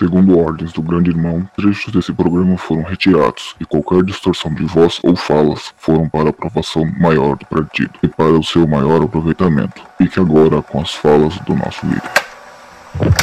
[0.00, 4.98] Segundo ordens do grande irmão, trechos desse programa foram retirados e qualquer distorção de voz
[5.02, 9.82] ou falas foram para a aprovação maior do partido e para o seu maior aproveitamento.
[9.98, 13.19] Fique agora com as falas do nosso líder.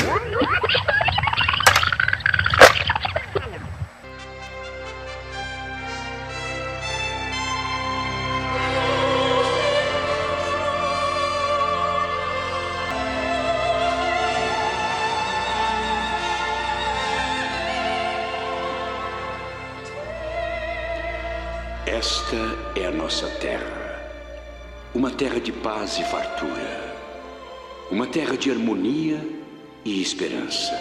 [30.18, 30.74] Esperança.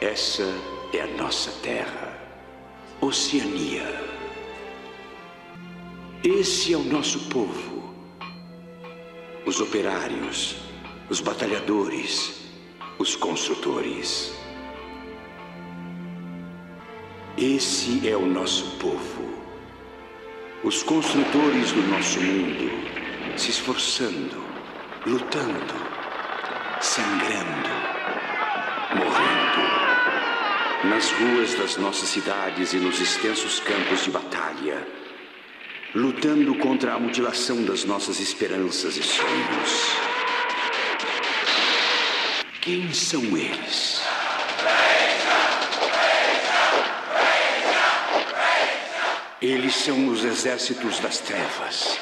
[0.00, 0.44] Essa
[0.92, 2.16] é a nossa terra.
[3.00, 3.82] Oceania.
[6.22, 7.92] Esse é o nosso povo.
[9.44, 10.54] Os operários,
[11.10, 12.48] os batalhadores,
[12.96, 14.32] os construtores.
[17.36, 19.32] Esse é o nosso povo.
[20.62, 22.70] Os construtores do nosso mundo
[23.36, 24.40] se esforçando,
[25.04, 25.74] lutando,
[26.80, 28.01] sangrando,
[28.94, 29.82] morrendo.
[30.84, 34.86] Nas ruas das nossas cidades e nos extensos campos de batalha,
[35.94, 39.96] lutando contra a mutilação das nossas esperanças e sonhos.
[42.60, 44.02] Quem são eles?
[49.40, 51.98] Eles são os exércitos das trevas.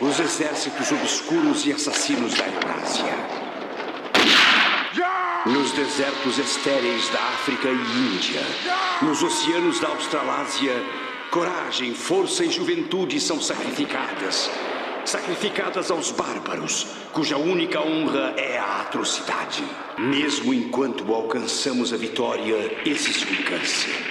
[0.00, 3.37] Os exércitos obscuros e assassinos da Eurásia.
[5.48, 8.42] Nos desertos estéreis da África e Índia.
[9.00, 10.74] Nos oceanos da Australásia,
[11.30, 14.50] coragem, força e juventude são sacrificadas.
[15.06, 19.64] Sacrificadas aos bárbaros, cuja única honra é a atrocidade.
[19.96, 24.04] Mesmo enquanto alcançamos a vitória, existe um câncer.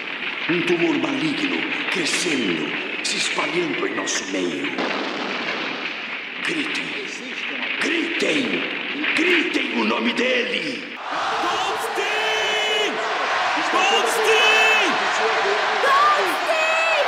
[0.50, 1.58] Um tumor maligno
[1.92, 2.66] crescendo,
[3.06, 4.76] se espalhando em nosso meio.
[6.44, 7.06] Gritem,
[7.80, 8.64] gritem,
[9.16, 10.97] gritem o nome dele!
[13.68, 14.96] Goldstein!
[15.84, 17.08] Goldstein!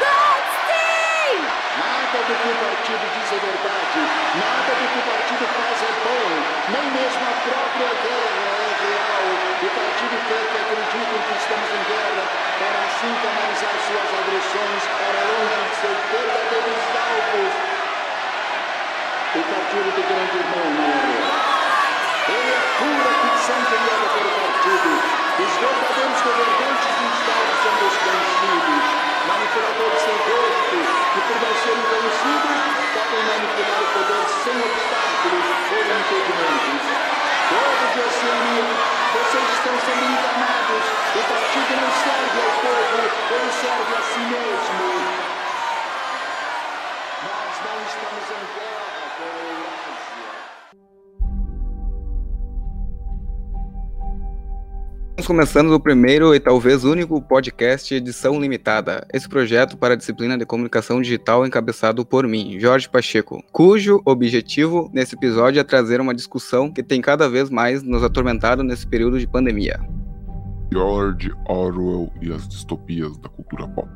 [0.00, 1.36] Goldstein!
[1.76, 4.00] Nada do que o partido diz é verdade.
[4.40, 6.28] Nada do que o partido faz é bom.
[6.72, 9.28] Nem mesmo a própria guerra é real.
[9.60, 12.24] O partido quer que acreditem que estamos em guerra
[12.64, 17.52] para assim canalizar suas agressões para longe de seus verdadeiros alvos.
[19.36, 21.60] O partido do grande irmão não é real.
[22.24, 25.09] Ele é pura ficção criada pelo partido.
[25.40, 28.84] Os verdadeiros governantes do Estado são desconhecidos.
[29.24, 32.60] Manipuladores sem rosto, que por não serem conhecidos,
[32.92, 36.84] podem manipular o poder sem obstáculos ou impedimentos.
[37.48, 38.68] Povo de Oceania,
[39.16, 40.84] vocês estão sendo enganados.
[41.08, 44.84] O partido não serve ao povo, ele serve a si mesmo.
[47.24, 48.59] Nós não estamos em
[55.20, 59.06] Estamos começando o primeiro e talvez único podcast edição limitada.
[59.12, 64.90] Esse projeto para a disciplina de comunicação digital encabeçado por mim, Jorge Pacheco, cujo objetivo
[64.94, 69.20] nesse episódio é trazer uma discussão que tem cada vez mais nos atormentado nesse período
[69.20, 69.78] de pandemia.
[70.72, 73.90] George Orwell e as distopias da cultura pop.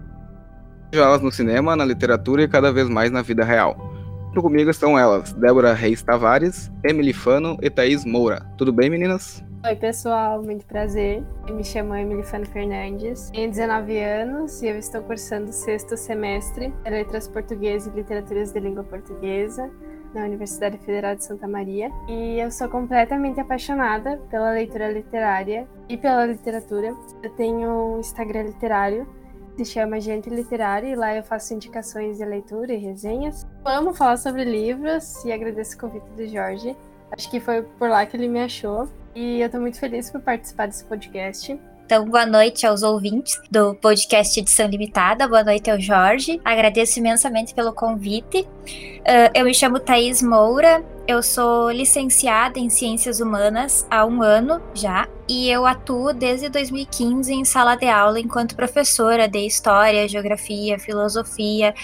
[0.92, 3.94] Elas no cinema, na literatura e cada vez mais na vida real.
[4.34, 8.44] Comigo estão elas, Débora Reis Tavares, Emily Fano e Thaís Moura.
[8.58, 9.42] Tudo bem, meninas?
[9.66, 11.24] Oi, pessoal, muito prazer.
[11.48, 15.96] Eu me chamo Emily Fano Fernandes, tenho 19 anos e eu estou cursando o sexto
[15.96, 19.70] semestre de Letras Portuguesas e Literaturas de Língua Portuguesa
[20.12, 21.90] na Universidade Federal de Santa Maria.
[22.06, 26.94] E eu sou completamente apaixonada pela leitura literária e pela literatura.
[27.22, 29.08] Eu tenho um Instagram literário
[29.56, 33.46] se chama Gente Literária e lá eu faço indicações de leitura e resenhas.
[33.64, 36.76] Amo falar sobre livros e agradeço o convite do Jorge.
[37.10, 38.88] Acho que foi por lá que ele me achou.
[39.14, 41.58] E eu tô muito feliz por participar desse podcast.
[41.86, 45.28] Então, boa noite aos ouvintes do podcast Edição Limitada.
[45.28, 46.40] Boa noite ao Jorge.
[46.42, 48.40] Agradeço imensamente pelo convite.
[48.40, 50.82] Uh, eu me chamo Thaís Moura.
[51.06, 55.06] Eu sou licenciada em Ciências Humanas há um ano já.
[55.28, 61.74] E eu atuo desde 2015 em sala de aula enquanto professora de História, Geografia, Filosofia,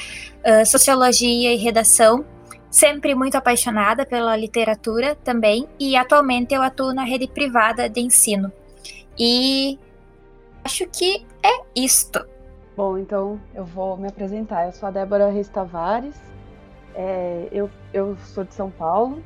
[0.44, 2.24] uh, Sociologia e Redação
[2.70, 8.52] sempre muito apaixonada pela literatura também, e atualmente eu atuo na rede privada de ensino.
[9.18, 9.78] E
[10.64, 12.24] acho que é isto.
[12.76, 14.66] Bom, então eu vou me apresentar.
[14.66, 16.14] Eu sou a Débora Reis Tavares,
[16.94, 19.22] é, eu, eu sou de São Paulo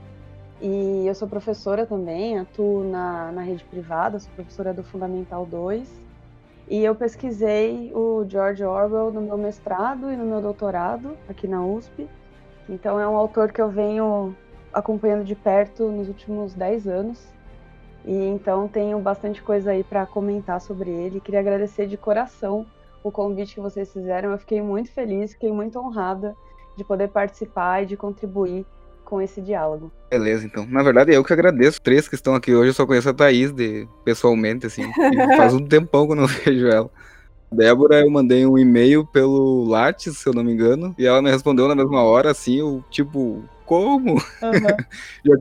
[0.60, 6.04] E eu sou professora também, atuo na, na rede privada, sou professora do Fundamental 2.
[6.68, 11.64] E eu pesquisei o George Orwell no meu mestrado e no meu doutorado aqui na
[11.64, 12.08] USP.
[12.68, 14.34] Então é um autor que eu venho
[14.72, 17.34] acompanhando de perto nos últimos 10 anos.
[18.04, 21.20] E então tenho bastante coisa aí para comentar sobre ele.
[21.20, 22.66] Queria agradecer de coração
[23.02, 24.32] o convite que vocês fizeram.
[24.32, 26.34] Eu fiquei muito feliz, fiquei muito honrada
[26.76, 28.66] de poder participar e de contribuir
[29.04, 29.92] com esse diálogo.
[30.10, 30.66] Beleza, então.
[30.66, 31.80] Na verdade, eu que agradeço.
[31.80, 34.90] Três que estão aqui hoje, eu só conheço a Thaís de, pessoalmente, assim.
[35.36, 36.90] faz um tempão que eu não vejo ela.
[37.54, 41.30] Débora, eu mandei um e-mail pelo Lattes, se eu não me engano, e ela me
[41.30, 44.14] respondeu na mesma hora, assim, eu, tipo, como?
[44.14, 44.20] Uhum.
[45.24, 45.36] já,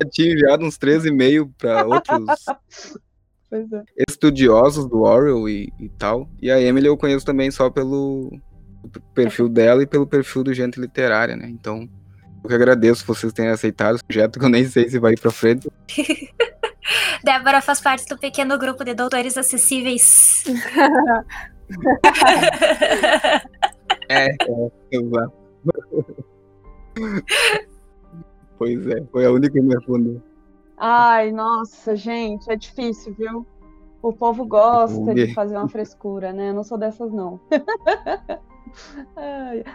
[0.00, 2.26] já tinha enviado uns três e-mails para outros
[3.52, 4.04] é.
[4.08, 6.28] estudiosos do Orwell e, e, tal.
[6.40, 8.30] E a Emily eu conheço também só pelo
[9.14, 11.48] perfil dela e pelo perfil do Gente Literária, né?
[11.48, 11.88] Então,
[12.42, 15.20] eu que agradeço vocês terem aceitado o projeto, que eu nem sei se vai ir
[15.20, 15.68] pra frente.
[17.22, 20.44] Débora faz parte do pequeno grupo de doutores acessíveis.
[24.08, 25.32] é, é, exato.
[28.58, 30.22] pois é, foi a única que me respondeu.
[30.78, 33.46] Ai, nossa, gente, é difícil, viu?
[34.02, 36.50] O povo gosta de fazer uma frescura, né?
[36.50, 37.40] Eu não sou dessas, não.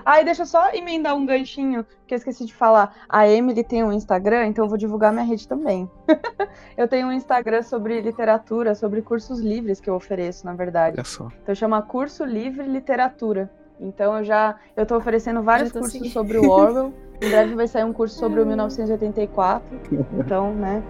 [0.06, 2.96] Ai, deixa eu só emendar um ganchinho que eu esqueci de falar.
[3.08, 5.90] A Emily tem um Instagram, então eu vou divulgar minha rede também.
[6.78, 11.00] eu tenho um Instagram sobre literatura, sobre cursos livres que eu ofereço, na verdade.
[11.42, 13.50] Então chama Curso Livre Literatura.
[13.82, 16.12] Então eu já eu tô oferecendo vários cursos seguindo.
[16.12, 16.94] sobre o Orwell.
[17.22, 19.80] Em breve vai sair um curso sobre o 1984.
[20.18, 20.82] Então, né?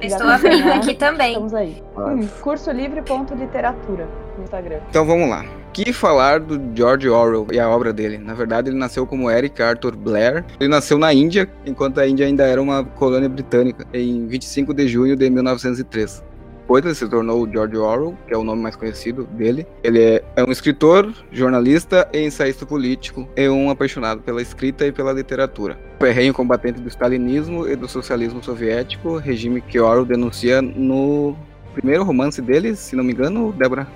[0.00, 1.32] Estou abrindo aqui também.
[1.32, 1.82] Estamos aí.
[1.96, 4.78] Hum, cursolivre.literatura no Instagram.
[4.88, 5.44] Então vamos lá.
[5.72, 8.18] Que falar do George Orwell e a obra dele?
[8.18, 10.44] Na verdade, ele nasceu como Eric Arthur Blair.
[10.60, 14.86] Ele nasceu na Índia, enquanto a Índia ainda era uma colônia britânica, em 25 de
[14.86, 16.29] junho de 1903
[16.70, 19.66] depois ele se tornou George Orwell, que é o nome mais conhecido dele.
[19.82, 24.92] Ele é, é um escritor, jornalista e ensaísta político, e um apaixonado pela escrita e
[24.92, 25.76] pela literatura.
[25.98, 31.34] Ferrenho combatente do stalinismo e do socialismo soviético, regime que Orwell denuncia no
[31.74, 33.88] primeiro romance dele, se não me engano, Débora.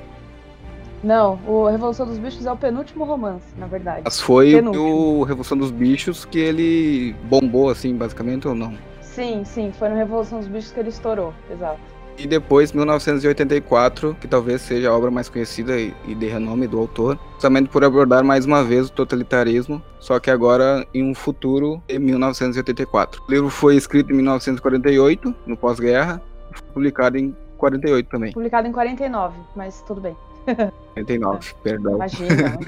[1.00, 4.02] Não, o Revolução dos Bichos é o penúltimo romance, na verdade.
[4.04, 5.20] Mas foi penúltimo.
[5.20, 8.74] o Revolução dos Bichos que ele bombou, assim, basicamente, ou não?
[9.00, 11.93] Sim, sim, foi no Revolução dos Bichos que ele estourou, exato.
[12.16, 17.18] E depois, 1984, que talvez seja a obra mais conhecida e de renome do autor,
[17.32, 21.98] justamente por abordar mais uma vez o totalitarismo, só que agora em um futuro em
[21.98, 23.22] 1984.
[23.26, 28.32] O livro foi escrito em 1948, no pós-guerra, e publicado em 48 também.
[28.32, 30.16] Publicado em 49, mas tudo bem.
[30.94, 31.54] 49, é.
[31.62, 31.94] perdão.
[31.96, 32.58] Imagina.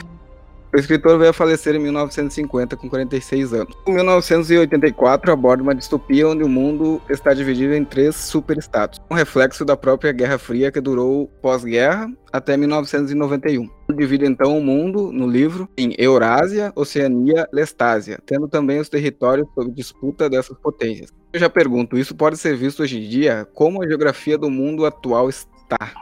[0.75, 3.75] O escritor veio a falecer em 1950 com 46 anos.
[3.87, 9.65] Em 1984 aborda uma distopia onde o mundo está dividido em três superestados, um reflexo
[9.65, 13.69] da própria Guerra Fria que durou pós-guerra até 1991.
[13.95, 19.71] Divide então o mundo, no livro, em Eurásia, Oceania, Lestásia, tendo também os territórios sob
[19.71, 21.11] disputa dessas potências.
[21.33, 23.47] Eu já pergunto, isso pode ser visto hoje em dia?
[23.55, 25.95] Como a geografia do mundo atual está?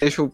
[0.00, 0.30] Deixo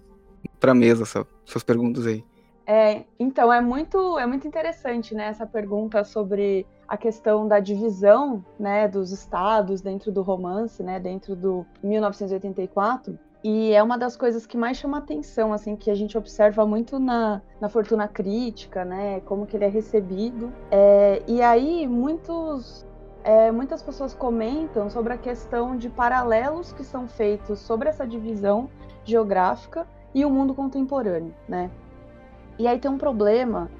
[0.58, 1.02] para mesa
[1.44, 2.24] essas perguntas aí.
[2.66, 8.44] É, então, é muito, é muito interessante né, essa pergunta sobre a questão da divisão
[8.58, 13.18] né, dos estados dentro do romance, né, dentro do 1984.
[13.44, 17.00] E é uma das coisas que mais chama atenção, assim, que a gente observa muito
[17.00, 19.20] na, na fortuna crítica, né?
[19.20, 20.52] Como que ele é recebido.
[20.70, 22.86] É, e aí, muitos,
[23.24, 28.70] é, muitas pessoas comentam sobre a questão de paralelos que são feitos sobre essa divisão
[29.04, 31.68] geográfica e o mundo contemporâneo, né?
[32.58, 33.70] E aí tem um problema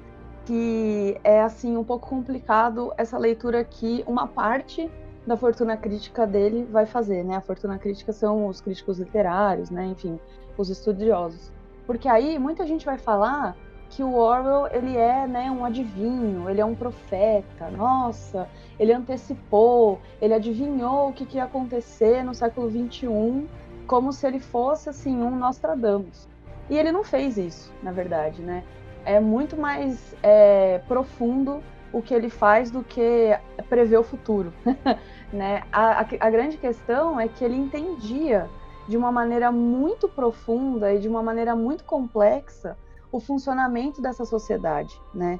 [0.45, 4.89] que é assim um pouco complicado essa leitura que uma parte
[5.25, 7.37] da fortuna crítica dele vai fazer, né?
[7.37, 9.85] A fortuna crítica são os críticos literários, né?
[9.85, 10.19] Enfim,
[10.57, 11.51] os estudiosos.
[11.85, 13.55] Porque aí muita gente vai falar
[13.89, 17.69] que o Orwell ele é né, um adivinho, ele é um profeta.
[17.69, 18.49] Nossa,
[18.79, 23.47] ele antecipou, ele adivinhou o que, que ia acontecer no século XXI,
[23.85, 26.27] como se ele fosse assim um Nostradamus.
[26.69, 28.63] E ele não fez isso, na verdade, né?
[29.05, 33.37] É muito mais é, profundo o que ele faz do que
[33.69, 34.53] prever o futuro,
[35.31, 35.63] né?
[35.71, 38.49] A, a, a grande questão é que ele entendia
[38.87, 42.77] de uma maneira muito profunda e de uma maneira muito complexa
[43.11, 45.39] o funcionamento dessa sociedade, né?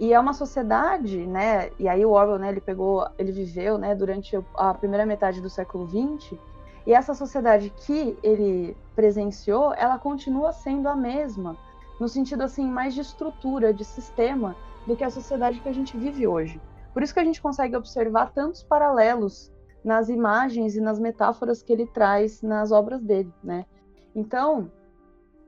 [0.00, 1.70] E é uma sociedade, né?
[1.78, 2.48] E aí o Orwell, né?
[2.48, 3.94] Ele pegou, ele viveu, né?
[3.94, 6.38] Durante a primeira metade do século XX
[6.86, 11.56] e essa sociedade que ele presenciou, ela continua sendo a mesma,
[12.00, 15.96] no sentido assim mais de estrutura, de sistema, do que a sociedade que a gente
[15.96, 16.60] vive hoje.
[16.92, 19.50] Por isso que a gente consegue observar tantos paralelos
[19.84, 23.64] nas imagens e nas metáforas que ele traz nas obras dele, né?
[24.14, 24.70] Então,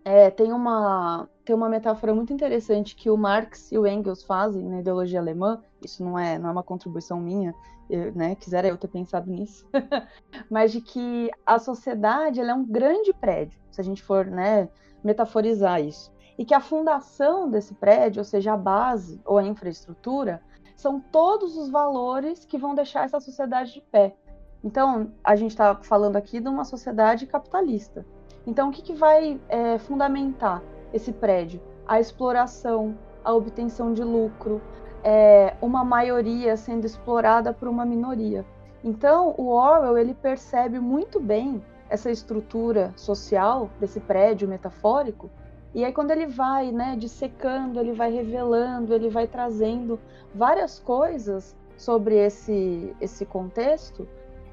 [0.05, 4.67] é, tem, uma, tem uma metáfora muito interessante que o Marx e o Engels fazem
[4.67, 7.55] na ideologia alemã, isso não é, não é uma contribuição minha,
[7.89, 9.67] eu, né, quisera eu ter pensado nisso,
[10.51, 14.69] mas de que a sociedade é um grande prédio, se a gente for né,
[15.03, 20.43] metaforizar isso, e que a fundação desse prédio, ou seja, a base ou a infraestrutura,
[20.75, 24.17] são todos os valores que vão deixar essa sociedade de pé.
[24.63, 28.05] Então, a gente está falando aqui de uma sociedade capitalista.
[28.47, 30.63] Então, o que, que vai é, fundamentar
[30.95, 31.61] esse prédio?
[31.87, 34.63] A exploração, a obtenção de lucro,
[35.03, 38.47] é, uma maioria sendo explorada por uma minoria.
[38.83, 45.29] Então, o Orwell ele percebe muito bem essa estrutura social desse prédio metafórico.
[45.75, 49.99] E aí, quando ele vai, né, dissecando, ele vai revelando, ele vai trazendo
[50.33, 54.09] várias coisas sobre esse, esse contexto,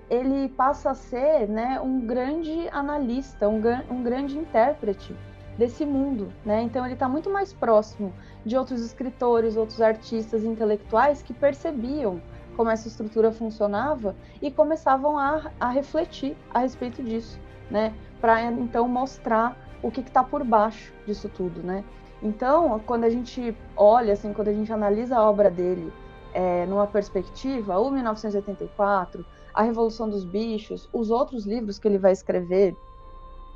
[0.09, 5.15] ele passa a ser né, um grande analista, um, um grande intérprete
[5.57, 6.31] desse mundo.
[6.45, 6.61] Né?
[6.61, 8.13] Então, ele está muito mais próximo
[8.45, 12.21] de outros escritores, outros artistas intelectuais que percebiam
[12.55, 17.39] como essa estrutura funcionava e começavam a, a refletir a respeito disso,
[17.69, 17.93] né?
[18.19, 21.83] Para então mostrar o que está por baixo disso tudo, né?
[22.21, 25.91] Então, quando a gente olha, assim, quando a gente analisa a obra dele
[26.33, 32.11] é, numa perspectiva, o 1984, a Revolução dos Bichos, os outros livros que ele vai
[32.11, 32.75] escrever,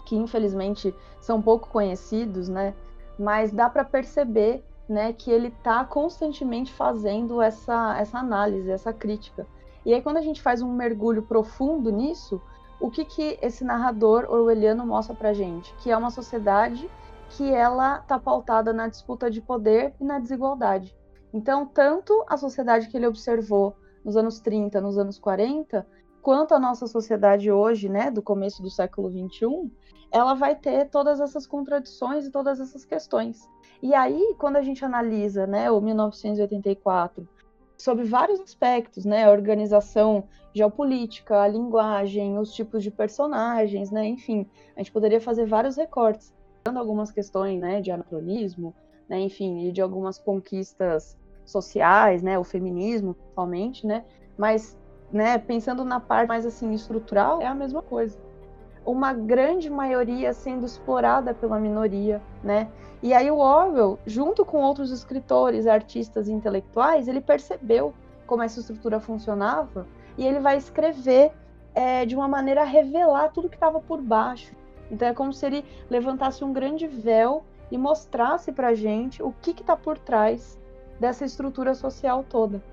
[0.06, 2.74] que infelizmente são pouco conhecidos, né?
[3.18, 9.48] Mas dá para perceber né, que ele está constantemente fazendo essa, essa análise, essa crítica.
[9.86, 12.42] E aí, quando a gente faz um mergulho profundo nisso,
[12.80, 15.74] o que, que esse narrador orwelliano mostra para gente?
[15.76, 16.90] Que é uma sociedade
[17.30, 20.96] que ela está pautada na disputa de poder e na desigualdade.
[21.34, 25.86] Então, tanto a sociedade que ele observou nos anos 30, nos anos 40,
[26.26, 29.70] quanto a nossa sociedade hoje, né, do começo do século 21,
[30.12, 33.48] ela vai ter todas essas contradições e todas essas questões.
[33.80, 37.30] E aí, quando a gente analisa né, o 1984
[37.78, 44.50] sobre vários aspectos, né, a organização geopolítica, a linguagem, os tipos de personagens, né, enfim,
[44.76, 46.34] a gente poderia fazer vários recortes,
[46.66, 48.74] dando algumas questões, né, de anacronismo,
[49.08, 51.16] né, enfim, e de algumas conquistas
[51.46, 54.04] sociais, né, o feminismo, principalmente, né,
[54.36, 54.76] mas,
[55.12, 58.18] né, pensando na parte mais assim estrutural, é a mesma coisa
[58.86, 62.70] uma grande maioria sendo explorada pela minoria, né?
[63.02, 67.94] E aí o Orwell, junto com outros escritores, artistas e intelectuais, ele percebeu
[68.28, 71.32] como essa estrutura funcionava e ele vai escrever
[71.74, 74.56] é, de uma maneira a revelar tudo que estava por baixo.
[74.90, 79.52] Então é como se ele levantasse um grande véu e mostrasse para gente o que
[79.52, 80.60] está por trás
[81.00, 82.64] dessa estrutura social toda.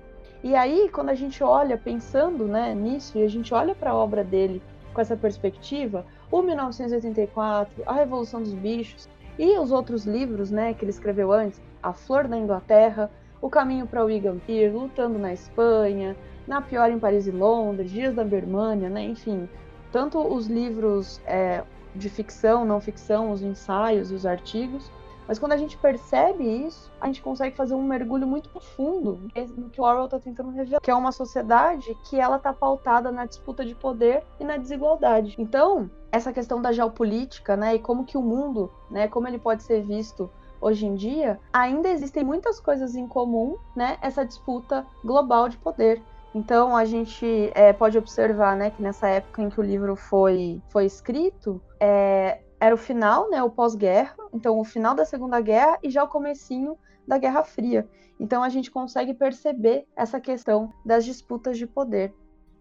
[0.43, 3.95] E aí, quando a gente olha pensando né, nisso, e a gente olha para a
[3.95, 4.61] obra dele
[4.93, 9.07] com essa perspectiva, o 1984, A Revolução dos Bichos
[9.39, 13.09] e os outros livros né, que ele escreveu antes, A Flor da Inglaterra,
[13.41, 16.13] O Caminho para o Wigan Pier, Lutando na Espanha,
[16.45, 19.47] Na Pior em Paris e Londres, Dias da Birmania, né, enfim,
[19.93, 21.63] tanto os livros é,
[21.95, 24.91] de ficção, não ficção, os ensaios e os artigos,
[25.27, 29.19] mas quando a gente percebe isso, a gente consegue fazer um mergulho muito profundo
[29.57, 33.11] no que o Orwell está tentando revelar, que é uma sociedade que ela está pautada
[33.11, 35.35] na disputa de poder e na desigualdade.
[35.37, 39.63] Então, essa questão da geopolítica, né, e como que o mundo, né, como ele pode
[39.63, 40.29] ser visto
[40.61, 46.01] hoje em dia, ainda existem muitas coisas em comum, né, essa disputa global de poder.
[46.33, 50.61] Então a gente é, pode observar, né, que nessa época em que o livro foi,
[50.69, 55.77] foi escrito, é, era o final, né, o pós-guerra, então o final da Segunda Guerra
[55.83, 57.89] e já o comecinho da Guerra Fria.
[58.17, 62.13] Então a gente consegue perceber essa questão das disputas de poder.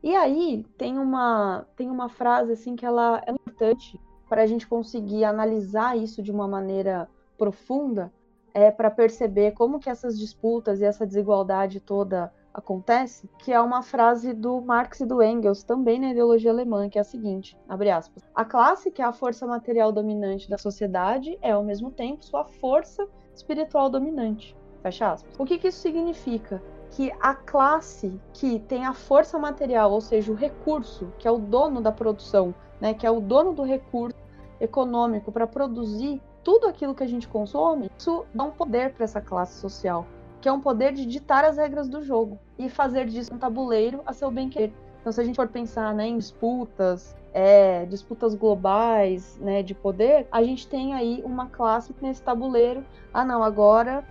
[0.03, 4.67] E aí tem uma tem uma frase assim que ela é importante para a gente
[4.67, 8.13] conseguir analisar isso de uma maneira profunda,
[8.53, 13.83] é para perceber como que essas disputas e essa desigualdade toda acontece, que é uma
[13.83, 17.91] frase do Marx e do Engels, também na ideologia alemã, que é a seguinte, abre
[17.91, 22.25] aspas, a classe, que é a força material dominante da sociedade, é ao mesmo tempo
[22.25, 25.35] sua força espiritual dominante, fecha aspas.
[25.39, 26.63] O que, que isso significa?
[26.91, 31.39] Que a classe que tem a força material, ou seja, o recurso, que é o
[31.39, 34.17] dono da produção, né, que é o dono do recurso
[34.61, 39.21] econômico para produzir tudo aquilo que a gente consome, isso dá um poder para essa
[39.21, 40.05] classe social
[40.43, 44.03] que é um poder de ditar as regras do jogo e fazer disso um tabuleiro
[44.05, 44.75] a seu bem querer.
[45.01, 50.27] Então, se a gente for pensar né, em disputas, é, disputas globais, né, de poder,
[50.31, 52.85] a gente tem aí uma classe nesse tabuleiro.
[53.15, 54.05] Ah, não, agora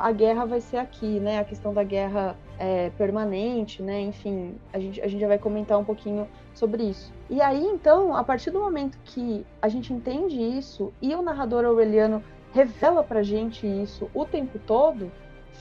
[0.00, 1.38] a guerra vai ser aqui, né?
[1.38, 4.00] A questão da guerra é, permanente, né?
[4.00, 7.12] Enfim, a gente, a gente já vai comentar um pouquinho sobre isso.
[7.28, 11.64] E aí, então, a partir do momento que a gente entende isso e o narrador
[11.64, 15.10] aureliano revela pra gente isso o tempo todo,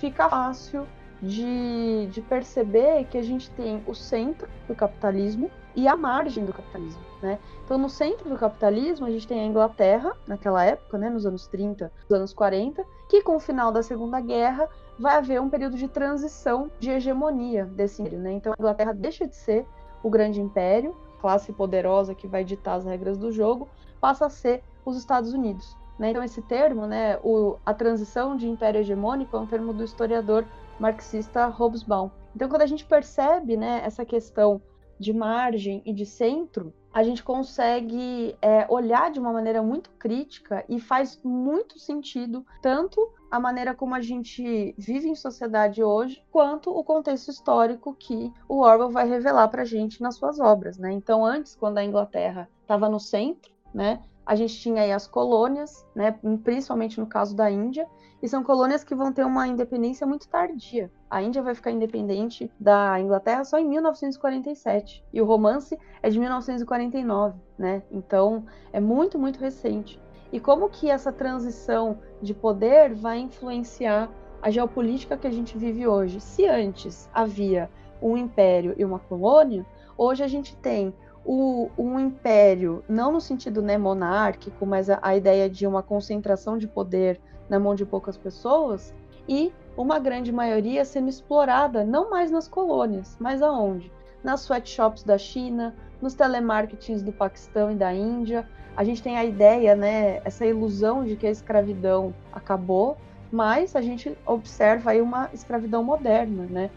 [0.06, 0.86] fica fácil
[1.22, 6.54] de, de perceber que a gente tem o centro do capitalismo e a margem do
[6.54, 7.40] capitalismo, né?
[7.66, 11.48] Então, no centro do capitalismo, a gente tem a Inglaterra, naquela época, né, nos anos
[11.48, 14.70] 30, nos anos 40, que com o final da Segunda Guerra
[15.00, 18.32] vai haver um período de transição de hegemonia desse império, né?
[18.34, 19.66] Então, a Inglaterra deixa de ser
[20.04, 23.68] o grande império, classe poderosa que vai ditar as regras do jogo,
[24.00, 25.76] passa a ser os Estados Unidos.
[25.98, 26.12] Né?
[26.12, 30.46] Então, esse termo, né, o, a transição de império hegemônico, é um termo do historiador
[30.80, 32.10] marxista Hobsbawm.
[32.36, 34.62] Então, quando a gente percebe né, essa questão
[35.00, 40.64] de margem e de centro, a gente consegue é, olhar de uma maneira muito crítica
[40.70, 46.72] e faz muito sentido tanto a maneira como a gente vive em sociedade hoje, quanto
[46.72, 50.78] o contexto histórico que o Orwell vai revelar para a gente nas suas obras.
[50.78, 50.94] Né?
[50.94, 55.86] Então, antes, quando a Inglaterra estava no centro, né, a gente tinha aí as colônias,
[55.94, 57.88] né, principalmente no caso da Índia,
[58.22, 60.92] e são colônias que vão ter uma independência muito tardia.
[61.10, 66.20] A Índia vai ficar independente da Inglaterra só em 1947 e o romance é de
[66.20, 67.84] 1949, né?
[67.92, 70.00] Então é muito muito recente.
[70.32, 74.10] E como que essa transição de poder vai influenciar
[74.42, 76.20] a geopolítica que a gente vive hoje?
[76.20, 77.70] Se antes havia
[78.02, 79.66] um império e uma colônia,
[79.98, 80.94] hoje a gente tem
[81.26, 86.58] o, um império, não no sentido né, monárquico, mas a, a ideia de uma concentração
[86.58, 88.94] de poder na mão de poucas pessoas,
[89.28, 93.92] e uma grande maioria sendo explorada não mais nas colônias, mas aonde?
[94.24, 98.48] Nas sweatshops da China, nos telemarketings do Paquistão e da Índia.
[98.76, 102.98] A gente tem a ideia, né, essa ilusão de que a escravidão acabou,
[103.32, 106.70] mas a gente observa aí uma escravidão moderna, né?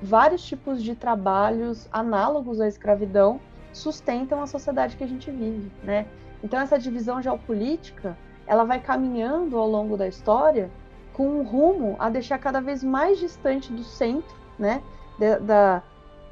[0.00, 3.40] Vários tipos de trabalhos análogos à escravidão
[3.76, 6.06] sustentam a sociedade que a gente vive, né?
[6.42, 10.70] Então essa divisão geopolítica, ela vai caminhando ao longo da história
[11.12, 14.82] com um rumo a deixar cada vez mais distante do centro, né,
[15.18, 15.82] de, da,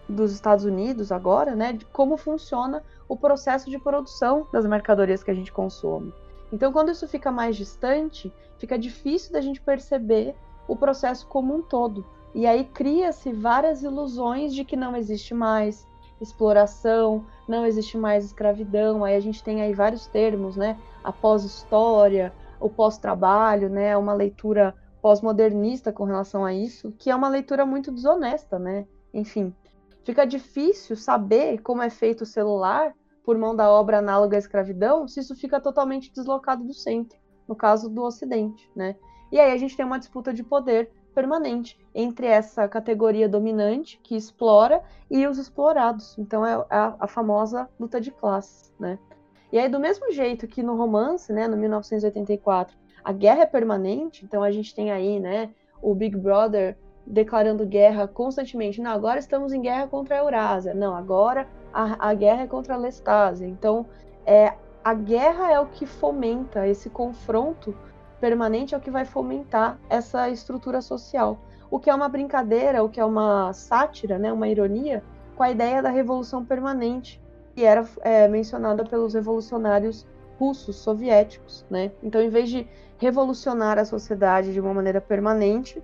[0.09, 5.31] dos Estados Unidos agora, né, de como funciona o processo de produção das mercadorias que
[5.31, 6.13] a gente consome.
[6.53, 10.35] Então, quando isso fica mais distante, fica difícil da gente perceber
[10.69, 12.05] o processo como um todo.
[12.35, 15.87] E aí cria-se várias ilusões de que não existe mais
[16.25, 19.05] exploração, não existe mais escravidão.
[19.05, 20.77] Aí a gente tem aí vários termos, né?
[21.03, 23.97] A pós-história, o pós-trabalho, né?
[23.97, 28.87] Uma leitura pós-modernista com relação a isso, que é uma leitura muito desonesta, né?
[29.13, 29.55] Enfim,
[30.03, 35.07] fica difícil saber como é feito o celular por mão da obra análoga à escravidão,
[35.07, 38.97] se isso fica totalmente deslocado do centro, no caso do Ocidente, né?
[39.31, 44.17] E aí a gente tem uma disputa de poder permanente entre essa categoria dominante que
[44.17, 46.19] explora e os explorados.
[46.19, 48.99] Então é a, a famosa luta de classes, né?
[49.53, 54.25] E aí do mesmo jeito que no romance, né, no 1984, a guerra é permanente,
[54.25, 55.51] então a gente tem aí, né,
[55.81, 58.81] o Big Brother declarando guerra constantemente.
[58.81, 60.75] Não, agora estamos em guerra contra a Eurásia.
[60.75, 63.47] Não, agora a, a guerra é contra a Lestásia.
[63.47, 63.87] Então,
[64.27, 67.77] é, a guerra é o que fomenta esse confronto
[68.25, 71.39] permanente é o que vai fomentar essa estrutura social.
[71.71, 75.05] O que é uma brincadeira, o que é uma sátira, né, uma ironia,
[75.37, 77.21] com a ideia da revolução permanente,
[77.55, 80.07] que era é, mencionada pelos revolucionários
[80.39, 81.67] russos, soviéticos.
[81.69, 81.93] Né?
[82.03, 85.83] Então, em vez de revolucionar a sociedade de uma maneira permanente,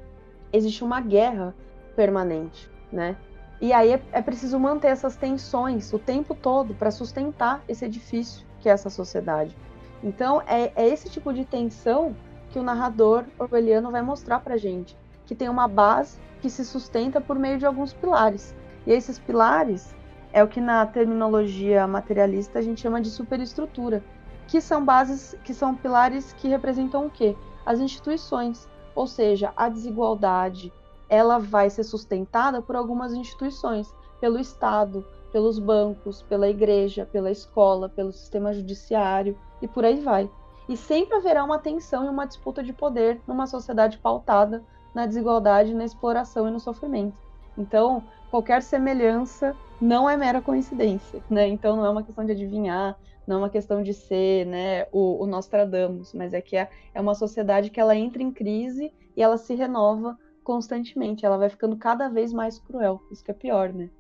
[0.51, 1.55] existe uma guerra
[1.95, 2.71] permanente.
[2.91, 3.19] Né?
[3.61, 8.47] E aí é, é preciso manter essas tensões o tempo todo para sustentar esse edifício
[8.61, 9.55] que é essa sociedade.
[10.03, 12.17] Então, é, é esse tipo de tensão
[12.51, 17.21] que o narrador orwelliano vai mostrar para gente, que tem uma base que se sustenta
[17.21, 18.55] por meio de alguns pilares.
[18.87, 19.95] E esses pilares
[20.33, 24.03] é o que na terminologia materialista a gente chama de superestrutura,
[24.47, 27.37] que são bases, que são pilares que representam o quê?
[27.65, 30.73] As instituições, ou seja, a desigualdade,
[31.09, 37.89] ela vai ser sustentada por algumas instituições, pelo Estado, pelos bancos, pela igreja, pela escola,
[37.89, 40.29] pelo sistema judiciário e por aí vai.
[40.71, 44.63] E sempre haverá uma tensão e uma disputa de poder numa sociedade pautada
[44.95, 47.19] na desigualdade, na exploração e no sofrimento.
[47.59, 51.49] Então, qualquer semelhança não é mera coincidência, né?
[51.49, 55.25] Então, não é uma questão de adivinhar, não é uma questão de ser, né, o,
[55.25, 59.23] o Nostradamus, mas é que é, é uma sociedade que ela entra em crise e
[59.23, 63.73] ela se renova constantemente, ela vai ficando cada vez mais cruel, isso que é pior,
[63.73, 63.91] né?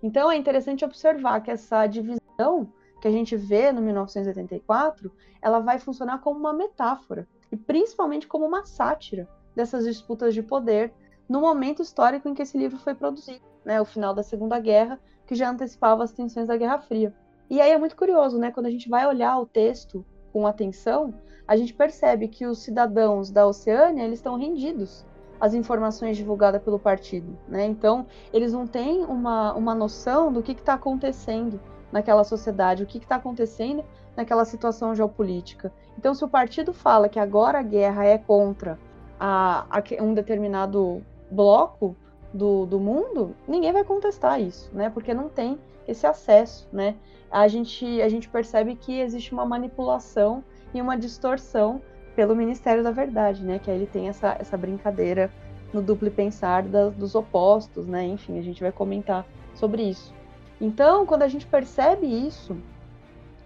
[0.00, 2.68] Então, é interessante observar que essa divisão
[3.04, 5.12] que a gente vê no 1984,
[5.42, 10.90] ela vai funcionar como uma metáfora e principalmente como uma sátira dessas disputas de poder
[11.28, 14.98] no momento histórico em que esse livro foi produzido, né, o final da Segunda Guerra,
[15.26, 17.14] que já antecipava as tensões da Guerra Fria.
[17.50, 21.12] E aí é muito curioso, né, quando a gente vai olhar o texto com atenção,
[21.46, 25.04] a gente percebe que os cidadãos da Oceânia, eles estão rendidos
[25.38, 27.66] às informações divulgadas pelo partido, né?
[27.66, 31.60] Então, eles não têm uma, uma noção do que está acontecendo
[31.94, 33.84] naquela sociedade, o que está acontecendo
[34.16, 35.72] naquela situação geopolítica.
[35.96, 38.76] Então, se o partido fala que agora a guerra é contra
[39.18, 41.94] a, a um determinado bloco
[42.32, 44.90] do, do mundo, ninguém vai contestar isso, né?
[44.90, 46.96] Porque não tem esse acesso, né?
[47.30, 50.42] A gente, a gente percebe que existe uma manipulação
[50.74, 51.80] e uma distorção
[52.16, 53.60] pelo Ministério da Verdade, né?
[53.60, 55.30] Que aí ele tem essa, essa brincadeira
[55.72, 58.04] no duplo pensar da, dos opostos, né?
[58.04, 60.12] Enfim, a gente vai comentar sobre isso.
[60.60, 62.56] Então, quando a gente percebe isso,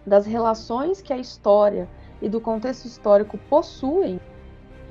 [0.06, 1.88] das relações que a história
[2.20, 4.20] e do contexto histórico possuem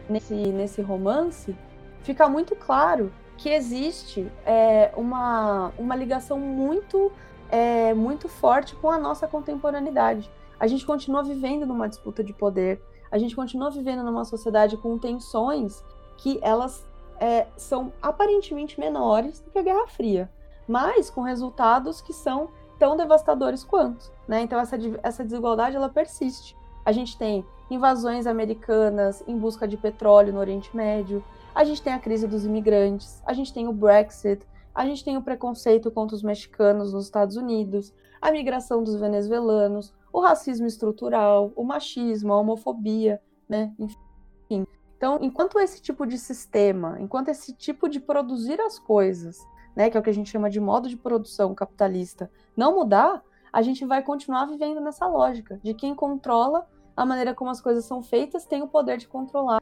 [0.10, 1.56] nesse, nesse romance,
[2.04, 7.12] fica muito claro que existe é, uma, uma ligação muito,
[7.50, 10.30] é, muito forte com a nossa contemporaneidade.
[10.60, 14.98] A gente continua vivendo numa disputa de poder, a gente continua vivendo numa sociedade com
[14.98, 15.84] tensões
[16.18, 16.86] que elas
[17.20, 20.30] é, são aparentemente menores do que a Guerra Fria,
[20.68, 24.12] mas com resultados que são tão devastadores quanto.
[24.28, 24.42] Né?
[24.42, 26.56] Então essa, essa desigualdade ela persiste.
[26.86, 31.94] A gente tem invasões americanas em busca de petróleo no Oriente Médio, a gente tem
[31.94, 36.16] a crise dos imigrantes, a gente tem o Brexit, a gente tem o preconceito contra
[36.16, 42.40] os mexicanos nos Estados Unidos, a migração dos venezuelanos, o racismo estrutural, o machismo, a
[42.40, 43.74] homofobia, né?
[43.80, 44.68] Enfim.
[44.96, 49.46] Então, enquanto esse tipo de sistema, enquanto esse tipo de produzir as coisas,
[49.78, 53.22] né, que é o que a gente chama de modo de produção capitalista, não mudar,
[53.54, 57.86] a gente vai continuar vivendo nessa lógica de quem controla a maneira como as coisas
[57.86, 59.62] são feitas tem o poder de controlar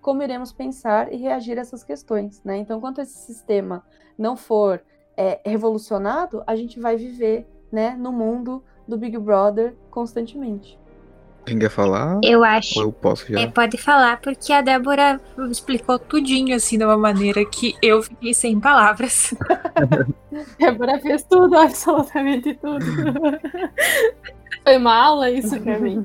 [0.00, 2.56] como iremos pensar e reagir a essas questões, né?
[2.56, 3.84] Então, enquanto esse sistema
[4.16, 4.80] não for
[5.16, 10.78] é, revolucionado, a gente vai viver, né, no mundo do Big Brother constantemente.
[11.48, 12.20] Quem quer falar?
[12.22, 12.78] Eu acho.
[12.78, 13.40] Ou eu posso já?
[13.40, 18.34] É, pode falar, porque a Débora explicou tudinho, assim, de uma maneira que eu fiquei
[18.34, 19.34] sem palavras.
[20.58, 22.84] Débora fez tudo, absolutamente tudo.
[24.62, 26.04] Foi uma aula isso pra mim.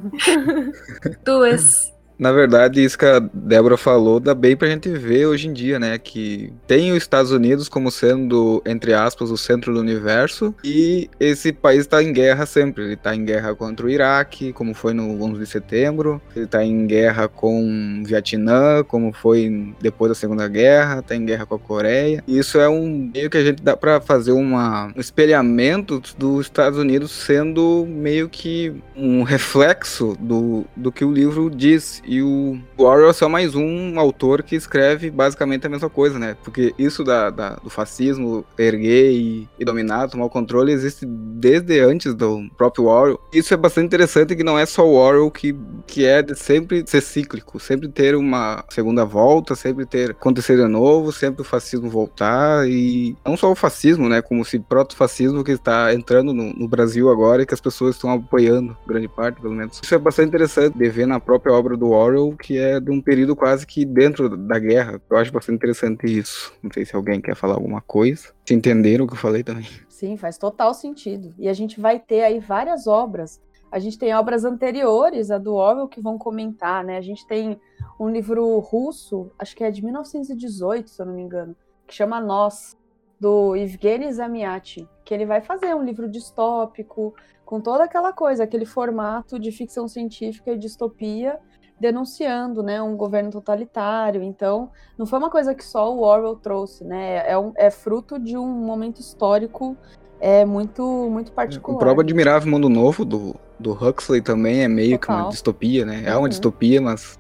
[1.26, 1.93] Duas.
[2.18, 5.80] Na verdade, isso que a Débora falou dá bem pra gente ver hoje em dia,
[5.80, 5.98] né?
[5.98, 11.52] Que tem os Estados Unidos como sendo, entre aspas, o centro do universo e esse
[11.52, 12.84] país tá em guerra sempre.
[12.84, 16.64] Ele tá em guerra contra o Iraque, como foi no 11 de setembro, ele tá
[16.64, 21.56] em guerra com o Vietnã, como foi depois da Segunda Guerra, tá em guerra com
[21.56, 22.24] a Coreia.
[22.28, 26.46] E isso é um meio que a gente dá pra fazer uma, um espelhamento dos
[26.46, 32.60] Estados Unidos sendo meio que um reflexo do, do que o livro diz e o
[32.78, 36.36] Orwell é só mais um autor que escreve basicamente a mesma coisa, né?
[36.44, 41.80] Porque isso da, da do fascismo erguer e, e, dominar, tomar o controle, existe desde
[41.80, 43.20] antes do próprio Orwell.
[43.34, 45.56] Isso é bastante interessante que não é só o Orwell que,
[45.88, 50.68] que é de sempre ser cíclico, sempre ter uma segunda volta, sempre ter acontecer de
[50.68, 54.22] novo, sempre o fascismo voltar e não só o fascismo, né?
[54.22, 58.12] Como se proto-fascismo que está entrando no, no Brasil agora e que as pessoas estão
[58.12, 59.80] apoiando, grande parte pelo menos.
[59.84, 63.02] Isso é bastante interessante de ver na própria obra do Orwell, que é de um
[63.02, 65.02] período quase que dentro da guerra.
[65.10, 66.54] Eu acho bastante interessante isso.
[66.62, 68.34] Não sei se alguém quer falar alguma coisa.
[68.46, 69.68] Se entenderam o que eu falei também.
[69.88, 71.34] Sim, faz total sentido.
[71.38, 73.42] E a gente vai ter aí várias obras.
[73.72, 76.98] A gente tem obras anteriores a do Orwell que vão comentar, né?
[76.98, 77.60] A gente tem
[78.00, 81.56] um livro russo, acho que é de 1918, se eu não me engano,
[81.88, 82.78] que chama Nós,
[83.20, 88.66] do Evgeny Zamiaty, que ele vai fazer um livro distópico, com toda aquela coisa, aquele
[88.66, 91.40] formato de ficção científica e distopia,
[91.84, 94.24] denunciando né, um governo totalitário.
[94.24, 97.30] Então, não foi uma coisa que só o Orwell trouxe, né?
[97.30, 99.76] É, um, é fruto de um momento histórico
[100.20, 101.76] é, muito, muito particular.
[101.76, 105.18] O próprio Admirável Mundo Novo do, do Huxley também é meio Total.
[105.18, 106.04] que uma distopia, né?
[106.06, 106.30] É uma uhum.
[106.30, 107.20] distopia, mas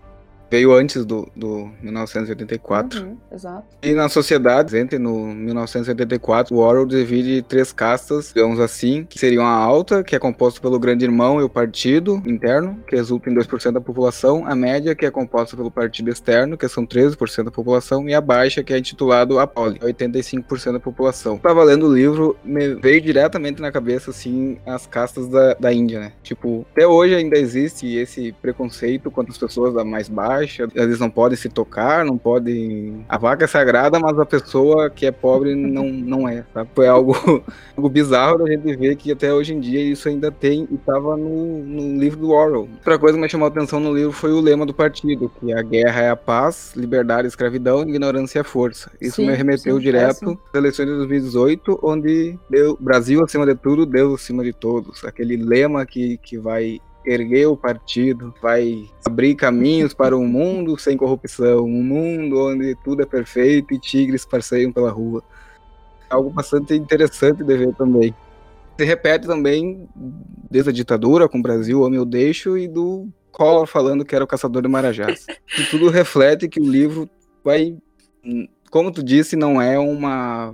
[0.53, 3.01] veio antes do, do 1984.
[3.01, 3.65] Uhum, exato.
[3.81, 9.43] E na sociedade, entre no 1984, o Orwell divide três castas, digamos assim, que seriam
[9.43, 13.33] a alta, que é composta pelo grande irmão e o partido interno, que resulta em
[13.33, 17.51] 2% da população, a média, que é composta pelo partido externo, que são 13% da
[17.51, 21.39] população, e a baixa, que é intitulado a poli, 85% da população.
[21.39, 25.99] Tava lendo o livro, me veio diretamente na cabeça, assim, as castas da, da Índia,
[25.99, 26.11] né?
[26.21, 30.42] Tipo, até hoje ainda existe esse preconceito contra as pessoas da mais baixa,
[30.75, 33.05] eles não podem se tocar, não podem.
[33.07, 36.69] A vaca é sagrada, mas a pessoa que é pobre não, não é, sabe?
[36.73, 37.13] Foi algo,
[37.75, 41.15] algo bizarro da gente ver que até hoje em dia isso ainda tem e estava
[41.17, 42.69] no, no livro do Orwell.
[42.77, 45.53] Outra coisa que me chamou a atenção no livro foi o lema do partido, que
[45.53, 48.91] a guerra é a paz, liberdade é a escravidão, ignorância é a força.
[48.99, 53.55] Isso Sim, me remeteu sim, direto às eleições de 2018, onde deu Brasil acima de
[53.55, 55.03] tudo, Deus acima de todos.
[55.03, 60.97] Aquele lema que, que vai erguer o partido, vai abrir caminhos para um mundo sem
[60.97, 65.23] corrupção, um mundo onde tudo é perfeito e tigres passeiam pela rua.
[66.09, 68.13] Algo bastante interessante de ver também.
[68.77, 69.87] Se repete também
[70.49, 74.23] desde a ditadura com o Brasil, Homem Eu Deixo, e do Collor falando que era
[74.23, 75.25] o caçador de marajás.
[75.59, 77.07] E tudo reflete que o livro
[77.43, 77.77] vai,
[78.71, 80.53] como tu disse, não é uma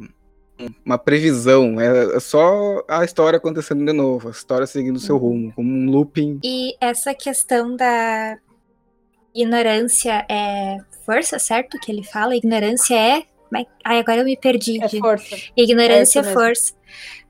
[0.86, 5.54] uma previsão, é é só a história acontecendo de novo, a história seguindo seu rumo,
[5.54, 6.40] como um looping.
[6.44, 8.38] E essa questão da
[9.34, 11.80] ignorância é força, certo?
[11.80, 12.36] Que ele fala?
[12.36, 13.24] Ignorância é.
[13.84, 14.84] Ai, agora eu me perdi.
[14.84, 15.36] É força.
[15.58, 16.74] Ignorância É é força.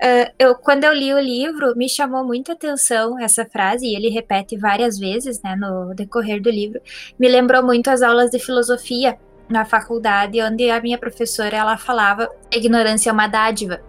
[0.02, 4.10] Ah, eu, quando eu li o livro, me chamou muita atenção essa frase, e ele
[4.10, 6.82] repete várias vezes né, no decorrer do livro.
[7.20, 9.18] Me lembrou muito as aulas de filosofia
[9.50, 13.82] na faculdade, onde a minha professora ela falava ignorância é uma dádiva.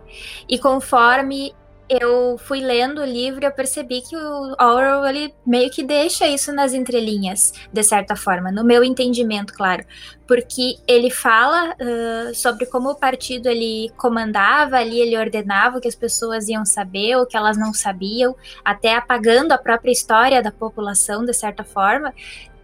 [0.49, 1.55] E conforme
[1.89, 6.53] eu fui lendo o livro, eu percebi que o Orwell ele meio que deixa isso
[6.53, 9.85] nas entrelinhas, de certa forma, no meu entendimento, claro
[10.31, 15.89] porque ele fala uh, sobre como o partido ele comandava ali, ele ordenava o que
[15.89, 20.53] as pessoas iam saber, o que elas não sabiam, até apagando a própria história da
[20.53, 22.15] população de certa forma.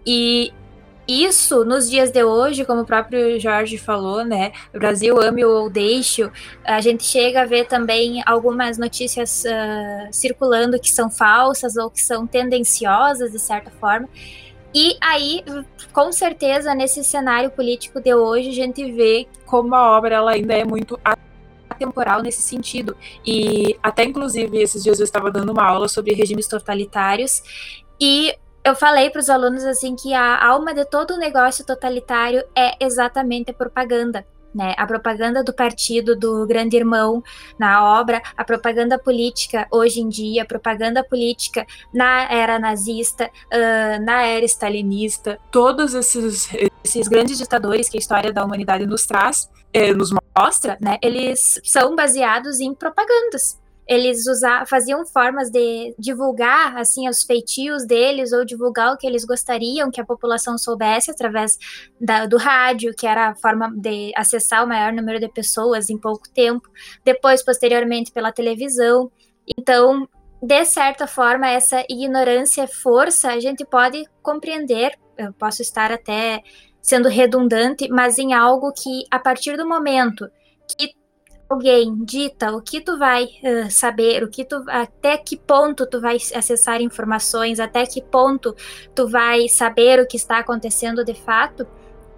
[0.07, 0.55] E
[1.07, 4.53] isso, nos dias de hoje, como o próprio Jorge falou, né?
[4.73, 6.29] Brasil ame ou deixe,
[6.64, 12.03] a gente chega a ver também algumas notícias uh, circulando que são falsas ou que
[12.03, 14.09] são tendenciosas de certa forma.
[14.75, 15.45] E aí,
[15.92, 20.55] com certeza, nesse cenário político de hoje, a gente vê como a obra ela ainda
[20.55, 20.99] é muito
[21.71, 22.97] atemporal nesse sentido.
[23.25, 27.42] E até, inclusive, esses dias eu estava dando uma aula sobre regimes totalitários
[28.01, 28.35] e
[28.67, 32.73] eu falei para os alunos assim que a alma de todo o negócio totalitário é
[32.85, 34.27] exatamente a propaganda.
[34.55, 37.23] Né, a propaganda do partido do grande irmão
[37.59, 44.03] na obra, a propaganda política hoje em dia, a propaganda política na era nazista, uh,
[44.03, 46.49] na era stalinista, todos esses,
[46.83, 51.61] esses grandes ditadores que a história da humanidade nos traz, eh, nos mostra, né, eles
[51.63, 58.44] são baseados em propagandas eles usar, faziam formas de divulgar assim os feitios deles ou
[58.44, 61.57] divulgar o que eles gostariam que a população soubesse através
[62.01, 65.99] da, do rádio, que era a forma de acessar o maior número de pessoas em
[65.99, 66.68] pouco tempo,
[67.05, 69.11] depois posteriormente pela televisão.
[69.57, 70.09] Então,
[70.42, 74.99] de certa forma, essa ignorância força a gente pode compreender.
[75.16, 76.42] Eu posso estar até
[76.83, 80.29] sendo redundante, mas em algo que a partir do momento
[80.68, 80.92] que
[81.49, 86.01] alguém dita o que tu vai uh, saber, o que tu, até que ponto tu
[86.01, 88.55] vai acessar informações, até que ponto
[88.95, 91.67] tu vai saber o que está acontecendo de fato,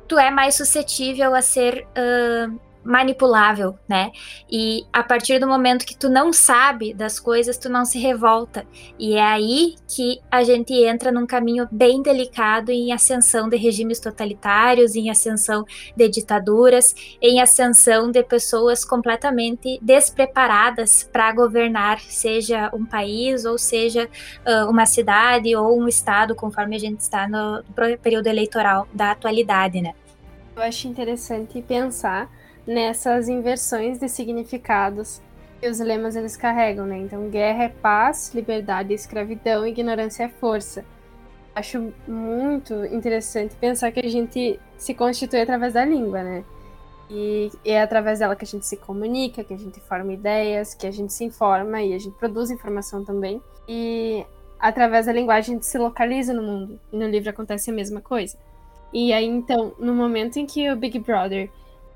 [0.07, 4.11] tu é mais suscetível a ser uh, manipulável, né?
[4.51, 8.67] E a partir do momento que tu não sabe das coisas, tu não se revolta.
[8.99, 14.01] E é aí que a gente entra num caminho bem delicado em ascensão de regimes
[14.01, 22.87] totalitários, em ascensão de ditaduras, em ascensão de pessoas completamente despreparadas para governar, seja um
[22.87, 24.09] país ou seja
[24.47, 27.63] uh, uma cidade ou um estado, conforme a gente está no
[27.99, 29.93] período eleitoral da atualidade, né?
[30.57, 32.38] Eu acho interessante pensar
[32.69, 35.23] nessas inversões de significados
[35.59, 36.99] que os lemas eles carregam, né?
[36.99, 40.85] Então, guerra é paz, liberdade é escravidão, ignorância é força.
[41.55, 46.45] Acho muito interessante pensar que a gente se constitui através da língua, né?
[47.11, 50.87] E é através dela que a gente se comunica, que a gente forma ideias, que
[50.87, 53.43] a gente se informa e a gente produz informação também.
[53.67, 54.27] E
[54.61, 56.79] através da linguagem a gente se localiza no mundo.
[56.93, 58.37] E no livro acontece a mesma coisa.
[58.93, 61.51] E aí, então, no momento em que o Big Brother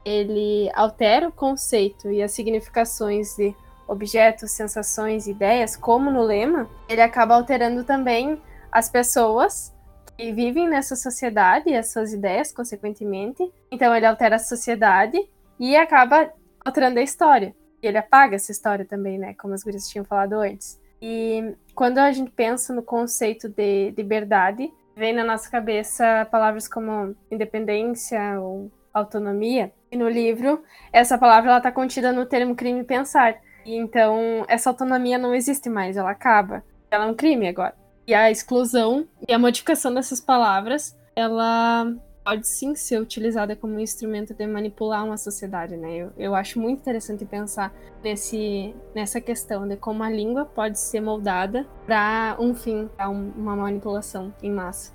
[0.05, 3.55] ele altera o conceito e as significações de
[3.87, 9.73] objetos, sensações, ideias, como no lema, ele acaba alterando também as pessoas
[10.17, 13.53] que vivem nessa sociedade e as suas ideias, consequentemente.
[13.71, 15.19] Então ele altera a sociedade
[15.59, 16.33] e acaba
[16.65, 17.55] alterando a história.
[17.83, 19.35] E ele apaga essa história também, né?
[19.35, 20.81] Como as gurias tinham falado antes.
[21.01, 27.17] E quando a gente pensa no conceito de liberdade, vem na nossa cabeça palavras como
[27.31, 29.73] independência ou autonomia.
[29.93, 33.37] No livro, essa palavra está contida no termo crime pensar.
[33.65, 36.65] E então, essa autonomia não existe mais, ela acaba.
[36.91, 37.75] Ela é um crime agora.
[38.07, 41.87] E a exclusão e a modificação dessas palavras ela
[42.25, 45.97] pode sim ser utilizada como um instrumento de manipular uma sociedade, né?
[45.97, 51.01] Eu, eu acho muito interessante pensar nesse, nessa questão de como a língua pode ser
[51.01, 54.93] moldada para um fim, para um, uma manipulação em massa.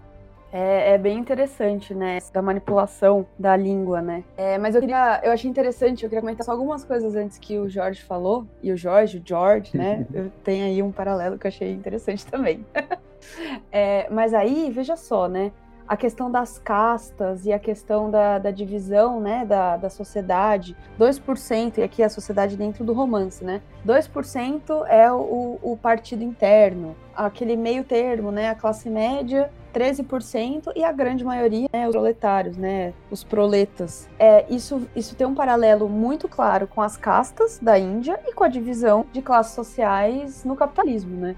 [0.51, 2.19] É, é, bem interessante, né?
[2.31, 4.23] Da manipulação da língua, né?
[4.37, 7.57] É, mas eu queria, eu achei interessante, eu queria comentar só algumas coisas antes que
[7.57, 10.05] o Jorge falou, e o Jorge, o George, né?
[10.43, 12.65] tenho aí um paralelo que eu achei interessante também.
[13.71, 15.51] é, mas aí, veja só, né?
[15.87, 21.77] A questão das castas e a questão da, da divisão né, da, da sociedade, 2%,
[21.77, 23.61] e aqui a sociedade dentro do romance, né?
[23.85, 28.49] 2% é o, o partido interno, aquele meio termo, né?
[28.49, 34.09] A classe média 13% e a grande maioria, né, os proletários, né, os proletas.
[34.17, 38.43] É, isso, isso tem um paralelo muito claro com as castas da Índia e com
[38.43, 41.35] a divisão de classes sociais no capitalismo, né?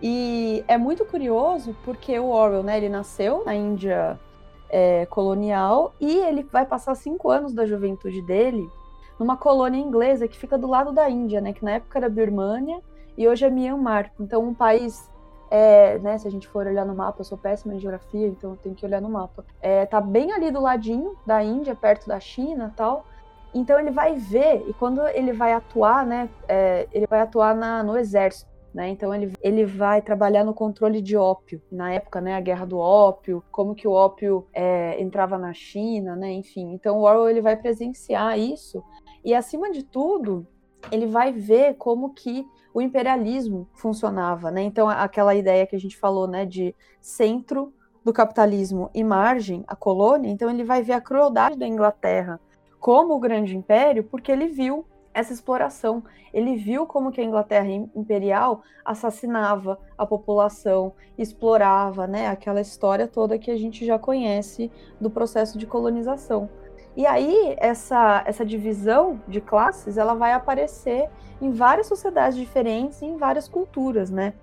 [0.00, 4.18] E é muito curioso porque o Orwell, né, ele nasceu na Índia
[4.70, 8.70] é, colonial e ele vai passar cinco anos da juventude dele
[9.18, 12.80] numa colônia inglesa que fica do lado da Índia, né, que na época era Birmânia
[13.16, 14.12] e hoje é Myanmar.
[14.20, 15.10] Então, um país,
[15.50, 18.50] é, né, se a gente for olhar no mapa, eu sou péssima em geografia, então
[18.50, 19.44] eu tenho que olhar no mapa.
[19.60, 23.04] É, tá bem ali do ladinho da Índia, perto da China, tal.
[23.52, 27.82] Então ele vai ver e quando ele vai atuar, né, é, ele vai atuar na,
[27.82, 28.48] no exército.
[28.72, 28.90] Né?
[28.90, 31.60] Então ele, ele vai trabalhar no controle de ópio.
[31.72, 36.14] Na época, né, a guerra do ópio, como que o ópio é, entrava na China,
[36.14, 36.30] né?
[36.32, 38.84] Enfim, então o Orwell ele vai presenciar isso
[39.24, 40.46] e acima de tudo
[40.92, 44.62] ele vai ver como que o imperialismo funcionava, né?
[44.62, 47.72] Então aquela ideia que a gente falou, né, de centro
[48.04, 50.30] do capitalismo e margem, a colônia.
[50.30, 52.40] Então ele vai ver a crueldade da Inglaterra
[52.78, 54.86] como o grande império, porque ele viu
[55.18, 56.02] essa exploração.
[56.32, 63.38] Ele viu como que a Inglaterra imperial assassinava a população, explorava, né, aquela história toda
[63.38, 66.48] que a gente já conhece do processo de colonização.
[66.96, 71.08] E aí essa essa divisão de classes, ela vai aparecer
[71.40, 74.34] em várias sociedades diferentes, em várias culturas, né?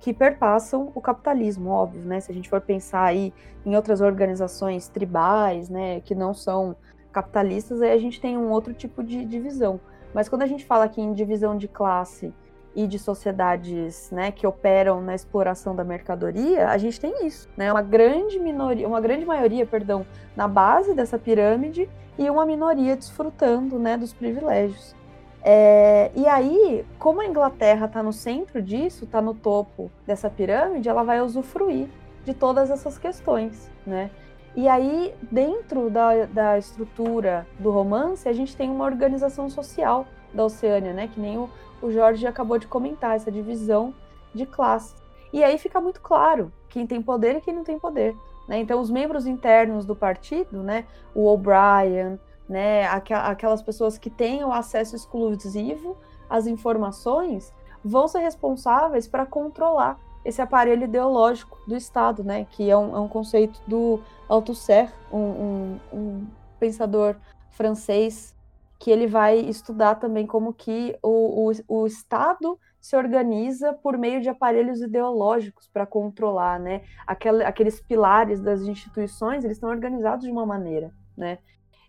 [0.00, 2.20] Que perpassam o capitalismo, óbvio, né?
[2.20, 3.32] Se a gente for pensar aí
[3.64, 6.76] em outras organizações tribais, né, que não são
[7.12, 9.80] capitalistas, aí a gente tem um outro tipo de divisão.
[10.18, 12.34] Mas quando a gente fala aqui em divisão de classe
[12.74, 17.70] e de sociedades né, que operam na exploração da mercadoria, a gente tem isso, né?
[17.70, 20.04] Uma grande minoria, uma grande maioria, perdão,
[20.34, 24.92] na base dessa pirâmide e uma minoria desfrutando né, dos privilégios.
[25.40, 30.88] É, e aí, como a Inglaterra está no centro disso, está no topo dessa pirâmide,
[30.88, 31.86] ela vai usufruir
[32.24, 34.10] de todas essas questões, né?
[34.58, 40.46] E aí, dentro da, da estrutura do romance, a gente tem uma organização social da
[40.46, 41.06] Oceânia, né?
[41.06, 41.48] Que nem o,
[41.80, 43.94] o Jorge acabou de comentar, essa divisão
[44.34, 45.00] de classes.
[45.32, 48.16] E aí fica muito claro quem tem poder e quem não tem poder.
[48.48, 48.58] Né?
[48.58, 50.86] Então, os membros internos do partido, né?
[51.14, 52.18] O O'Brien,
[52.48, 52.84] né?
[52.88, 55.96] Aquelas pessoas que têm o acesso exclusivo
[56.28, 62.46] às informações, vão ser responsáveis para controlar esse aparelho ideológico do Estado, né?
[62.50, 66.26] Que é um, é um conceito do Althusser, um, um, um,
[66.60, 67.16] pensador
[67.50, 68.36] francês,
[68.78, 74.20] que ele vai estudar também como que o, o, o Estado se organiza por meio
[74.20, 76.82] de aparelhos ideológicos para controlar, né?
[77.06, 81.38] Aquela, aqueles pilares das instituições, eles estão organizados de uma maneira, né?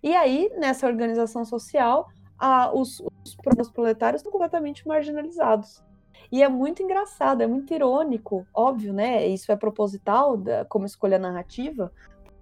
[0.01, 3.03] E aí, nessa organização social, a, os,
[3.59, 5.83] os proletários estão completamente marginalizados.
[6.31, 9.25] E é muito engraçado, é muito irônico, óbvio, né?
[9.27, 11.91] Isso é proposital da, como escolha narrativa,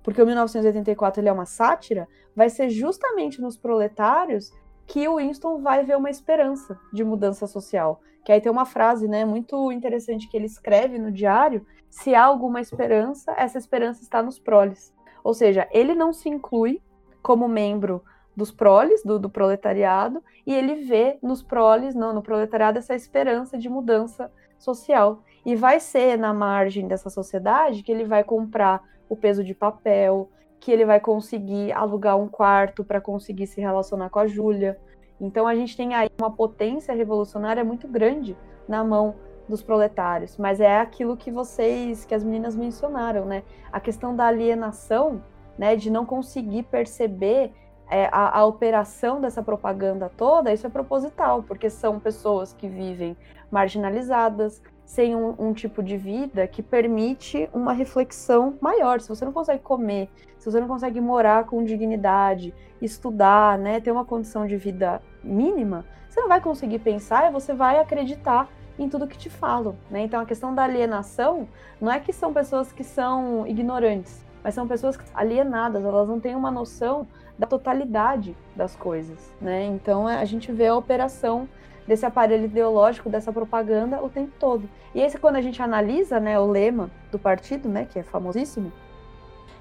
[0.04, 4.52] porque o 1984 ele é uma sátira, vai ser justamente nos proletários
[4.86, 8.02] que o Winston vai ver uma esperança de mudança social.
[8.24, 12.24] Que aí tem uma frase, né, muito interessante que ele escreve no diário: se há
[12.24, 14.94] alguma esperança, essa esperança está nos proles.
[15.24, 16.82] Ou seja, ele não se inclui
[17.22, 18.02] como membro
[18.38, 23.58] dos proles, do, do, proletariado, e ele vê nos proles, não, no proletariado, essa esperança
[23.58, 25.24] de mudança social.
[25.44, 30.30] E vai ser na margem dessa sociedade que ele vai comprar o peso de papel,
[30.60, 34.80] que ele vai conseguir alugar um quarto para conseguir se relacionar com a Júlia.
[35.20, 39.16] Então a gente tem aí uma potência revolucionária muito grande na mão
[39.50, 43.44] dos proletários, mas é aquilo que vocês, que as meninas mencionaram, né?
[43.72, 45.24] A questão da alienação,
[45.58, 47.52] né, de não conseguir perceber
[47.90, 53.16] é, a, a, operação dessa propaganda toda, isso é proposital, porque são pessoas que vivem
[53.50, 59.02] marginalizadas, sem um, um, tipo de vida que permite uma reflexão maior.
[59.02, 60.10] Se você não consegue comer,
[60.40, 65.86] se você não consegue morar com dignidade, estudar, né, ter uma condição de vida mínima,
[66.08, 69.76] você não vai conseguir pensar e você vai acreditar em tudo que te falam.
[69.90, 70.02] Né?
[70.04, 71.48] Então a questão da alienação
[71.82, 76.36] não é que são pessoas que são ignorantes, mas são pessoas alienadas, elas não têm
[76.36, 77.08] uma noção
[77.38, 79.66] da totalidade das coisas, né?
[79.66, 81.48] Então a gente vê a operação
[81.88, 84.70] desse aparelho ideológico, dessa propaganda o tempo todo.
[84.94, 88.72] E esse quando a gente analisa, né, o lema do partido, né, que é famosíssimo,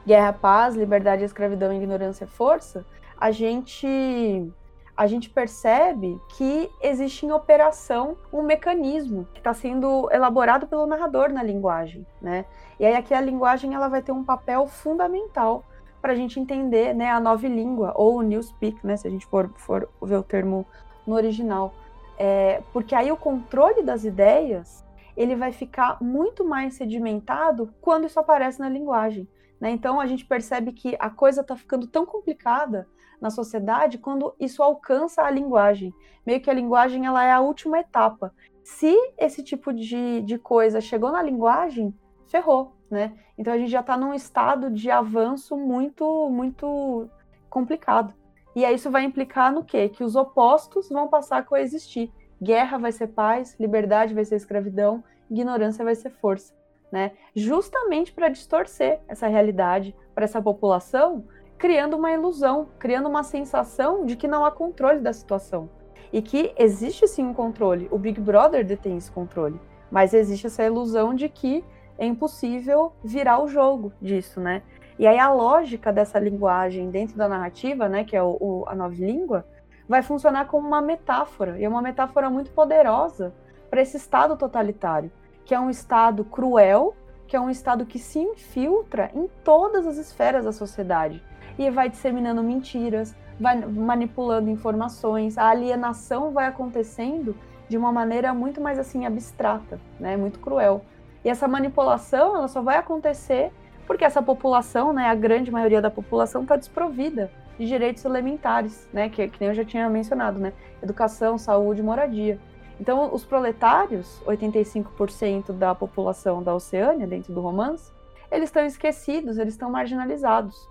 [0.06, 2.84] guerra, paz, liberdade, escravidão, ignorância força,
[3.18, 4.52] a gente
[4.96, 11.30] a gente percebe que existe em operação um mecanismo que está sendo elaborado pelo narrador
[11.30, 12.46] na linguagem, né?
[12.80, 15.64] E aí aqui a linguagem ela vai ter um papel fundamental
[16.00, 19.26] para a gente entender, né, a nova língua ou o newspeak, né, se a gente
[19.26, 20.64] for, for ver o termo
[21.06, 21.74] no original,
[22.18, 24.84] é, porque aí o controle das ideias
[25.16, 29.26] ele vai ficar muito mais sedimentado quando isso aparece na linguagem.
[29.60, 29.70] Né?
[29.70, 32.86] Então a gente percebe que a coisa está ficando tão complicada
[33.20, 35.92] na sociedade quando isso alcança a linguagem.
[36.24, 38.34] Meio que a linguagem ela é a última etapa.
[38.62, 41.94] Se esse tipo de, de coisa chegou na linguagem,
[42.26, 43.14] ferrou, né?
[43.38, 47.08] Então a gente já está num estado de avanço muito, muito
[47.48, 48.12] complicado.
[48.54, 49.88] E aí isso vai implicar no quê?
[49.88, 52.10] Que os opostos vão passar a coexistir.
[52.42, 56.56] Guerra vai ser paz, liberdade vai ser escravidão, ignorância vai ser força
[56.90, 57.12] né?
[57.34, 61.26] Justamente para distorcer essa realidade para essa população,
[61.58, 65.68] criando uma ilusão, criando uma sensação de que não há controle da situação.
[66.12, 70.62] E que existe sim um controle, o Big Brother detém esse controle, mas existe essa
[70.62, 71.64] ilusão de que
[71.98, 74.62] é impossível virar o jogo disso, né?
[74.98, 78.74] E aí a lógica dessa linguagem dentro da narrativa, né, que é o, o, a
[78.74, 79.46] nova língua,
[79.88, 83.34] vai funcionar como uma metáfora, e é uma metáfora muito poderosa
[83.68, 85.10] para esse estado totalitário
[85.46, 86.94] que é um Estado cruel,
[87.28, 91.22] que é um Estado que se infiltra em todas as esferas da sociedade
[91.58, 97.34] e vai disseminando mentiras, vai manipulando informações, a alienação vai acontecendo
[97.68, 100.84] de uma maneira muito mais assim abstrata, né, muito cruel.
[101.24, 103.52] E essa manipulação, ela só vai acontecer
[103.86, 109.08] porque essa população, né, a grande maioria da população está desprovida de direitos elementares, né,
[109.08, 110.52] que, que nem eu já tinha mencionado, né,
[110.82, 112.38] educação, saúde, moradia.
[112.78, 117.90] Então, os proletários, 85% da população da Oceânia, dentro do romance,
[118.30, 120.68] eles estão esquecidos, eles estão marginalizados.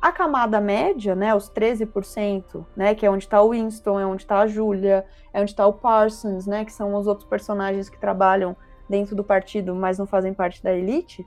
[0.00, 4.22] A camada média, né, os 13%, né, que é onde está o Winston, é onde
[4.22, 7.98] está a Julia, é onde está o Parsons, né, que são os outros personagens que
[7.98, 8.56] trabalham
[8.88, 11.26] dentro do partido, mas não fazem parte da elite,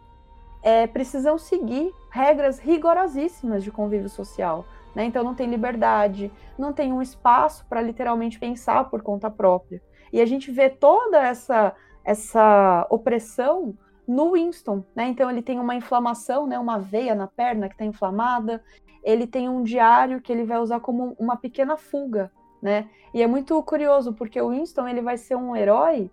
[0.64, 4.66] é, precisam seguir regras rigorosíssimas de convívio social.
[4.96, 5.06] Né?
[5.06, 9.82] Então não tem liberdade, não tem um espaço para literalmente pensar por conta própria.
[10.12, 13.76] E a gente vê toda essa, essa opressão
[14.08, 15.08] no Winston, né?
[15.08, 16.58] Então ele tem uma inflamação, né?
[16.58, 18.64] Uma veia na perna que está inflamada.
[19.04, 22.32] Ele tem um diário que ele vai usar como uma pequena fuga,
[22.62, 22.90] né?
[23.14, 26.12] E é muito curioso porque o Winston ele vai ser um herói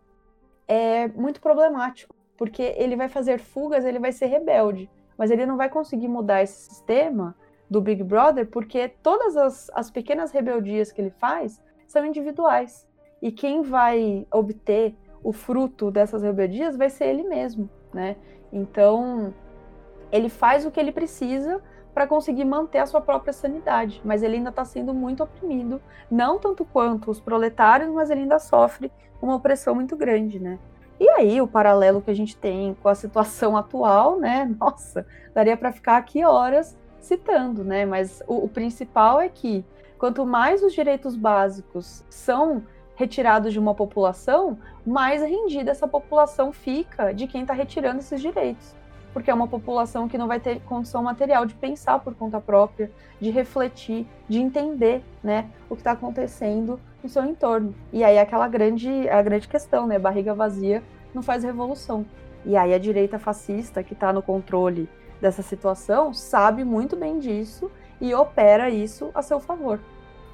[0.69, 5.57] é muito problemático, porque ele vai fazer fugas, ele vai ser rebelde, mas ele não
[5.57, 7.35] vai conseguir mudar esse sistema
[7.71, 12.87] do Big Brother porque todas as, as pequenas rebeldias que ele faz são individuais
[13.21, 17.69] e quem vai obter o fruto dessas rebeldias vai ser ele mesmo,
[17.99, 18.15] né?
[18.53, 19.35] Então,
[20.13, 21.61] ele faz o que ele precisa
[21.93, 26.39] para conseguir manter a sua própria sanidade, mas ele ainda está sendo muito oprimido, não
[26.39, 30.61] tanto quanto os proletários, mas ele ainda sofre uma opressão muito grande, né?
[31.01, 34.45] E aí, o paralelo que a gente tem com a situação atual, né?
[34.61, 37.85] Nossa, daria para ficar aqui horas citando, né?
[37.85, 39.65] Mas o, o principal é que
[39.99, 42.63] quanto mais os direitos básicos são
[42.99, 48.75] retirados de uma população, mais rendida essa população fica de quem está retirando esses direitos.
[49.13, 52.91] Porque é uma população que não vai ter condição material de pensar por conta própria,
[53.21, 57.73] de refletir, de entender né, o que está acontecendo no seu entorno.
[57.93, 59.97] E aí aquela grande, a grande questão, né?
[59.97, 60.83] Barriga vazia
[61.15, 62.05] não faz revolução.
[62.45, 64.89] E aí a direita fascista que está no controle
[65.21, 67.71] dessa situação sabe muito bem disso
[68.01, 69.79] e opera isso a seu favor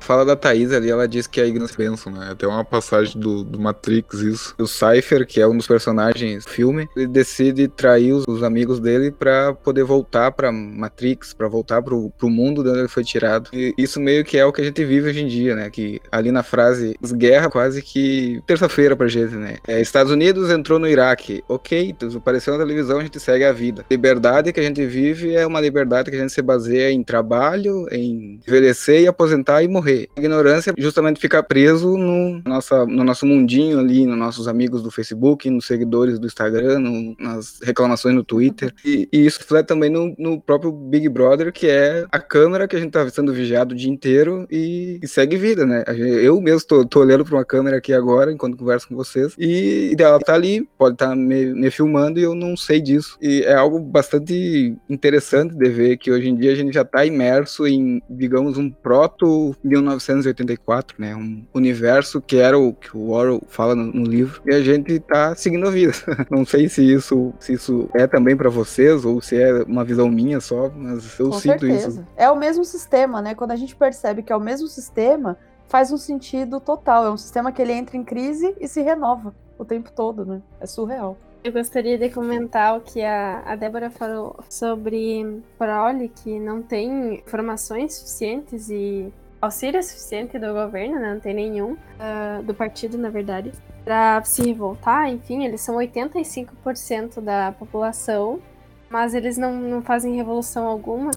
[0.05, 2.29] fala da Thaís ali, ela diz que é a ignorância benção, né?
[2.31, 4.55] Até uma passagem do, do, Matrix, isso.
[4.59, 8.79] O Cypher, que é um dos personagens do filme, ele decide trair os, os amigos
[8.79, 13.03] dele para poder voltar pra Matrix, para voltar pro, pro mundo de onde ele foi
[13.03, 13.49] tirado.
[13.53, 15.71] E isso meio que é o que a gente vive hoje em dia, né?
[15.71, 19.57] Que ali na frase, guerra quase que terça-feira pra gente, né?
[19.67, 21.43] É, Estados Unidos entrou no Iraque.
[21.49, 23.85] Ok, apareceu na televisão, a gente segue a vida.
[23.91, 27.87] Liberdade que a gente vive é uma liberdade que a gente se baseia em trabalho,
[27.91, 30.09] em envelhecer e aposentar e morrer morrer.
[30.17, 34.91] A ignorância justamente fica preso no, nossa, no nosso mundinho ali, nos nossos amigos do
[34.91, 38.75] Facebook, nos seguidores do Instagram, no, nas reclamações no Twitter.
[38.85, 42.77] E, e isso reflete também no, no, próprio Big Brother, que é a câmera que
[42.77, 45.85] a gente tá sendo vigiado o dia inteiro e, e segue vida, né?
[45.89, 49.95] Eu mesmo tô, tô olhando para uma câmera aqui agora, enquanto converso com vocês, e
[49.99, 53.17] ela tá ali, pode estar tá me, me filmando e eu não sei disso.
[53.21, 57.05] E é algo bastante interessante de ver que hoje em dia a gente já está
[57.05, 59.55] imerso em, digamos, um proto
[59.85, 61.15] 1984, né?
[61.15, 64.93] Um universo que era o que o Orwell fala no, no livro e a gente
[64.93, 65.93] está seguindo a vida.
[66.31, 70.09] Não sei se isso, se isso é também para vocês ou se é uma visão
[70.09, 71.89] minha só, mas eu Com sinto certeza.
[71.89, 72.07] isso.
[72.17, 73.35] É o mesmo sistema, né?
[73.35, 77.07] Quando a gente percebe que é o mesmo sistema, faz um sentido total.
[77.07, 80.43] É um sistema que ele entra em crise e se renova o tempo todo, né?
[80.61, 81.17] É surreal.
[81.45, 87.17] Eu gostaria de comentar o que a, a Débora falou sobre prole, que não tem
[87.17, 89.13] informações suficientes e
[89.45, 91.15] auxílio suficiente do governo, né?
[91.15, 93.53] não tem nenhum, uh, do partido, na verdade,
[93.85, 95.09] para se revoltar.
[95.11, 98.41] Enfim, eles são 85% da população,
[98.89, 101.11] mas eles não, não fazem revolução alguma.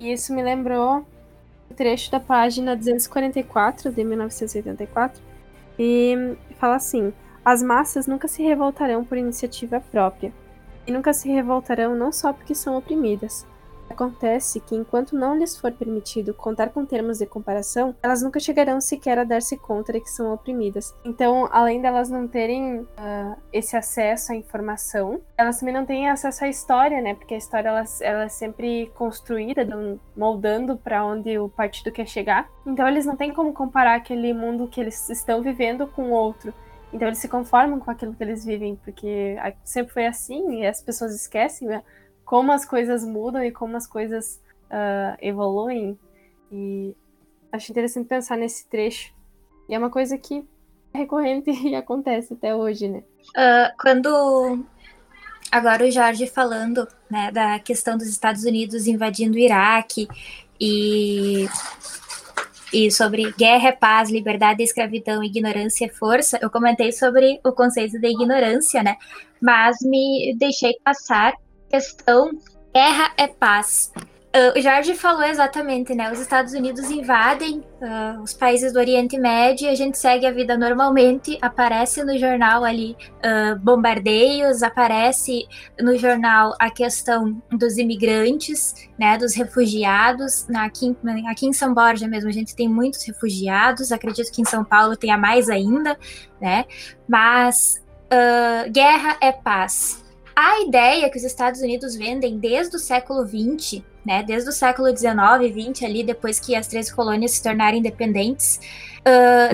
[0.00, 1.06] E isso me lembrou
[1.70, 5.22] o trecho da página 244 de 1984,
[5.78, 7.12] e fala assim.
[7.44, 10.32] As massas nunca se revoltarão por iniciativa própria,
[10.86, 13.46] e nunca se revoltarão não só porque são oprimidas.
[13.88, 18.80] Acontece que, enquanto não lhes for permitido contar com termos de comparação, elas nunca chegarão
[18.80, 20.94] sequer a dar-se conta de que são oprimidas.
[21.04, 26.44] Então, além delas não terem uh, esse acesso à informação, elas também não têm acesso
[26.44, 27.14] à história, né?
[27.14, 29.66] Porque a história ela, ela é sempre construída,
[30.16, 32.48] moldando para onde o partido quer chegar.
[32.66, 36.52] Então, eles não têm como comparar aquele mundo que eles estão vivendo com outro.
[36.92, 40.82] Então eles se conformam com aquilo que eles vivem, porque sempre foi assim e as
[40.82, 41.82] pessoas esquecem né,
[42.28, 45.98] como as coisas mudam e como as coisas uh, evoluem.
[46.52, 46.94] E
[47.50, 49.14] acho interessante pensar nesse trecho.
[49.66, 50.46] E é uma coisa que
[50.92, 53.02] é recorrente e acontece até hoje, né?
[53.30, 54.62] Uh, quando
[55.50, 60.06] agora o Jorge falando né, da questão dos Estados Unidos invadindo o Iraque
[60.60, 61.46] e
[62.70, 67.52] e sobre guerra é paz, liberdade é escravidão, ignorância é força, eu comentei sobre o
[67.52, 68.98] conceito da ignorância, né?
[69.40, 71.32] Mas me deixei passar
[71.68, 72.30] questão
[72.72, 73.92] guerra é paz.
[74.28, 76.12] Uh, o Jorge falou exatamente, né?
[76.12, 80.56] Os Estados Unidos invadem uh, os países do Oriente Médio a gente segue a vida
[80.56, 81.38] normalmente.
[81.40, 82.94] Aparece no jornal ali
[83.24, 85.48] uh, bombardeios, aparece
[85.80, 89.16] no jornal a questão dos imigrantes, né?
[89.16, 90.46] Dos refugiados.
[90.46, 90.94] Na, aqui,
[91.28, 93.90] aqui em São Borja mesmo a gente tem muitos refugiados.
[93.90, 95.98] Acredito que em São Paulo tenha mais ainda,
[96.40, 96.66] né?
[97.08, 97.82] Mas
[98.72, 100.02] guerra é paz.
[100.40, 104.88] A ideia que os Estados Unidos vendem desde o século XX né, desde o século
[104.88, 105.12] XIX,
[105.52, 108.58] XX, ali, depois que as três colônias se tornaram independentes,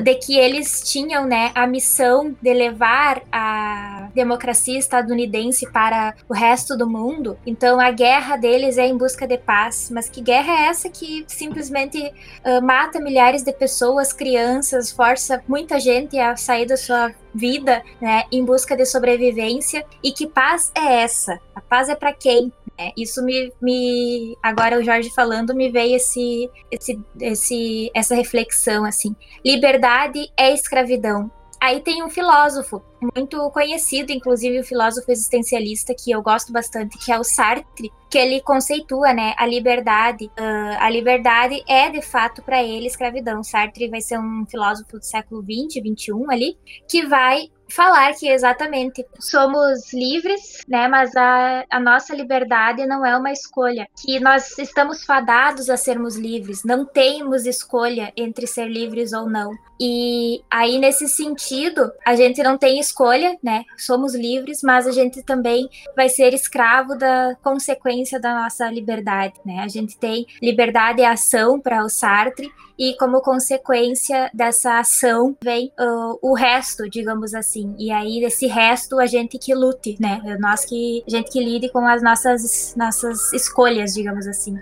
[0.02, 6.76] de que eles tinham né, a missão de levar a democracia estadunidense para o resto
[6.76, 7.38] do mundo.
[7.46, 9.90] Então, a guerra deles é em busca de paz.
[9.90, 15.78] Mas que guerra é essa que simplesmente uh, mata milhares de pessoas, crianças, força muita
[15.80, 19.84] gente a sair da sua vida né, em busca de sobrevivência?
[20.02, 21.38] E que paz é essa?
[21.54, 22.52] A paz é para quem?
[22.76, 28.84] É, isso me, me, agora o Jorge falando me veio esse, esse, esse, essa reflexão
[28.84, 29.14] assim.
[29.44, 31.30] Liberdade é escravidão.
[31.60, 32.82] Aí tem um filósofo
[33.16, 38.18] muito conhecido, inclusive o filósofo existencialista que eu gosto bastante, que é o Sartre, que
[38.18, 40.26] ele conceitua, né, a liberdade.
[40.26, 43.42] Uh, a liberdade é de fato para ele escravidão.
[43.42, 49.04] Sartre vai ser um filósofo do século 20, 21 ali, que vai falar que exatamente
[49.18, 50.88] somos livres, né?
[50.88, 53.88] Mas a, a nossa liberdade não é uma escolha.
[53.96, 59.52] Que nós estamos fadados a sermos livres, não temos escolha entre ser livres ou não.
[59.80, 63.64] E aí, nesse sentido, a gente não tem escolha, né?
[63.76, 69.60] Somos livres, mas a gente também vai ser escravo da consequência da nossa liberdade, né?
[69.60, 75.72] A gente tem liberdade e ação para o Sartre, e como consequência dessa ação vem
[75.78, 77.74] uh, o resto, digamos assim.
[77.78, 80.20] E aí, desse resto, a gente que lute, né?
[80.40, 84.58] Nós que, a gente que lide com as nossas, nossas escolhas, digamos assim.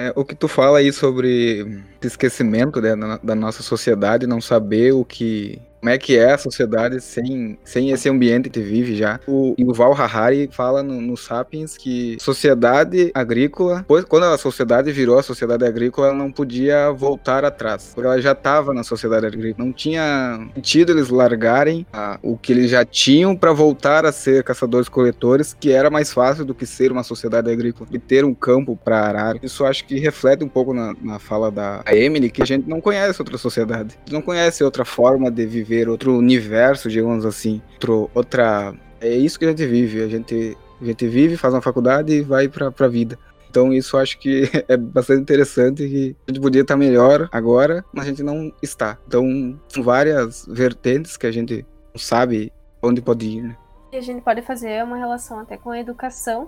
[0.00, 5.04] É, o que tu fala aí sobre esquecimento né, da nossa sociedade, não saber o
[5.04, 9.18] que como é que é a sociedade sem, sem esse ambiente que vive já.
[9.26, 15.18] O Yuval Harari fala no, no Sapiens que sociedade agrícola, pois, quando a sociedade virou
[15.18, 19.66] a sociedade agrícola, ela não podia voltar atrás, porque ela já estava na sociedade agrícola.
[19.66, 24.44] Não tinha sentido eles largarem a, o que eles já tinham para voltar a ser
[24.44, 28.76] caçadores-coletores, que era mais fácil do que ser uma sociedade agrícola e ter um campo
[28.84, 29.36] para arar.
[29.42, 32.80] Isso acho que reflete um pouco na, na fala da Emily, que a gente não
[32.80, 38.74] conhece outra sociedade, não conhece outra forma de viver, outro universo, digamos assim, outro, outra.
[39.00, 40.02] É isso que a gente vive.
[40.02, 43.18] A gente, a gente vive, faz uma faculdade e vai para a vida.
[43.50, 48.08] Então isso acho que é bastante interessante a gente podia estar melhor agora, mas a
[48.08, 48.96] gente não está.
[49.06, 53.42] Então são várias vertentes que a gente não sabe onde pode ir.
[53.42, 53.56] Né?
[53.92, 56.44] E a gente pode fazer uma relação até com a educação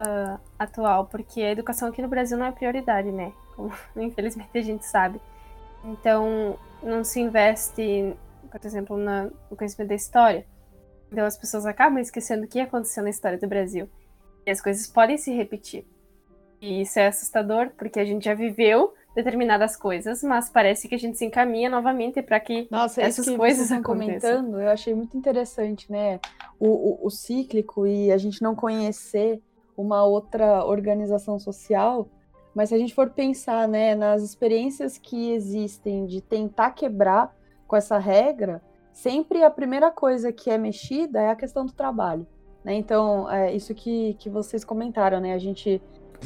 [0.00, 3.32] uh, atual, porque a educação aqui no Brasil não é prioridade, né?
[3.54, 5.20] Como infelizmente a gente sabe.
[5.84, 8.14] Então não se investe,
[8.58, 10.46] por exemplo, na, no conhecimento da história.
[11.10, 13.88] Então as pessoas acabam esquecendo o que aconteceu na história do Brasil.
[14.46, 15.86] E as coisas podem se repetir.
[16.60, 20.98] E isso é assustador, porque a gente já viveu determinadas coisas, mas parece que a
[20.98, 24.36] gente se encaminha novamente para que Nossa, essas que coisas vocês estão aconteçam.
[24.36, 26.18] comentando, eu achei muito interessante, né?
[26.58, 29.42] O, o, o cíclico e a gente não conhecer
[29.76, 32.08] uma outra organização social,
[32.54, 37.34] mas se a gente for pensar, né, nas experiências que existem de tentar quebrar
[37.72, 38.60] com essa regra,
[38.92, 42.26] sempre a primeira coisa que é mexida é a questão do trabalho.
[42.62, 42.74] Né?
[42.74, 45.32] Então, é isso que, que vocês comentaram, né?
[45.32, 45.80] A gente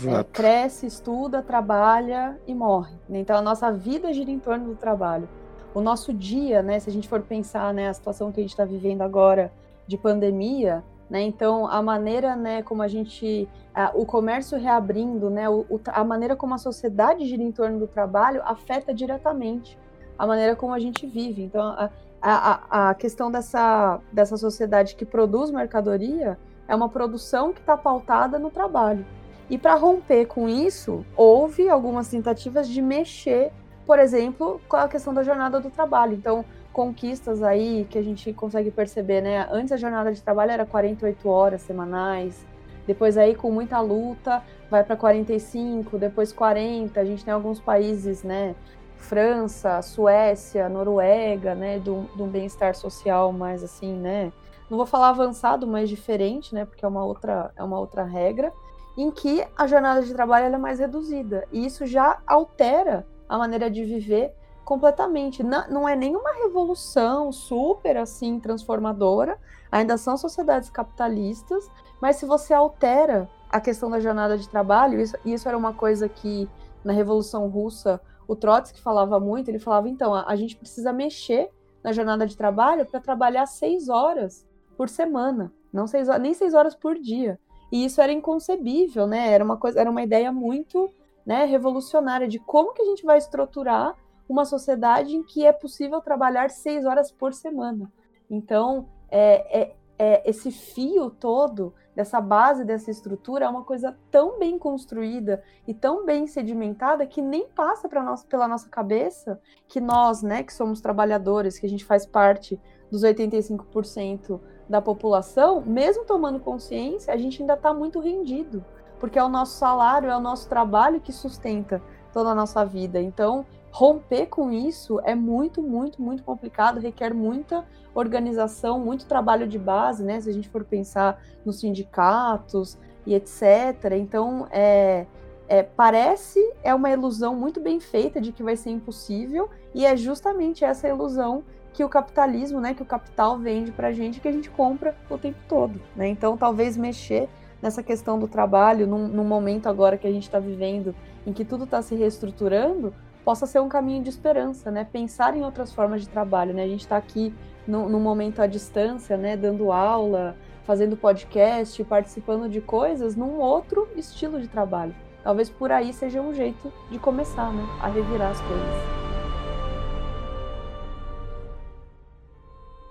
[0.05, 2.97] é, cresce, estuda, trabalha e morre.
[3.09, 3.21] né?
[3.21, 5.29] Então a nossa vida gira em torno do trabalho.
[5.73, 8.51] O nosso dia, né, se a gente for pensar né, a situação que a gente
[8.51, 9.53] está vivendo agora
[9.87, 13.49] de pandemia, né, então a maneira né, como a gente.
[13.73, 17.87] a- o comércio reabrindo, né, o- a maneira como a sociedade gira em torno do
[17.87, 19.79] trabalho afeta diretamente
[20.19, 21.43] a maneira como a gente vive.
[21.43, 21.91] Então a,
[22.23, 26.39] a, a- questão dessa, dessa sociedade que produz mercadoria
[26.69, 29.05] é uma produção que está pautada no trabalho.
[29.49, 33.53] E para romper com isso, houve algumas tentativas de mexer,
[33.87, 36.15] por exemplo, com a questão da jornada do trabalho.
[36.15, 39.47] Então, conquistas aí que a gente consegue perceber, né?
[39.51, 42.45] Antes a jornada de trabalho era 48 horas semanais,
[42.87, 47.01] depois aí com muita luta vai para 45, depois 40.
[47.01, 48.55] A gente tem alguns países, né?
[48.97, 51.79] França, Suécia, Noruega, né?
[51.79, 54.33] De um bem-estar social mais assim, né?
[54.69, 56.65] Não vou falar avançado, mas diferente, né?
[56.65, 58.53] Porque é uma outra, é uma outra regra
[58.97, 61.47] em que a jornada de trabalho é mais reduzida.
[61.53, 64.35] E isso já altera a maneira de viver
[64.65, 65.43] completamente.
[65.43, 69.39] Não, não é nenhuma revolução super assim transformadora,
[69.71, 71.71] ainda são sociedades capitalistas,
[72.01, 76.09] mas se você altera a questão da jornada de trabalho, isso, isso era uma coisa
[76.09, 76.49] que
[76.85, 81.51] na Revolução Russa o Trotsky falava muito, ele falava, então, a, a gente precisa mexer
[81.83, 84.47] na jornada de trabalho para trabalhar seis horas
[84.77, 87.39] por semana, não seis, nem seis horas por dia.
[87.71, 89.33] E isso era inconcebível, né?
[89.33, 90.91] Era uma coisa, era uma ideia muito,
[91.25, 93.97] né, revolucionária de como que a gente vai estruturar
[94.29, 97.91] uma sociedade em que é possível trabalhar seis horas por semana.
[98.29, 104.39] Então, é, é, é esse fio todo dessa base dessa estrutura é uma coisa tão
[104.39, 110.23] bem construída e tão bem sedimentada que nem passa nós, pela nossa cabeça que nós,
[110.23, 114.39] né, que somos trabalhadores, que a gente faz parte dos 85%
[114.69, 118.63] da população, mesmo tomando consciência, a gente ainda está muito rendido,
[119.01, 121.83] porque é o nosso salário, é o nosso trabalho que sustenta
[122.13, 123.01] toda a nossa vida.
[123.01, 123.47] Então,
[123.77, 127.63] romper com isso é muito, muito, muito complicado, requer muita
[127.95, 130.19] organização, muito trabalho de base, né?
[130.19, 133.93] Se a gente for pensar nos sindicatos e etc.
[133.99, 135.05] Então, é,
[135.47, 139.95] é, parece é uma ilusão muito bem feita de que vai ser impossível, e é
[139.95, 144.33] justamente essa ilusão que o capitalismo, né, que o capital vende pra gente que a
[144.33, 146.09] gente compra o tempo todo, né?
[146.09, 147.29] Então, talvez mexer
[147.61, 150.95] nessa questão do trabalho num, num momento agora que a gente está vivendo,
[151.27, 152.95] em que tudo está se reestruturando,
[153.27, 154.85] possa ser um caminho de esperança, né?
[154.85, 156.63] Pensar em outras formas de trabalho, né?
[156.63, 157.35] A gente está aqui
[157.67, 159.37] num, num momento à distância, né?
[159.37, 164.95] Dando aula, fazendo podcast, participando de coisas num outro estilo de trabalho.
[165.25, 167.67] Talvez por aí seja um jeito de começar, né?
[167.83, 168.97] A revirar as coisas.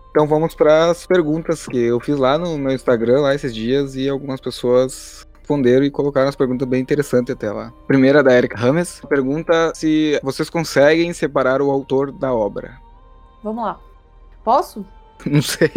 [0.10, 3.96] Então vamos para as perguntas que eu fiz lá no meu Instagram lá esses dias
[3.96, 7.72] e algumas pessoas responderam e colocaram as perguntas bem interessantes até lá.
[7.86, 12.80] Primeira da Erika Rames, pergunta se vocês conseguem separar o autor da obra.
[13.44, 13.80] Vamos lá.
[14.44, 14.84] Posso?
[15.26, 15.70] Não sei.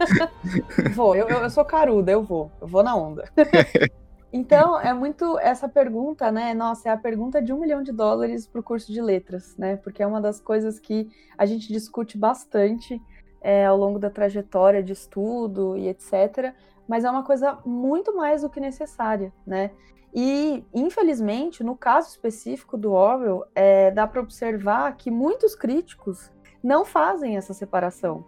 [0.96, 1.14] Vou.
[1.14, 2.50] Eu, eu eu sou caruda, eu vou.
[2.60, 3.30] Eu vou na onda.
[4.32, 6.54] Então, é muito essa pergunta, né?
[6.54, 9.74] Nossa, é a pergunta de um milhão de dólares para o curso de letras, né?
[9.74, 13.02] Porque é uma das coisas que a gente discute bastante
[13.40, 16.54] é, ao longo da trajetória de estudo e etc.
[16.90, 19.70] Mas é uma coisa muito mais do que necessária, né?
[20.12, 26.84] E, infelizmente, no caso específico do Orwell, é, dá para observar que muitos críticos não
[26.84, 28.24] fazem essa separação.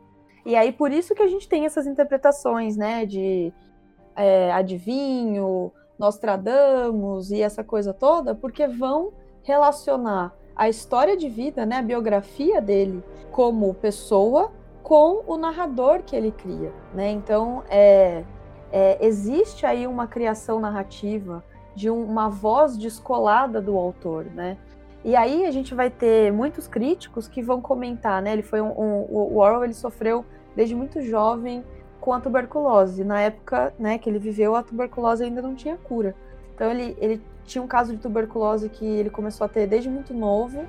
[0.47, 3.53] E aí, por isso que a gente tem essas interpretações, né, de
[4.15, 11.79] é, adivinho, Nostradamus e essa coisa toda, porque vão relacionar a história de vida, né,
[11.79, 13.03] a biografia dele
[13.33, 14.53] como pessoa
[14.85, 17.11] com o narrador que ele cria, né?
[17.11, 18.25] Então, é,
[18.73, 21.45] é existe aí uma criação narrativa
[21.75, 24.57] de um, uma voz descolada do autor, né?
[25.05, 28.33] E aí a gente vai ter muitos críticos que vão comentar, né?
[28.33, 31.65] Ele foi um, um o Orwell ele sofreu desde muito jovem
[32.01, 33.05] com a tuberculose.
[33.05, 36.15] Na época né, que ele viveu, a tuberculose ainda não tinha cura.
[36.55, 40.15] Então ele, ele tinha um caso de tuberculose que ele começou a ter desde muito
[40.15, 40.65] novo.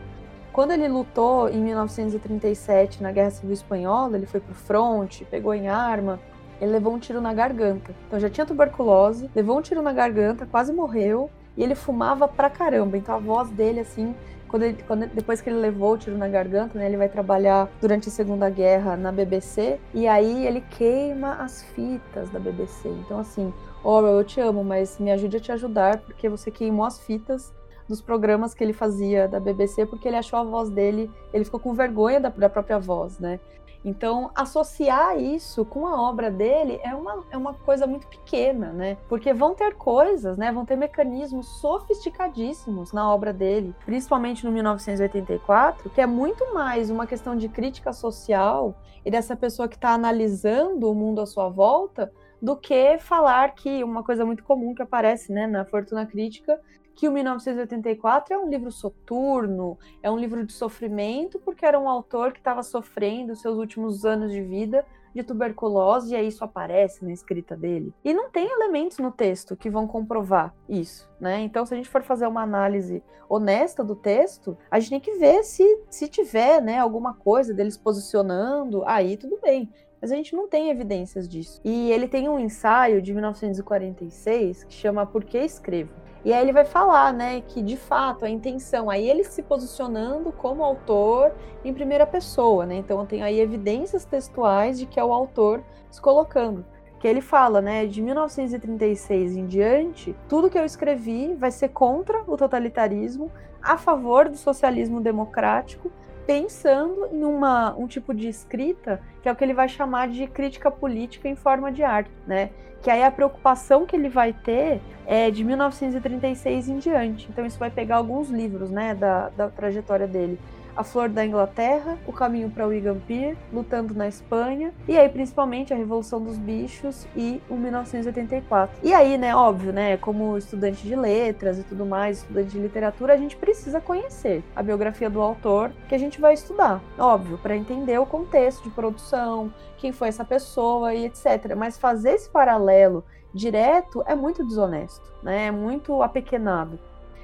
[0.51, 5.67] Quando ele lutou em 1937 na Guerra Civil Espanhola, ele foi pro front, pegou em
[5.67, 6.19] arma,
[6.63, 7.93] ele levou um tiro na garganta.
[8.07, 12.49] Então já tinha tuberculose, levou um tiro na garganta, quase morreu, e ele fumava pra
[12.49, 12.97] caramba.
[12.97, 14.15] Então a voz dele, assim,
[14.47, 17.69] quando, ele, quando depois que ele levou o tiro na garganta, né, ele vai trabalhar
[17.81, 22.87] durante a Segunda Guerra na BBC e aí ele queima as fitas da BBC.
[22.87, 23.53] Então assim,
[23.83, 27.53] Orwell, eu te amo, mas me ajude a te ajudar porque você queimou as fitas
[27.89, 31.59] dos programas que ele fazia da BBC porque ele achou a voz dele, ele ficou
[31.59, 33.39] com vergonha da, da própria voz, né?
[33.85, 38.97] Então, associar isso com a obra dele é uma, é uma coisa muito pequena, né?
[39.09, 40.51] Porque vão ter coisas, né?
[40.51, 47.05] Vão ter mecanismos sofisticadíssimos na obra dele, principalmente no 1984, que é muito mais uma
[47.05, 48.73] questão de crítica social
[49.05, 52.11] e dessa pessoa que está analisando o mundo à sua volta
[52.41, 56.59] do que falar que uma coisa muito comum que aparece né, na Fortuna Crítica
[56.95, 61.89] que o 1984 é um livro soturno, é um livro de sofrimento, porque era um
[61.89, 67.05] autor que estava sofrendo seus últimos anos de vida de tuberculose, e aí isso aparece
[67.05, 67.93] na escrita dele.
[68.03, 71.41] E não tem elementos no texto que vão comprovar isso, né?
[71.41, 75.19] Então, se a gente for fazer uma análise honesta do texto, a gente tem que
[75.19, 79.71] ver se, se tiver, né, alguma coisa deles posicionando, aí tudo bem.
[80.01, 81.61] Mas a gente não tem evidências disso.
[81.63, 86.02] E ele tem um ensaio de 1946 que chama Por que Escrevo?
[86.25, 90.31] E aí ele vai falar, né, que de fato a intenção, aí ele se posicionando
[90.31, 91.33] como autor
[91.65, 92.75] em primeira pessoa, né?
[92.75, 95.61] Então tem aí evidências textuais de que é o autor
[95.91, 96.65] se colocando.
[96.97, 102.23] Que ele fala, né, de 1936 em diante, tudo que eu escrevi vai ser contra
[102.25, 103.29] o totalitarismo,
[103.61, 105.91] a favor do socialismo democrático,
[106.25, 110.27] pensando em uma, um tipo de escrita que é o que ele vai chamar de
[110.27, 112.49] crítica política em forma de arte, né?
[112.83, 117.27] que aí a preocupação que ele vai ter é de 1936 em diante.
[117.29, 120.37] Então isso vai pegar alguns livros, né, da, da trajetória dele.
[120.75, 125.73] A Flor da Inglaterra, O Caminho para Wigan Pier, Lutando na Espanha, e aí principalmente
[125.73, 128.77] a Revolução dos Bichos e o 1984.
[128.81, 133.13] E aí, né, óbvio, né, como estudante de letras e tudo mais, estudante de literatura,
[133.13, 137.55] a gente precisa conhecer a biografia do autor que a gente vai estudar, óbvio, para
[137.55, 141.55] entender o contexto de produção, quem foi essa pessoa e etc.
[141.55, 143.03] Mas fazer esse paralelo
[143.33, 145.47] direto é muito desonesto, né?
[145.47, 146.79] É muito apequenado.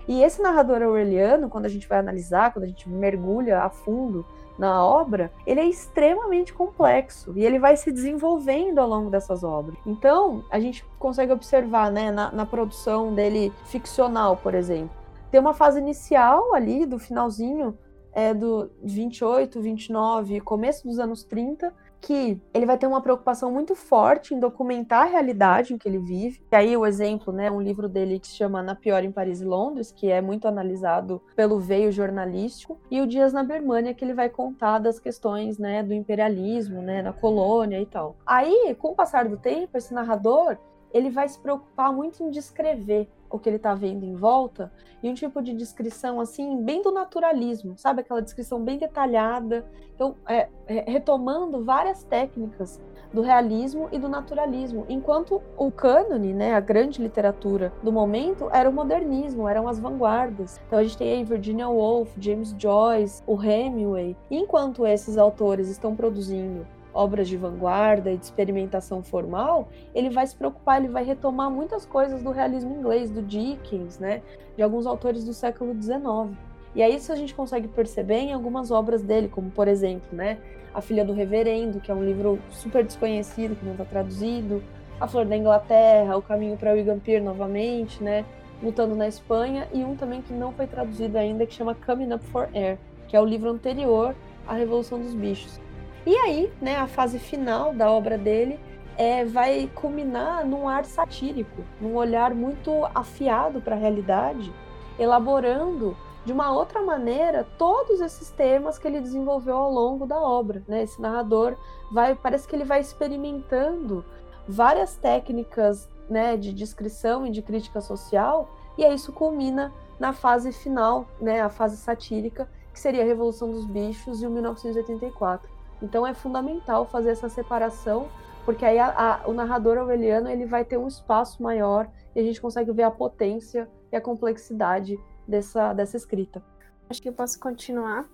[0.09, 4.25] E esse narrador aureliano, quando a gente vai analisar, quando a gente mergulha a fundo
[4.57, 9.77] na obra, ele é extremamente complexo e ele vai se desenvolvendo ao longo dessas obras.
[9.85, 14.89] Então, a gente consegue observar, né, na, na produção dele ficcional, por exemplo,
[15.29, 17.77] tem uma fase inicial ali, do finalzinho
[18.11, 21.71] é, do 28, 29, começo dos anos 30,
[22.01, 25.99] que ele vai ter uma preocupação muito forte em documentar a realidade em que ele
[25.99, 26.41] vive.
[26.51, 29.41] E aí o exemplo, né, um livro dele que se chama Na Pior em Paris
[29.41, 34.03] e Londres, que é muito analisado pelo veio jornalístico, e o Dias na Birmania, que
[34.03, 38.15] ele vai contar das questões, né, do imperialismo, né, na colônia e tal.
[38.25, 40.57] Aí, com o passar do tempo, esse narrador,
[40.93, 44.71] ele vai se preocupar muito em descrever o que ele está vendo em volta
[45.03, 49.65] e um tipo de descrição assim bem do naturalismo, sabe aquela descrição bem detalhada,
[49.95, 52.81] então é, é, retomando várias técnicas
[53.13, 58.69] do realismo e do naturalismo, enquanto o cânone, né, a grande literatura do momento era
[58.69, 60.59] o modernismo, eram as vanguardas.
[60.67, 64.15] Então a gente tem aí Virginia Woolf, James Joyce, o Hemingway.
[64.29, 70.35] Enquanto esses autores estão produzindo obras de vanguarda e de experimentação formal, ele vai se
[70.35, 74.21] preocupar, ele vai retomar muitas coisas do realismo inglês, do Dickens, né,
[74.55, 76.35] de alguns autores do século XIX.
[76.75, 80.37] E aí isso a gente consegue perceber em algumas obras dele, como por exemplo, né,
[80.73, 84.63] A Filha do Reverendo, que é um livro super desconhecido, que não está traduzido,
[84.99, 88.25] A Flor da Inglaterra, O Caminho para Wigan novamente, né?
[88.61, 92.25] Lutando na Espanha, e um também que não foi traduzido ainda, que chama Coming Up
[92.25, 92.77] for Air,
[93.07, 94.13] que é o livro anterior
[94.45, 95.59] à Revolução dos Bichos.
[96.05, 98.59] E aí, né, a fase final da obra dele
[98.97, 104.53] é, vai culminar num ar satírico, num olhar muito afiado para a realidade,
[104.97, 105.95] elaborando
[106.25, 110.61] de uma outra maneira todos esses temas que ele desenvolveu ao longo da obra.
[110.67, 110.83] Né?
[110.83, 111.55] Esse narrador
[111.91, 114.03] vai, parece que ele vai experimentando
[114.47, 120.51] várias técnicas né, de descrição e de crítica social, e aí isso culmina na fase
[120.51, 125.58] final, né, a fase satírica, que seria a Revolução dos Bichos e o 1984.
[125.81, 128.07] Então é fundamental fazer essa separação,
[128.45, 132.23] porque aí a, a, o narrador aureliano ele vai ter um espaço maior e a
[132.23, 136.43] gente consegue ver a potência e a complexidade dessa, dessa escrita.
[136.89, 138.05] Acho que eu posso continuar.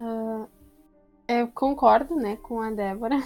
[0.00, 0.46] Uh,
[1.26, 3.18] eu concordo, né, com a Débora.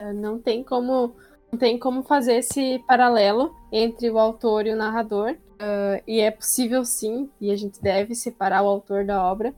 [0.00, 1.14] Uh, não tem como
[1.50, 5.36] não tem como fazer esse paralelo entre o autor e o narrador.
[5.54, 9.54] Uh, e é possível sim, e a gente deve separar o autor da obra.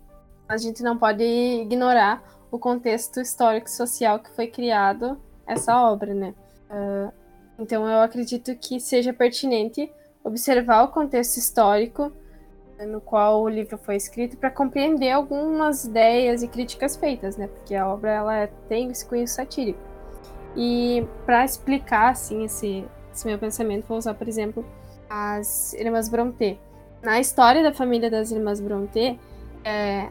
[0.48, 6.34] A gente não pode ignorar o contexto histórico social que foi criado essa obra, né?
[6.70, 7.12] Uh,
[7.58, 9.90] então eu acredito que seja pertinente
[10.22, 12.12] observar o contexto histórico
[12.86, 17.48] no qual o livro foi escrito para compreender algumas ideias e críticas feitas, né?
[17.48, 19.80] Porque a obra ela tem esse cunho satírico.
[20.56, 24.64] E para explicar assim esse, esse, meu pensamento, vou usar, por exemplo,
[25.10, 26.58] as irmãs Brontë.
[27.02, 29.18] Na história da família das irmãs Brontë,
[29.64, 30.08] é,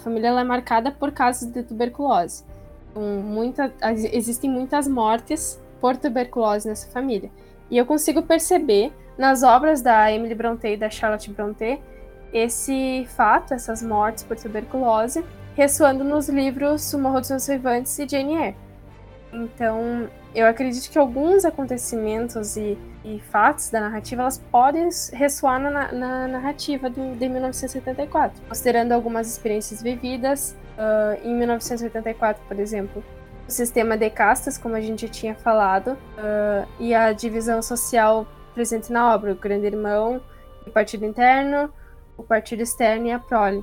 [0.00, 2.44] família é marcada por casos de tuberculose.
[2.90, 3.72] Então, muita,
[4.12, 7.30] existem muitas mortes por tuberculose nessa família.
[7.70, 11.80] E eu consigo perceber nas obras da Emily Brontë e da Charlotte Brontë
[12.32, 15.24] esse fato, essas mortes por tuberculose,
[15.54, 18.56] ressoando nos livros O Morro dos Vivantes e Jane Eyre.
[19.32, 25.92] Então, eu acredito que alguns acontecimentos e, e fatos da narrativa elas podem ressoar na,
[25.92, 30.56] na narrativa do, de 1974, considerando algumas experiências vividas.
[30.78, 33.04] Uh, em 1984, por exemplo,
[33.46, 38.92] o sistema de castas, como a gente tinha falado, uh, e a divisão social presente
[38.92, 40.22] na obra, o Grande Irmão,
[40.66, 41.70] o Partido Interno,
[42.16, 43.62] o partido externo e a prole.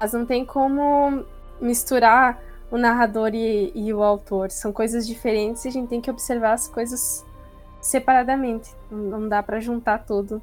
[0.00, 1.24] Mas não tem como
[1.60, 2.40] misturar
[2.70, 4.50] o narrador e, e o autor.
[4.50, 7.24] São coisas diferentes e a gente tem que observar as coisas
[7.80, 8.74] separadamente.
[8.90, 10.42] Não dá para juntar tudo.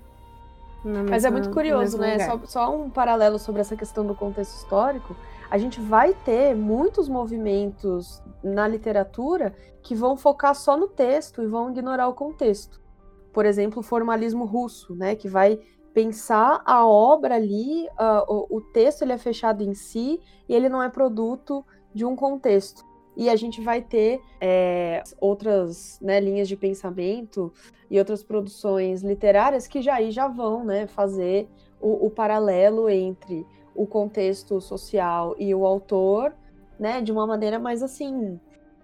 [1.09, 2.19] Mas é muito curioso, né?
[2.19, 5.15] Só, só, um paralelo sobre essa questão do contexto histórico.
[5.49, 11.47] A gente vai ter muitos movimentos na literatura que vão focar só no texto e
[11.47, 12.81] vão ignorar o contexto.
[13.31, 15.15] Por exemplo, o formalismo russo, né?
[15.15, 15.59] Que vai
[15.93, 20.19] pensar a obra ali, uh, o, o, texto ele é fechado em si
[20.49, 21.63] e ele não é produto
[21.93, 22.83] de um contexto.
[23.15, 27.53] E a gente vai ter é, outras né, linhas de pensamento
[27.89, 31.47] e outras produções literárias que já aí já vão né, fazer
[31.79, 36.33] o, o paralelo entre o contexto social e o autor,
[36.79, 38.39] né, de uma maneira mais assim,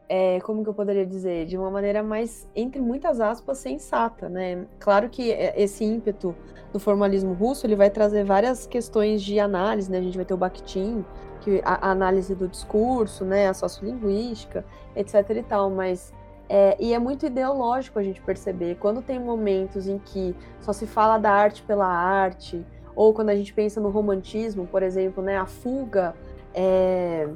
[0.07, 4.66] é, como que eu poderia dizer, de uma maneira mais, entre muitas aspas, sensata, né?
[4.80, 6.36] Claro que esse ímpeto
[6.74, 9.99] do formalismo russo, ele vai trazer várias questões de análise, né?
[9.99, 11.05] A gente vai ter o Bakhtin,
[11.41, 13.47] que a, a análise do discurso, né?
[13.47, 14.65] A sociolinguística,
[14.95, 16.13] etc e tal, mas
[16.47, 20.87] é, e é muito ideológico a gente perceber quando tem momentos em que só se
[20.87, 22.65] fala da arte pela arte,
[22.95, 25.37] ou quando a gente pensa no romantismo, por exemplo, né?
[25.37, 26.15] A fuga
[26.53, 27.27] é,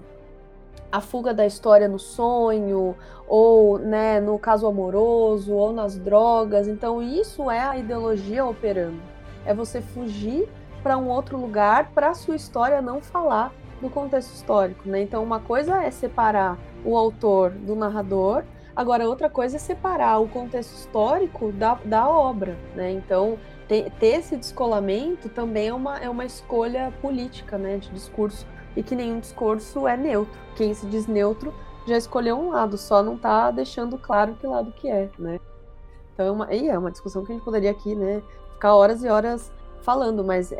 [0.91, 2.95] a fuga da história no sonho,
[3.27, 6.67] ou né, no caso amoroso, ou nas drogas.
[6.67, 9.13] Então, isso é a ideologia operando
[9.45, 10.47] é você fugir
[10.81, 13.51] para um outro lugar para a sua história não falar
[13.83, 15.01] do contexto histórico, né?
[15.01, 18.43] Então, uma coisa é separar o autor do narrador,
[18.75, 22.91] agora outra coisa é separar o contexto histórico da, da obra, né?
[22.91, 28.47] Então, ter, ter esse descolamento também é uma, é uma escolha política, né, de discurso,
[28.75, 30.39] e que nenhum discurso é neutro.
[30.55, 31.53] Quem se diz neutro
[31.85, 35.39] já escolheu um lado, só não está deixando claro que lado que é, né?
[36.13, 38.21] Então é uma, e é uma discussão que a gente poderia aqui, né,
[38.53, 40.57] ficar horas e horas falando, mas é,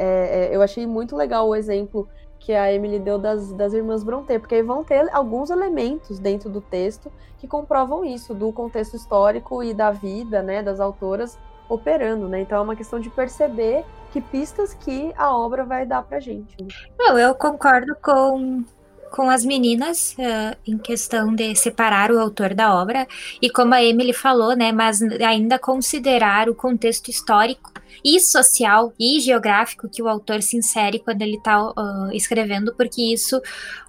[0.51, 2.07] é, eu achei muito legal o exemplo
[2.43, 6.49] que a Emily deu das, das irmãs Brontë, porque aí vão ter alguns elementos dentro
[6.49, 11.39] do texto que comprovam isso, do contexto histórico e da vida, né, das autoras
[11.69, 12.41] operando, né?
[12.41, 16.55] Então é uma questão de perceber que pistas que a obra vai dar pra gente.
[16.99, 18.63] Não, eu concordo com,
[19.09, 23.07] com as meninas uh, em questão de separar o autor da obra
[23.41, 27.71] e como a Emily falou, né, mas ainda considerar o contexto histórico
[28.03, 33.01] e social e geográfico que o autor se insere quando ele está uh, escrevendo, porque
[33.13, 33.41] isso,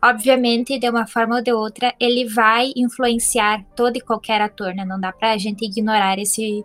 [0.03, 4.85] obviamente, de uma forma ou de outra, ele vai influenciar todo e qualquer ator, né?
[4.85, 6.65] Não dá para a gente ignorar esse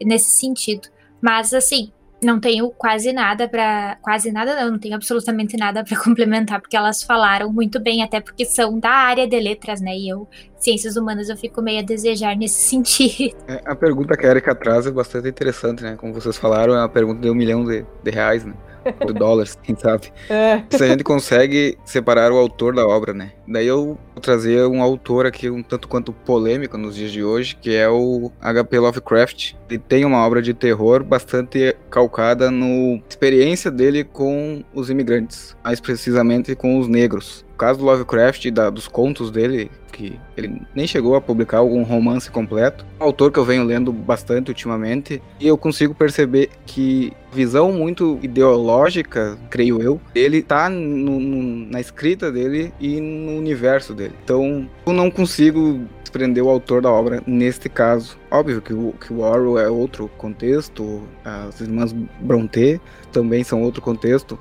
[0.00, 0.88] nesse sentido.
[1.20, 1.92] Mas assim,
[2.22, 6.76] não tenho quase nada para quase nada não, não tenho absolutamente nada para complementar porque
[6.76, 9.96] elas falaram muito bem até porque são da área de letras, né?
[9.96, 13.36] E eu ciências humanas eu fico meio a desejar nesse sentido.
[13.46, 15.96] É, a pergunta que a Erika traz é bastante interessante, né?
[15.96, 18.54] Como vocês falaram, é uma pergunta de um milhão de, de reais, né?
[19.06, 20.12] De dólares, quem sabe?
[20.28, 20.62] É.
[20.70, 23.32] Se a gente consegue separar o autor da obra, né?
[23.46, 27.56] Daí eu vou trazer um autor aqui um tanto quanto polêmico nos dias de hoje,
[27.56, 28.78] que é o H.P.
[28.78, 29.54] Lovecraft.
[29.68, 32.66] Ele tem uma obra de terror bastante calcada na
[33.08, 38.86] experiência dele com os imigrantes, mais precisamente com os negros caso do Lovecraft, da, dos
[38.86, 42.86] contos dele, que ele nem chegou a publicar algum romance completo.
[43.00, 48.18] Um autor que eu venho lendo bastante ultimamente, e eu consigo perceber que visão muito
[48.22, 54.14] ideológica, creio eu, ele tá no, no, na escrita dele e no universo dele.
[54.24, 58.16] Então, eu não consigo desprender o autor da obra neste caso.
[58.30, 62.80] Óbvio que o, que o Orwell é outro contexto, as irmãs Brontë
[63.12, 64.38] também são outro contexto.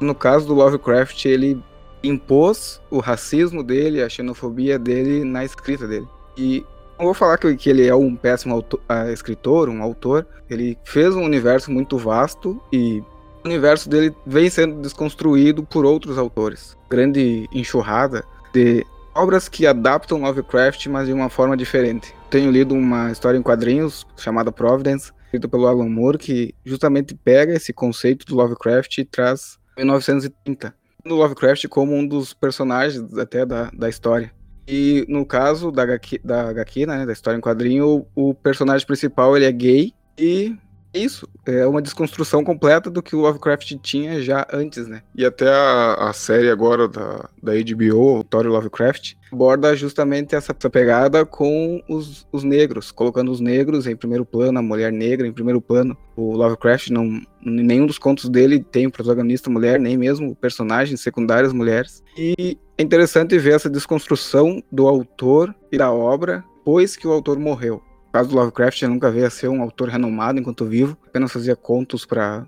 [0.00, 1.62] No caso do Lovecraft, ele
[2.06, 6.06] impôs o racismo dele, a xenofobia dele na escrita dele.
[6.36, 6.64] E
[6.98, 10.26] não vou falar que, ele é um péssimo autor, uh, escritor, um autor.
[10.48, 13.02] Ele fez um universo muito vasto e
[13.44, 16.76] o universo dele vem sendo desconstruído por outros autores.
[16.88, 22.14] Grande enxurrada de obras que adaptam Lovecraft, mas de uma forma diferente.
[22.30, 27.54] Tenho lido uma história em quadrinhos chamada Providence, escrita pelo Alan Moore, que justamente pega
[27.54, 30.74] esse conceito do Lovecraft e traz 1930
[31.04, 34.32] no Lovecraft como um dos personagens até da, da história.
[34.66, 38.86] E no caso da HQ, da, HQ né, da história em quadrinho, o, o personagem
[38.86, 40.56] principal ele é gay e
[40.94, 45.02] isso, é uma desconstrução completa do que o Lovecraft tinha já antes, né?
[45.14, 50.54] E até a, a série agora da, da HBO, o Thor Lovecraft, aborda justamente essa,
[50.56, 55.26] essa pegada com os, os negros, colocando os negros em primeiro plano, a mulher negra
[55.26, 55.96] em primeiro plano.
[56.16, 62.02] O Lovecraft, não, nenhum dos contos dele tem protagonista mulher, nem mesmo personagens secundários mulheres.
[62.16, 67.38] E é interessante ver essa desconstrução do autor e da obra depois que o autor
[67.38, 67.82] morreu
[68.14, 71.56] caso do Lovecraft, eu nunca veio a ser um autor renomado enquanto vivo, apenas fazia
[71.56, 72.46] contos para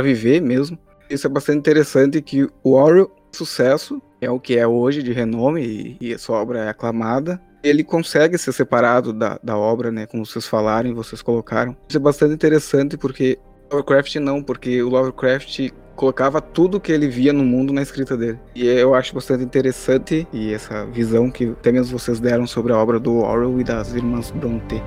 [0.00, 0.78] viver mesmo.
[1.10, 5.98] Isso é bastante interessante que o Orwell, sucesso, é o que é hoje de renome
[6.00, 7.42] e, e sua obra é aclamada.
[7.64, 11.76] Ele consegue ser separado da, da obra, né, como vocês falaram vocês colocaram.
[11.88, 13.40] Isso é bastante interessante porque
[13.72, 18.38] Lovecraft não, porque o Lovecraft colocava tudo que ele via no mundo na escrita dele.
[18.54, 22.76] E eu acho bastante interessante e essa visão que até mesmo vocês deram sobre a
[22.76, 24.82] obra do Orwell e das irmãs Brontë.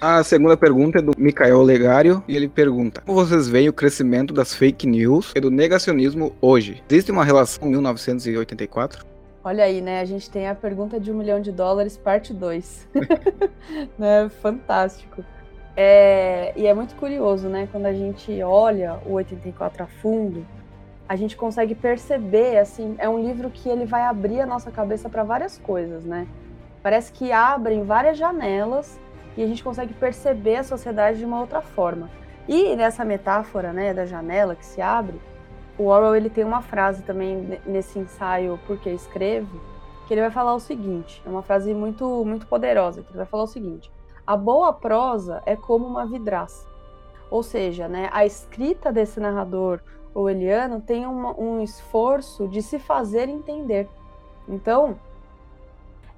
[0.00, 4.34] A segunda pergunta é do Michael Legário e ele pergunta: Como vocês veem o crescimento
[4.34, 6.82] das fake news e do negacionismo hoje?
[6.90, 9.13] Existe uma relação com 1984?
[9.44, 10.00] Olha aí, né?
[10.00, 12.88] A gente tem a pergunta de um milhão de dólares, parte 2.
[13.98, 14.30] né?
[14.40, 15.22] Fantástico.
[15.76, 17.68] É, e é muito curioso, né?
[17.70, 20.46] Quando a gente olha o 84 a fundo,
[21.06, 25.10] a gente consegue perceber, assim, é um livro que ele vai abrir a nossa cabeça
[25.10, 26.26] para várias coisas, né?
[26.82, 28.98] Parece que abrem várias janelas
[29.36, 32.08] e a gente consegue perceber a sociedade de uma outra forma.
[32.48, 35.20] E nessa metáfora, né, da janela que se abre,
[35.78, 39.60] o Orwell ele tem uma frase também nesse ensaio Porque Escrevo,
[40.06, 43.26] que ele vai falar o seguinte, é uma frase muito muito poderosa, que ele vai
[43.26, 43.90] falar o seguinte:
[44.26, 46.66] a boa prosa é como uma vidraça.
[47.30, 49.80] Ou seja, né, a escrita desse narrador
[50.14, 53.88] orwelliano tem uma, um esforço de se fazer entender.
[54.48, 54.96] Então,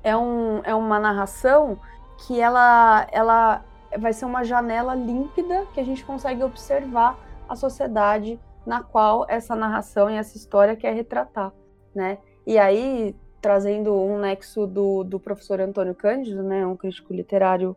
[0.05, 1.79] é, um, é uma narração
[2.19, 3.65] que ela, ela
[3.99, 9.55] vai ser uma janela límpida que a gente consegue observar a sociedade na qual essa
[9.55, 11.53] narração e essa história quer retratar,
[11.95, 12.19] né?
[12.47, 17.77] E aí, trazendo um nexo do, do professor Antônio Cândido, né, um crítico literário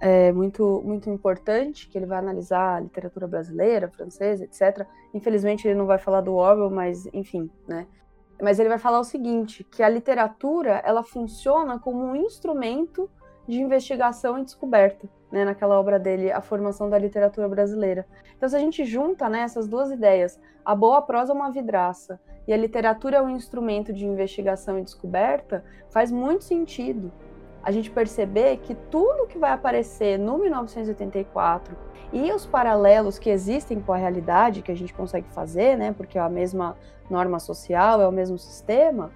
[0.00, 4.86] é, muito, muito importante, que ele vai analisar a literatura brasileira, francesa, etc.
[5.12, 7.86] Infelizmente ele não vai falar do Orwell, mas enfim, né?
[8.42, 13.08] Mas ele vai falar o seguinte, que a literatura, ela funciona como um instrumento
[13.46, 18.06] de investigação e descoberta, né, naquela obra dele, A Formação da Literatura Brasileira.
[18.36, 22.20] Então, se a gente junta né, essas duas ideias, a boa prosa é uma vidraça
[22.46, 27.10] e a literatura é um instrumento de investigação e descoberta, faz muito sentido
[27.64, 31.76] a gente perceber que tudo que vai aparecer no 1984
[32.12, 36.16] e os paralelos que existem com a realidade que a gente consegue fazer, né, porque
[36.16, 36.76] é a mesma
[37.10, 39.10] norma social, é o mesmo sistema,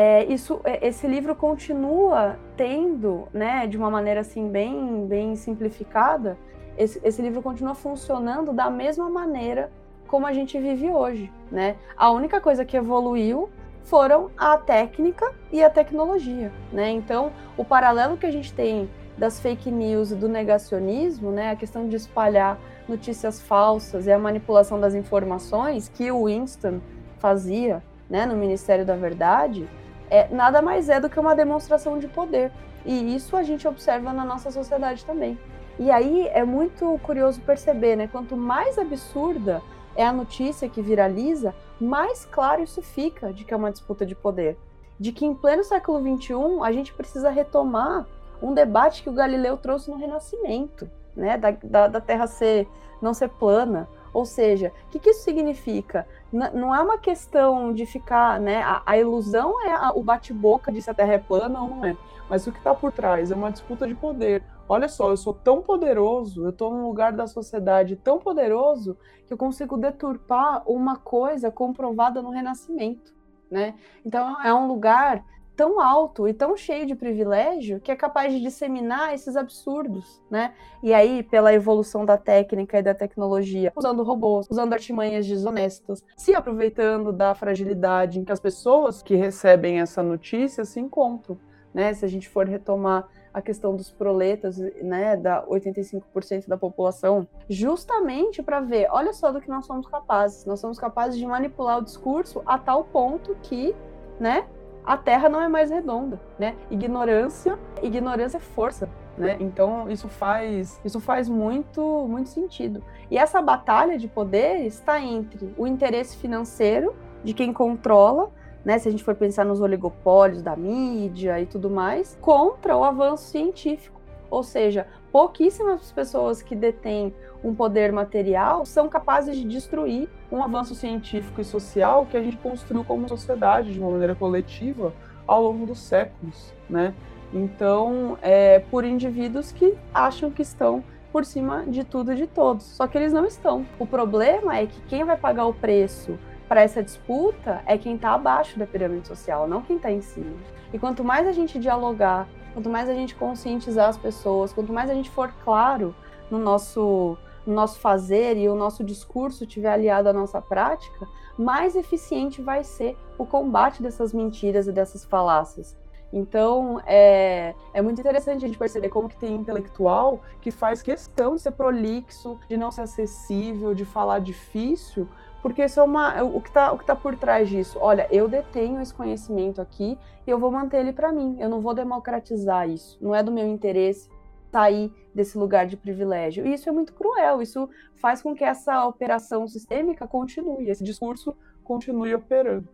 [0.00, 6.38] é, isso, é, esse livro continua tendo, né, de uma maneira assim bem, bem simplificada,
[6.76, 9.72] esse, esse livro continua funcionando da mesma maneira
[10.06, 11.74] como a gente vive hoje, né?
[11.96, 13.50] A única coisa que evoluiu
[13.82, 16.92] foram a técnica e a tecnologia, né?
[16.92, 21.56] Então, o paralelo que a gente tem das fake news e do negacionismo, né, a
[21.56, 22.56] questão de espalhar
[22.88, 26.80] notícias falsas e a manipulação das informações que o Winston
[27.18, 29.68] fazia, né, no Ministério da Verdade,
[30.10, 32.50] é, nada mais é do que uma demonstração de poder.
[32.84, 35.38] E isso a gente observa na nossa sociedade também.
[35.78, 39.62] E aí é muito curioso perceber, né, quanto mais absurda
[39.94, 44.14] é a notícia que viraliza, mais claro isso fica de que é uma disputa de
[44.14, 44.56] poder.
[44.98, 48.06] De que em pleno século XXI a gente precisa retomar
[48.42, 51.36] um debate que o Galileu trouxe no Renascimento, né?
[51.36, 52.68] Da, da, da Terra ser
[53.00, 53.88] não ser plana.
[54.12, 56.06] Ou seja, o que, que, isso significa?
[56.32, 58.62] Não é uma questão de ficar, né?
[58.62, 61.84] A, a ilusão é a, o bate-boca de se a Terra é plana ou não
[61.84, 61.96] é.
[62.28, 64.42] Mas o que está por trás é uma disputa de poder.
[64.68, 69.32] Olha só, eu sou tão poderoso, eu estou num lugar da sociedade tão poderoso que
[69.32, 73.14] eu consigo deturpar uma coisa comprovada no Renascimento,
[73.50, 73.74] né?
[74.04, 75.24] Então é um lugar
[75.58, 80.54] tão alto e tão cheio de privilégio que é capaz de disseminar esses absurdos, né?
[80.80, 86.32] E aí, pela evolução da técnica e da tecnologia, usando robôs, usando artimanhas desonestas, se
[86.32, 91.36] aproveitando da fragilidade em que as pessoas que recebem essa notícia se encontram,
[91.74, 91.92] né?
[91.92, 98.44] Se a gente for retomar a questão dos proletas, né, da 85% da população, justamente
[98.44, 100.44] para ver, olha só do que nós somos capazes.
[100.44, 103.74] Nós somos capazes de manipular o discurso a tal ponto que,
[104.20, 104.46] né,
[104.88, 106.56] a Terra não é mais redonda, né?
[106.70, 109.36] Ignorância, ignorância é força, né?
[109.38, 112.82] Então isso faz, isso faz muito, muito sentido.
[113.10, 118.30] E essa batalha de poder está entre o interesse financeiro de quem controla,
[118.64, 118.78] né?
[118.78, 123.24] Se a gente for pensar nos oligopólios da mídia e tudo mais, contra o avanço
[123.24, 123.97] científico.
[124.30, 130.74] Ou seja, pouquíssimas pessoas que detêm um poder material são capazes de destruir um avanço
[130.74, 134.92] científico e social que a gente construiu como sociedade de uma maneira coletiva
[135.26, 136.94] ao longo dos séculos, né?
[137.32, 142.64] Então, é por indivíduos que acham que estão por cima de tudo e de todos,
[142.64, 143.66] só que eles não estão.
[143.78, 146.18] O problema é que quem vai pagar o preço
[146.48, 150.36] para essa disputa é quem está abaixo da pirâmide social, não quem está em cima.
[150.72, 152.26] E quanto mais a gente dialogar,
[152.58, 155.94] quanto mais a gente conscientizar as pessoas, quanto mais a gente for claro
[156.28, 161.76] no nosso no nosso fazer e o nosso discurso tiver aliado à nossa prática, mais
[161.76, 165.74] eficiente vai ser o combate dessas mentiras e dessas falácias.
[166.12, 171.36] Então, é, é muito interessante a gente perceber como que tem intelectual que faz questão
[171.36, 175.08] de ser prolixo, de não ser acessível, de falar difícil,
[175.42, 177.78] porque isso é uma, o que está tá por trás disso.
[177.80, 181.36] Olha, eu detenho esse conhecimento aqui e eu vou manter ele para mim.
[181.38, 182.98] Eu não vou democratizar isso.
[183.00, 184.10] Não é do meu interesse
[184.50, 186.46] sair desse lugar de privilégio.
[186.46, 191.36] E isso é muito cruel, isso faz com que essa operação sistêmica continue, esse discurso
[191.64, 192.68] continue operando.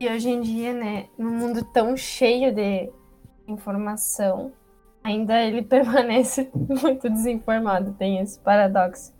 [0.00, 2.90] E hoje em dia, né, num mundo tão cheio de
[3.46, 4.52] informação,
[5.02, 9.14] ainda ele permanece muito desinformado, tem esse paradoxo.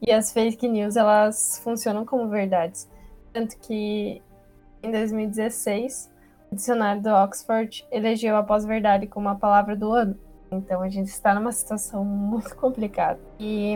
[0.00, 2.88] E as fake news, elas funcionam como verdades.
[3.32, 4.22] Tanto que
[4.82, 6.12] em 2016,
[6.50, 10.16] o dicionário do Oxford elegeu a pós-verdade como a palavra do ano.
[10.50, 13.18] Então a gente está numa situação muito complicada.
[13.38, 13.74] E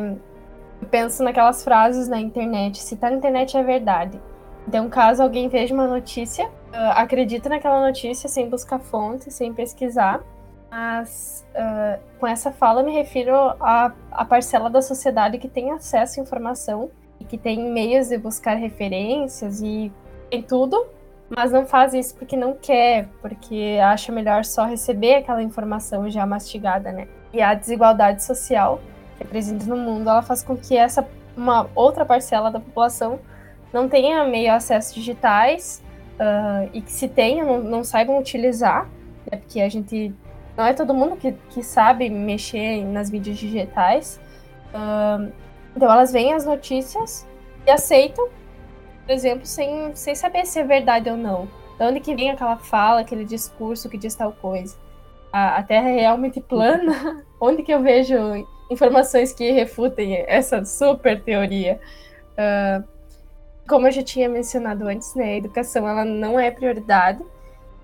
[0.80, 4.20] eu penso naquelas frases na internet: se tá na internet é verdade.
[4.68, 10.22] Então, caso alguém veja uma notícia, uh, acredita naquela notícia sem buscar fonte, sem pesquisar.
[10.70, 16.20] Mas uh, com essa fala me refiro à, à parcela da sociedade que tem acesso
[16.20, 19.92] à informação e que tem meios de buscar referências e
[20.30, 20.86] tem tudo
[21.30, 26.26] mas não faz isso porque não quer, porque acha melhor só receber aquela informação já
[26.26, 27.06] mastigada, né?
[27.32, 28.80] E a desigualdade social
[29.16, 31.06] que é presente no mundo, ela faz com que essa
[31.36, 33.20] uma outra parcela da população
[33.72, 35.80] não tenha meio acesso digitais
[36.16, 38.88] uh, e que se tenha não, não saibam utilizar,
[39.30, 39.38] né?
[39.38, 40.12] porque a gente
[40.60, 44.20] não é todo mundo que, que sabe mexer nas mídias digitais.
[44.74, 45.32] Uh,
[45.74, 47.26] então elas veem as notícias
[47.66, 48.28] e aceitam
[49.10, 51.48] por exemplo, sem, sem saber se é verdade ou não.
[51.76, 54.76] De onde que vem aquela fala, aquele discurso que diz tal coisa?
[55.32, 57.24] A, a Terra é realmente plana?
[57.40, 58.14] onde que eu vejo
[58.70, 61.80] informações que refutem essa super teoria?
[62.38, 62.86] Uh,
[63.68, 67.20] como eu já tinha mencionado antes, né, a educação ela não é prioridade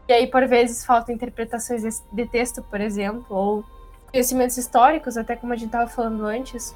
[0.08, 3.64] E aí, por vezes, faltam interpretações de texto, por exemplo, ou
[4.10, 6.74] conhecimentos históricos, até como a gente estava falando antes,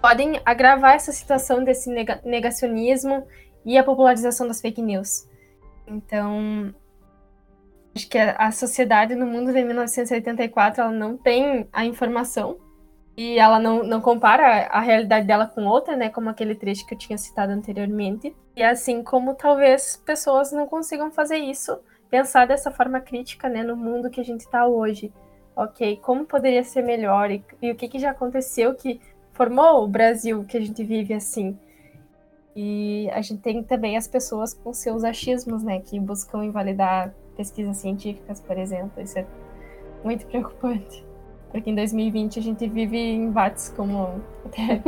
[0.00, 1.90] podem agravar essa situação desse
[2.24, 3.26] negacionismo
[3.66, 5.28] e a popularização das fake news.
[5.86, 6.72] Então,
[7.94, 12.56] acho que a sociedade no mundo de 1984 ela não tem a informação
[13.16, 16.94] e ela não, não compara a realidade dela com outra, né, como aquele trecho que
[16.94, 18.34] eu tinha citado anteriormente.
[18.56, 21.78] E assim como talvez pessoas não consigam fazer isso,
[22.08, 25.12] pensar dessa forma crítica, né, no mundo que a gente está hoje.
[25.54, 29.00] Ok, como poderia ser melhor e, e o que, que já aconteceu que
[29.32, 31.58] formou o Brasil que a gente vive assim.
[32.54, 37.76] E a gente tem também as pessoas com seus achismos, né, que buscam invalidar pesquisas
[37.76, 39.02] científicas, por exemplo.
[39.02, 39.26] Isso é
[40.02, 41.09] muito preocupante.
[41.50, 44.82] Porque em 2020 a gente vive embates como a Terra é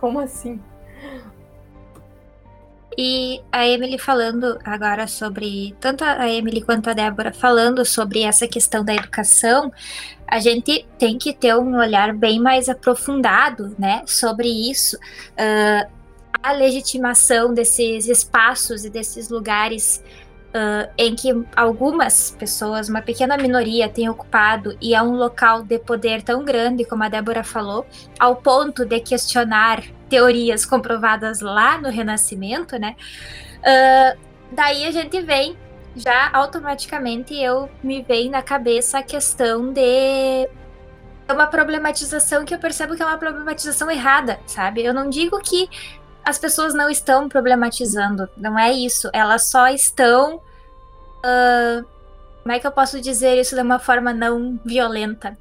[0.00, 0.60] como assim?
[2.98, 8.48] E a Emily falando agora sobre, tanto a Emily quanto a Débora falando sobre essa
[8.48, 9.70] questão da educação,
[10.26, 14.96] a gente tem que ter um olhar bem mais aprofundado, né, sobre isso.
[14.96, 15.90] Uh,
[16.42, 20.02] a legitimação desses espaços e desses lugares
[20.56, 25.78] uh, em que algumas pessoas, uma pequena minoria, tem ocupado e é um local de
[25.78, 27.86] poder tão grande, como a Débora falou,
[28.18, 32.96] ao ponto de questionar teorias comprovadas lá no Renascimento, né?
[33.58, 34.18] Uh,
[34.52, 35.56] daí a gente vem
[35.94, 40.46] já automaticamente eu me vem na cabeça a questão de
[41.28, 44.84] uma problematização que eu percebo que é uma problematização errada, sabe?
[44.84, 45.68] Eu não digo que
[46.26, 49.08] as pessoas não estão problematizando, não é isso.
[49.12, 50.42] Elas só estão.
[51.18, 51.86] Uh,
[52.42, 55.36] como é que eu posso dizer isso de uma forma não violenta?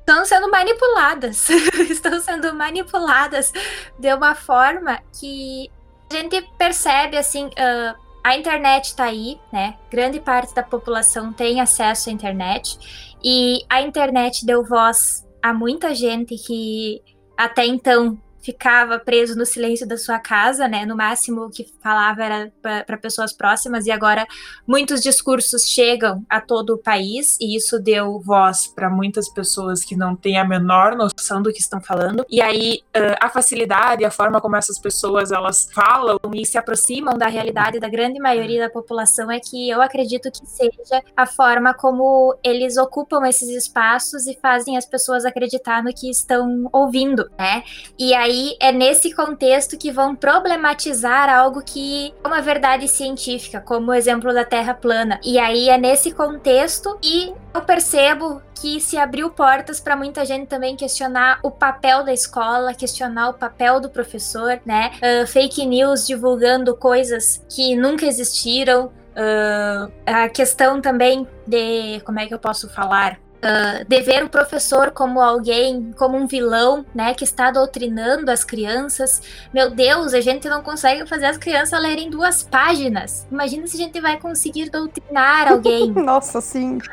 [0.00, 1.48] Estão sendo manipuladas.
[1.88, 3.52] estão sendo manipuladas
[3.98, 5.70] de uma forma que
[6.10, 7.46] a gente percebe assim.
[7.46, 9.76] Uh, a internet está aí, né?
[9.90, 12.78] Grande parte da população tem acesso à internet
[13.22, 17.02] e a internet deu voz a muita gente que
[17.36, 20.84] até então ficava preso no silêncio da sua casa, né?
[20.84, 24.26] No máximo o que falava era para pessoas próximas, e agora
[24.66, 29.96] muitos discursos chegam a todo o país, e isso deu voz para muitas pessoas que
[29.96, 32.26] não têm a menor noção do que estão falando.
[32.28, 32.80] E aí
[33.20, 37.88] a facilidade, a forma como essas pessoas elas falam e se aproximam da realidade da
[37.88, 43.26] grande maioria da população é que eu acredito que seja a forma como eles ocupam
[43.28, 47.62] esses espaços e fazem as pessoas acreditar no que estão ouvindo, né?
[47.98, 53.60] E aí aí é nesse contexto que vão problematizar algo que é uma verdade científica,
[53.60, 55.20] como o exemplo da Terra plana.
[55.22, 60.46] E aí é nesse contexto que eu percebo que se abriu portas para muita gente
[60.46, 64.92] também questionar o papel da escola, questionar o papel do professor, né?
[64.96, 68.86] Uh, fake news divulgando coisas que nunca existiram.
[69.12, 74.28] Uh, a questão também de como é que eu posso falar uh, de ver o
[74.28, 79.20] professor como alguém, como um vilão, né, que está doutrinando as crianças.
[79.52, 83.26] Meu Deus, a gente não consegue fazer as crianças lerem duas páginas.
[83.30, 85.90] Imagina se a gente vai conseguir doutrinar alguém.
[85.92, 86.78] Nossa, sim.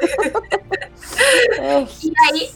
[2.03, 2.51] e aí,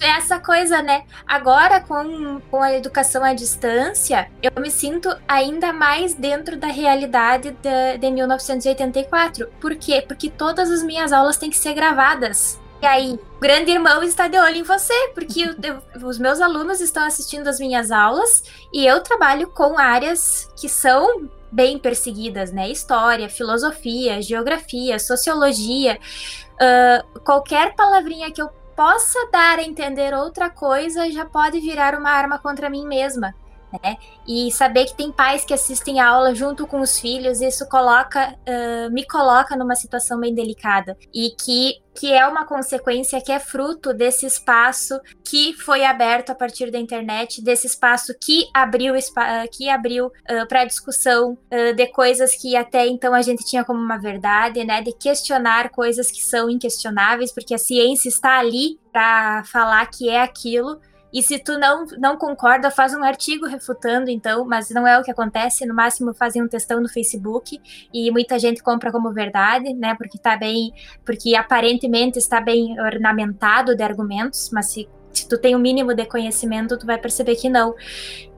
[0.00, 1.04] essa coisa, né?
[1.26, 7.50] Agora, com, com a educação à distância, eu me sinto ainda mais dentro da realidade
[7.62, 9.48] de, de 1984.
[9.60, 10.04] Por quê?
[10.06, 12.58] Porque todas as minhas aulas têm que ser gravadas.
[12.82, 16.80] E aí, o grande irmão está de olho em você, porque eu, os meus alunos
[16.80, 18.42] estão assistindo as minhas aulas
[18.72, 22.68] e eu trabalho com áreas que são bem perseguidas, né?
[22.68, 25.98] História, filosofia, geografia, sociologia.
[26.54, 32.10] Uh, qualquer palavrinha que eu possa dar a entender outra coisa já pode virar uma
[32.10, 33.34] arma contra mim mesma
[33.82, 33.96] né?
[34.26, 38.32] E saber que tem pais que assistem a aula junto com os filhos, isso coloca,
[38.32, 40.96] uh, me coloca numa situação bem delicada.
[41.12, 46.34] E que, que é uma consequência que é fruto desse espaço que foi aberto a
[46.34, 48.94] partir da internet, desse espaço que abriu,
[49.50, 53.80] que abriu uh, para discussão uh, de coisas que até então a gente tinha como
[53.80, 54.80] uma verdade, né?
[54.82, 60.22] De questionar coisas que são inquestionáveis, porque a ciência está ali para falar que é
[60.22, 60.80] aquilo.
[61.14, 65.02] E se tu não, não concorda, faz um artigo refutando, então, mas não é o
[65.04, 65.64] que acontece.
[65.64, 67.60] No máximo fazem um textão no Facebook
[67.92, 69.94] e muita gente compra como verdade, né?
[69.94, 70.72] Porque tá bem,
[71.04, 75.94] porque aparentemente está bem ornamentado de argumentos, mas se, se tu tem o um mínimo
[75.94, 77.76] de conhecimento, tu vai perceber que não.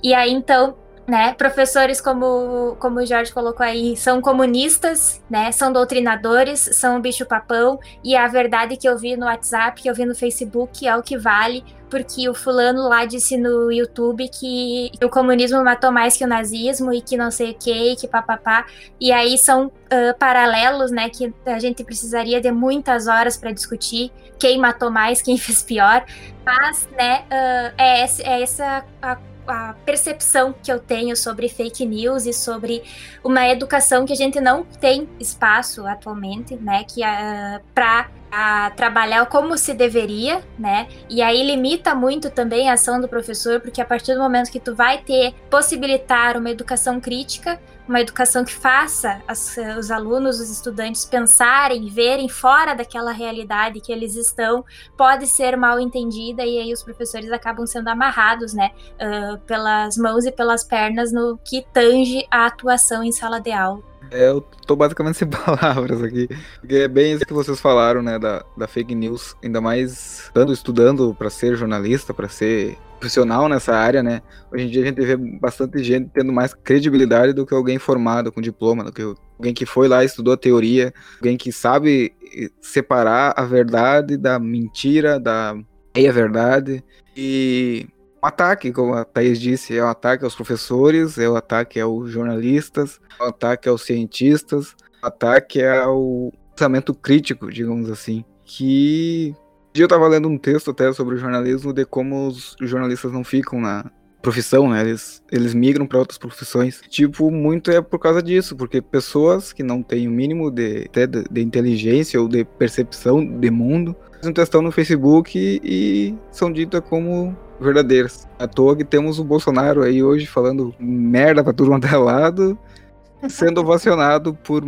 [0.02, 0.76] E aí então
[1.06, 1.32] né?
[1.34, 5.52] Professores, como, como o Jorge colocou aí, são comunistas, né?
[5.52, 10.04] São doutrinadores, são bicho-papão, e a verdade que eu vi no WhatsApp, que eu vi
[10.04, 15.08] no Facebook, é o que vale, porque o fulano lá disse no YouTube que o
[15.08, 18.66] comunismo matou mais que o nazismo e que não sei o que, que papapá.
[19.00, 21.08] E aí são uh, paralelos, né?
[21.08, 24.10] Que a gente precisaria de muitas horas para discutir
[24.40, 26.04] quem matou mais, quem fez pior.
[26.44, 29.16] Mas, né, uh, é, é essa a
[29.46, 32.82] a percepção que eu tenho sobre fake news e sobre
[33.22, 38.68] uma educação que a gente não tem espaço atualmente, né, que uh, ah, para a
[38.68, 40.88] trabalhar como se deveria, né?
[41.08, 44.60] E aí limita muito também a ação do professor, porque a partir do momento que
[44.60, 47.58] tu vai ter possibilitar uma educação crítica,
[47.88, 53.90] uma educação que faça as, os alunos, os estudantes pensarem, verem fora daquela realidade que
[53.90, 54.62] eles estão,
[54.98, 60.26] pode ser mal entendida e aí os professores acabam sendo amarrados, né, uh, pelas mãos
[60.26, 63.95] e pelas pernas no que tange a atuação em sala de aula.
[64.10, 66.28] É, eu tô basicamente sem palavras aqui.
[66.60, 69.36] Porque é bem isso que vocês falaram, né, da, da fake news.
[69.42, 74.22] Ainda mais estando estudando para ser jornalista, para ser profissional nessa área, né?
[74.50, 78.32] Hoje em dia a gente vê bastante gente tendo mais credibilidade do que alguém formado
[78.32, 82.14] com diploma, do que alguém que foi lá estudou a teoria, alguém que sabe
[82.60, 85.54] separar a verdade da mentira, da
[85.94, 86.82] meia verdade.
[87.16, 87.86] E
[88.22, 92.10] um ataque, como a Thaís disse, é um ataque aos professores, é um ataque aos
[92.10, 99.34] jornalistas, é um ataque aos cientistas, é um ataque ao pensamento crítico, digamos assim, que
[99.74, 103.60] eu tava lendo um texto até sobre o jornalismo de como os jornalistas não ficam
[103.60, 103.90] na
[104.22, 104.80] profissão, né?
[104.80, 106.80] Eles, eles migram para outras profissões.
[106.88, 111.06] Tipo, muito é por causa disso, porque pessoas que não têm o mínimo de, até
[111.06, 116.14] de, de inteligência ou de percepção de mundo fazem um textão no Facebook e, e
[116.32, 118.26] são ditas como verdadeiras.
[118.38, 122.58] À toa que temos o Bolsonaro aí hoje falando merda pra tudo quanto é lado,
[123.28, 124.64] sendo ovacionado por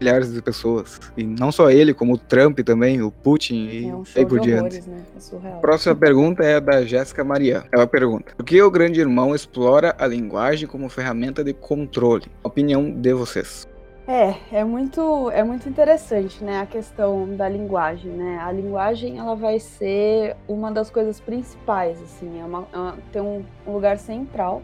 [0.00, 0.98] milhares de pessoas.
[1.16, 4.40] E não só ele, como o Trump também, o Putin e é um aí por
[4.40, 4.80] diante.
[4.88, 5.02] Né?
[5.44, 7.64] É Próxima pergunta é da Jéssica Maria.
[7.70, 12.26] Ela pergunta: Por que o grande irmão explora a linguagem como ferramenta de controle?
[12.42, 13.68] Opinião de vocês.
[14.12, 18.40] É, é muito, é muito interessante, né, a questão da linguagem, né?
[18.42, 23.44] A linguagem, ela vai ser uma das coisas principais, assim, é uma, é tem um,
[23.64, 24.62] um lugar central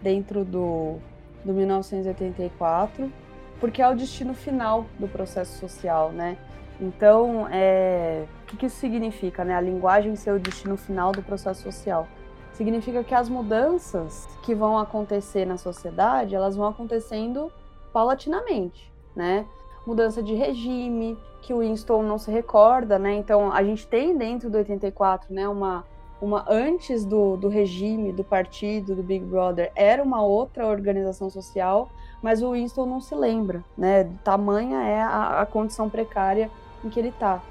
[0.00, 0.98] dentro do,
[1.44, 3.12] do 1984,
[3.58, 6.38] porque é o destino final do processo social, né?
[6.80, 9.56] Então, é, o que, que isso significa, né?
[9.56, 12.06] A linguagem ser o destino final do processo social
[12.52, 17.50] significa que as mudanças que vão acontecer na sociedade, elas vão acontecendo
[17.94, 19.46] paulatinamente, né?
[19.86, 23.14] Mudança de regime, que o Winston não se recorda, né?
[23.14, 25.84] Então a gente tem dentro do 84, né, uma
[26.20, 31.90] uma antes do, do regime, do partido, do Big Brother, era uma outra organização social,
[32.22, 34.04] mas o Winston não se lembra, né?
[34.24, 36.50] Tamanha é a, a condição precária
[36.82, 37.42] em que ele está.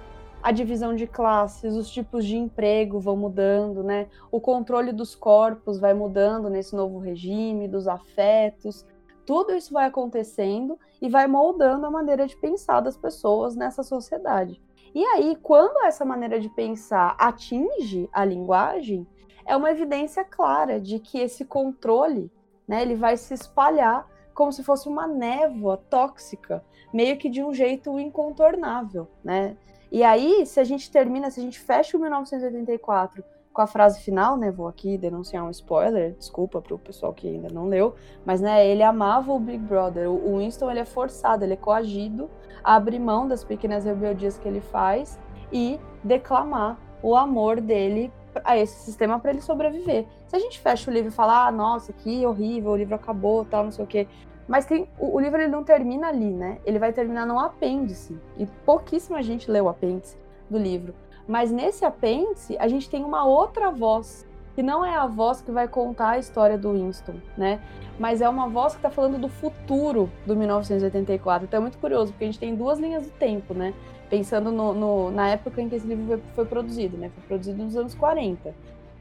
[0.41, 4.07] A divisão de classes, os tipos de emprego vão mudando, né?
[4.31, 8.85] O controle dos corpos vai mudando nesse novo regime, dos afetos.
[9.25, 14.61] Tudo isso vai acontecendo e vai moldando a maneira de pensar das pessoas nessa sociedade.
[14.93, 19.07] E aí, quando essa maneira de pensar atinge a linguagem,
[19.45, 22.31] é uma evidência clara de que esse controle,
[22.67, 26.63] né, ele vai se espalhar como se fosse uma névoa tóxica,
[26.93, 29.57] meio que de um jeito incontornável, né?
[29.91, 33.23] E aí, se a gente termina, se a gente fecha o 1984
[33.53, 34.51] com a frase final, né?
[34.51, 37.93] Vou aqui denunciar um spoiler, desculpa para o pessoal que ainda não leu,
[38.25, 40.09] mas né, ele amava o Big Brother.
[40.09, 42.29] O Winston ele é forçado, ele é coagido
[42.63, 45.19] a abrir mão das pequenas rebeldias que ele faz
[45.51, 48.11] e declamar o amor dele
[48.43, 50.05] a esse sistema para ele sobreviver.
[50.27, 53.45] Se a gente fecha o livro e fala, ah, nossa, que horrível, o livro acabou,
[53.45, 54.07] tal, não sei o quê.
[54.47, 56.57] Mas tem, o, o livro ele não termina ali, né?
[56.65, 58.17] Ele vai terminar no apêndice.
[58.37, 60.17] E pouquíssima gente lê o apêndice
[60.49, 60.93] do livro.
[61.27, 65.51] Mas nesse apêndice, a gente tem uma outra voz, que não é a voz que
[65.51, 67.59] vai contar a história do Winston, né?
[67.97, 71.45] Mas é uma voz que está falando do futuro do 1984.
[71.45, 73.73] Então é muito curioso, porque a gente tem duas linhas do tempo, né?
[74.09, 77.09] Pensando no, no, na época em que esse livro foi produzido, né?
[77.15, 78.53] Foi produzido nos anos 40,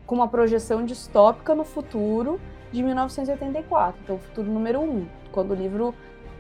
[0.07, 2.40] com uma projeção distópica no futuro
[2.70, 4.01] de 1984.
[4.03, 5.94] Então, o futuro número um, quando o livro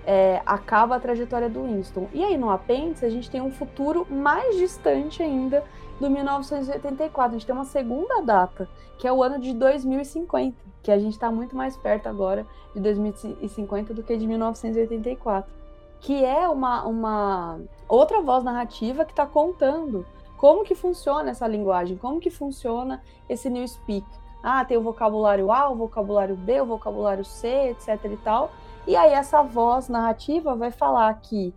[0.06, 2.08] é, acaba a trajetória do Winston.
[2.12, 5.64] E aí no apêndice a gente tem um futuro mais distante ainda
[6.00, 7.36] do 1984.
[7.36, 8.68] A gente tem uma segunda data,
[8.98, 12.80] que é o ano de 2050, que a gente está muito mais perto agora de
[12.80, 15.52] 2050 do que de 1984,
[16.00, 20.04] que é uma, uma outra voz narrativa que está contando
[20.36, 24.04] como que funciona essa linguagem, como que funciona esse New Speak
[24.42, 28.50] Ah, tem o vocabulário A, o vocabulário B, o vocabulário C, etc e tal.
[28.86, 31.54] E aí essa voz narrativa vai falar que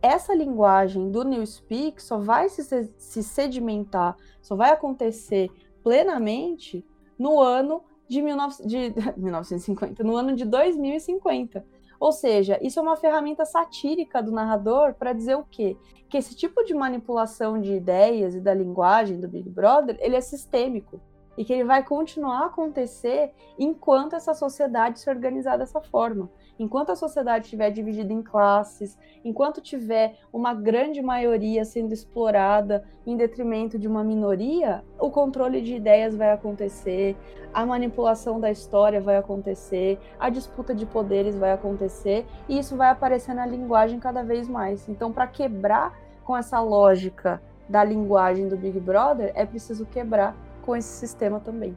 [0.00, 2.62] essa linguagem do Newspeak só vai se,
[2.96, 5.50] se sedimentar, só vai acontecer
[5.82, 6.86] plenamente
[7.18, 11.66] no ano de, 19, de 1950, no ano de 2050.
[11.98, 15.76] Ou seja, isso é uma ferramenta satírica do narrador para dizer o quê?
[16.08, 20.20] Que esse tipo de manipulação de ideias e da linguagem do Big Brother, ele é
[20.20, 21.00] sistêmico
[21.36, 26.30] e que ele vai continuar a acontecer enquanto essa sociedade se organizar dessa forma.
[26.58, 33.16] Enquanto a sociedade estiver dividida em classes, enquanto tiver uma grande maioria sendo explorada em
[33.16, 37.16] detrimento de uma minoria, o controle de ideias vai acontecer,
[37.54, 42.90] a manipulação da história vai acontecer, a disputa de poderes vai acontecer, e isso vai
[42.90, 44.88] aparecer na linguagem cada vez mais.
[44.88, 50.74] Então, para quebrar com essa lógica da linguagem do Big Brother, é preciso quebrar com
[50.74, 51.76] esse sistema também.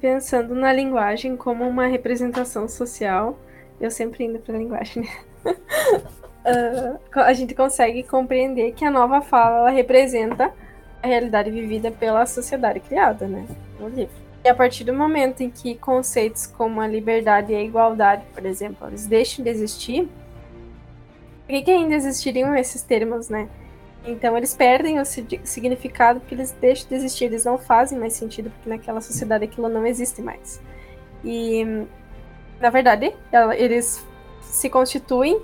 [0.00, 3.38] Pensando na linguagem como uma representação social,
[3.80, 5.54] eu sempre indo para a linguagem, né?
[6.44, 10.52] uh, a gente consegue compreender que a nova fala representa
[11.02, 13.46] a realidade vivida pela sociedade criada, né?
[13.78, 14.14] No livro.
[14.44, 18.46] E a partir do momento em que conceitos como a liberdade e a igualdade, por
[18.46, 20.08] exemplo, eles deixam de existir,
[21.46, 23.48] por que, que ainda existiriam esses termos, né?
[24.08, 28.50] Então eles perdem o significado porque eles deixam de existir, eles não fazem mais sentido
[28.50, 30.60] porque naquela sociedade aquilo não existe mais.
[31.22, 31.86] E
[32.58, 33.14] na verdade
[33.56, 34.04] eles
[34.40, 35.40] se constituem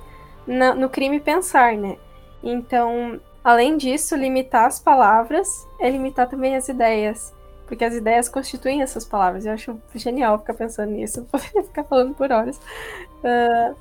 [0.47, 1.99] na, no crime pensar, né?
[2.43, 7.35] Então, além disso, limitar as palavras é limitar também as ideias,
[7.67, 9.45] porque as ideias constituem essas palavras.
[9.45, 12.59] Eu acho genial ficar pensando nisso, poderia ficar falando por horas.
[13.23, 13.77] Uh,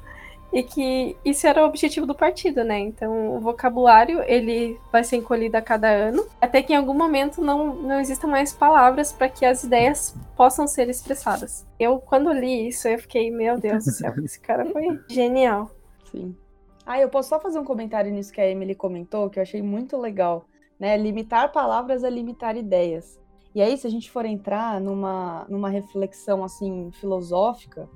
[0.53, 2.79] e que isso era o objetivo do partido, né?
[2.79, 7.41] Então o vocabulário ele vai ser encolhido a cada ano, até que em algum momento
[7.41, 11.65] não, não existam mais palavras para que as ideias possam ser expressadas.
[11.79, 15.71] Eu, quando li isso, eu fiquei, meu Deus do céu, esse cara foi genial.
[16.11, 16.35] Sim.
[16.85, 19.61] Ah, eu posso só fazer um comentário nisso que a Emily comentou, que eu achei
[19.61, 20.45] muito legal,
[20.79, 20.95] né?
[20.97, 23.19] Limitar palavras é limitar ideias.
[23.55, 27.87] E aí, se a gente for entrar numa, numa reflexão assim filosófica,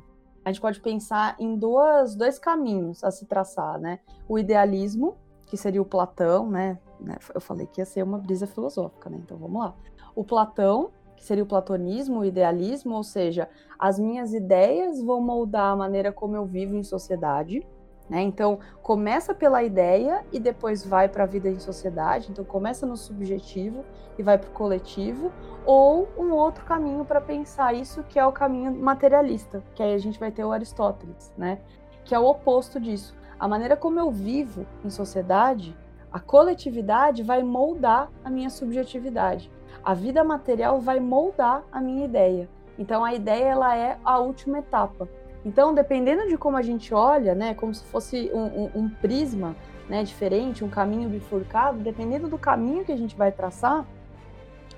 [0.47, 3.99] a gente pode pensar em duas, dois caminhos a se traçar, né?
[4.29, 6.79] O idealismo, que seria o Platão, né?
[7.01, 7.17] né?
[7.35, 9.19] Eu falei que ia ser uma brisa filosófica, né?
[9.21, 9.75] Então vamos lá.
[10.15, 15.73] O Platão, que seria o platonismo, o idealismo, ou seja, as minhas ideias vão moldar
[15.73, 17.67] a maneira como eu vivo em sociedade.
[18.09, 18.21] Né?
[18.21, 22.29] Então, começa pela ideia e depois vai para a vida em sociedade.
[22.31, 23.83] Então, começa no subjetivo
[24.17, 25.31] e vai para o coletivo.
[25.65, 29.97] Ou um outro caminho para pensar isso, que é o caminho materialista, que aí a
[29.97, 31.59] gente vai ter o Aristóteles, né?
[32.07, 33.13] que é o oposto disso.
[33.37, 35.77] A maneira como eu vivo em sociedade,
[36.11, 39.51] a coletividade vai moldar a minha subjetividade.
[39.83, 42.49] A vida material vai moldar a minha ideia.
[42.79, 45.07] Então, a ideia ela é a última etapa.
[45.47, 49.55] Então, dependendo de como a gente olha, né, como se fosse um, um, um prisma
[49.87, 53.85] né, diferente, um caminho bifurcado, dependendo do caminho que a gente vai traçar,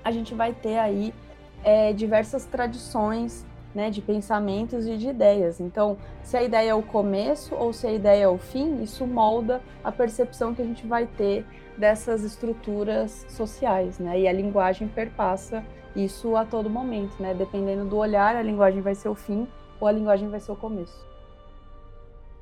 [0.04, 1.12] a gente vai ter aí
[1.64, 3.44] é, diversas tradições
[3.74, 5.58] né, de pensamentos e de ideias.
[5.58, 9.04] Então, se a ideia é o começo ou se a ideia é o fim, isso
[9.04, 11.44] molda a percepção que a gente vai ter
[11.76, 14.20] dessas estruturas sociais, né?
[14.20, 15.64] E a linguagem perpassa
[15.96, 17.34] isso a todo momento, né?
[17.34, 19.48] Dependendo do olhar, a linguagem vai ser o fim
[19.80, 21.08] ou a linguagem vai ser o começo?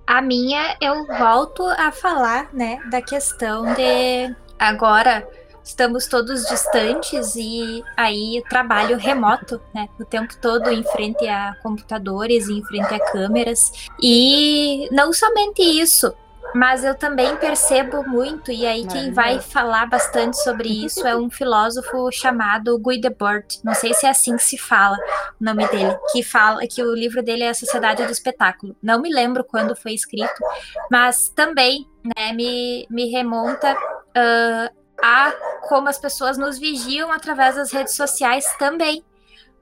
[0.06, 5.28] A minha, eu volto a falar, né, da questão de agora
[5.62, 12.48] estamos todos distantes e aí trabalho remoto, né, o tempo todo em frente a computadores,
[12.48, 13.89] em frente a câmeras.
[14.02, 16.15] E não somente isso,
[16.55, 21.31] mas eu também percebo muito, e aí quem vai falar bastante sobre isso é um
[21.31, 23.61] filósofo chamado Guy Debord.
[23.62, 24.97] Não sei se é assim que se fala
[25.41, 28.77] o nome dele, que fala que o livro dele é a Sociedade do Espetáculo.
[28.83, 30.43] Não me lembro quando foi escrito,
[30.91, 35.33] mas também né, me, me remonta uh, a
[35.69, 39.05] como as pessoas nos vigiam através das redes sociais também.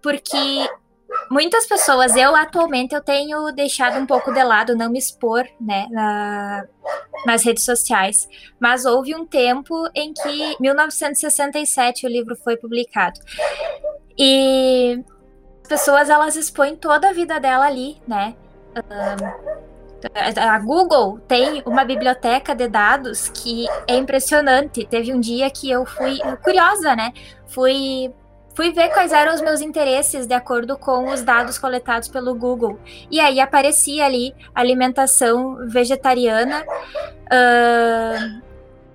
[0.03, 0.69] Porque
[1.31, 5.87] muitas pessoas, eu atualmente eu tenho deixado um pouco de lado não me expor, né,
[5.91, 6.65] na,
[7.25, 8.29] nas redes sociais,
[8.59, 13.21] mas houve um tempo em que 1967 o livro foi publicado.
[14.19, 15.03] E
[15.63, 18.35] as pessoas elas expõem toda a vida dela ali, né?
[20.37, 24.87] a Google tem uma biblioteca de dados que é impressionante.
[24.87, 27.13] Teve um dia que eu fui curiosa, né?
[27.47, 28.13] Fui
[28.57, 32.81] Fui ver quais eram os meus interesses de acordo com os dados coletados pelo Google.
[33.11, 38.43] E aí aparecia ali alimentação vegetariana, uh,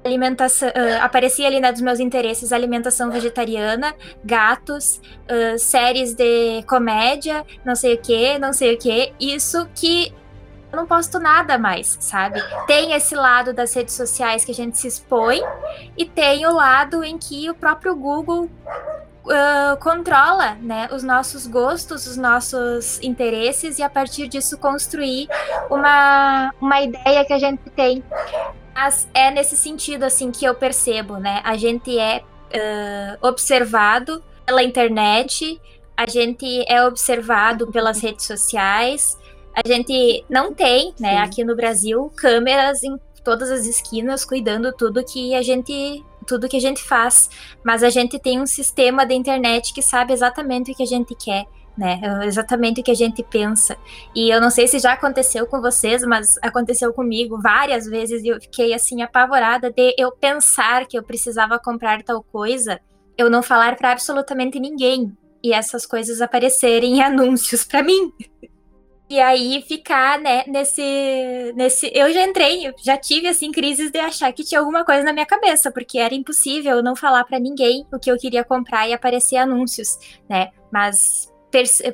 [0.04, 3.94] alimentação, uh, aparecia ali né, dos meus interesses alimentação vegetariana,
[4.26, 9.14] gatos, uh, séries de comédia, não sei o que, não sei o que.
[9.20, 10.12] Isso que
[10.72, 12.42] eu não posto nada mais, sabe?
[12.66, 15.40] Tem esse lado das redes sociais que a gente se expõe
[15.96, 18.50] e tem o lado em que o próprio Google
[19.26, 25.28] uh, controla né, os nossos gostos, os nossos interesses e a partir disso construir
[25.70, 28.04] uma, uma ideia que a gente tem.
[28.74, 31.42] Mas é nesse sentido assim que eu percebo, né?
[31.44, 35.60] A gente é uh, observado pela internet,
[35.96, 39.18] a gente é observado pelas redes sociais,
[39.54, 41.18] a gente não tem, né, Sim.
[41.18, 46.58] aqui no Brasil, câmeras em todas as esquinas cuidando tudo que a gente tudo que
[46.58, 47.30] a gente faz,
[47.64, 51.16] mas a gente tem um sistema da internet que sabe exatamente o que a gente
[51.16, 51.46] quer,
[51.78, 52.00] né?
[52.24, 53.78] Exatamente o que a gente pensa.
[54.16, 58.28] E eu não sei se já aconteceu com vocês, mas aconteceu comigo várias vezes e
[58.28, 62.80] eu fiquei assim apavorada de eu pensar que eu precisava comprar tal coisa,
[63.18, 68.12] eu não falar para absolutamente ninguém e essas coisas aparecerem em anúncios para mim.
[69.12, 70.82] E aí ficar, né, nesse,
[71.54, 71.92] nesse.
[71.94, 75.12] Eu já entrei, eu já tive assim crises de achar que tinha alguma coisa na
[75.12, 78.94] minha cabeça, porque era impossível não falar para ninguém o que eu queria comprar e
[78.94, 79.98] aparecer anúncios,
[80.30, 80.52] né?
[80.72, 81.30] Mas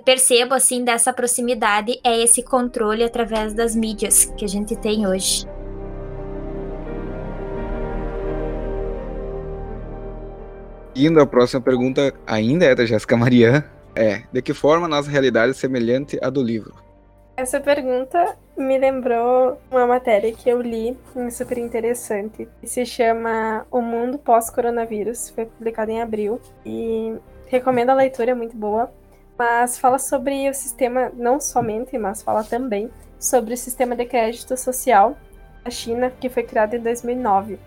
[0.06, 5.48] percebo assim dessa proximidade é esse controle através das mídias que a gente tem hoje.
[10.96, 13.64] Indo à próxima pergunta, ainda é da Jéssica Marian,
[13.96, 16.87] é: de que forma a nossa realidade é semelhante à do livro?
[17.38, 20.98] Essa pergunta me lembrou uma matéria que eu li,
[21.30, 27.16] super interessante, se chama O Mundo Pós-Coronavírus, foi publicada em abril, e
[27.46, 28.92] recomendo a leitura, é muito boa,
[29.38, 32.90] mas fala sobre o sistema, não somente, mas fala também
[33.20, 35.16] sobre o sistema de crédito social
[35.64, 37.60] da China, que foi criado em 2009.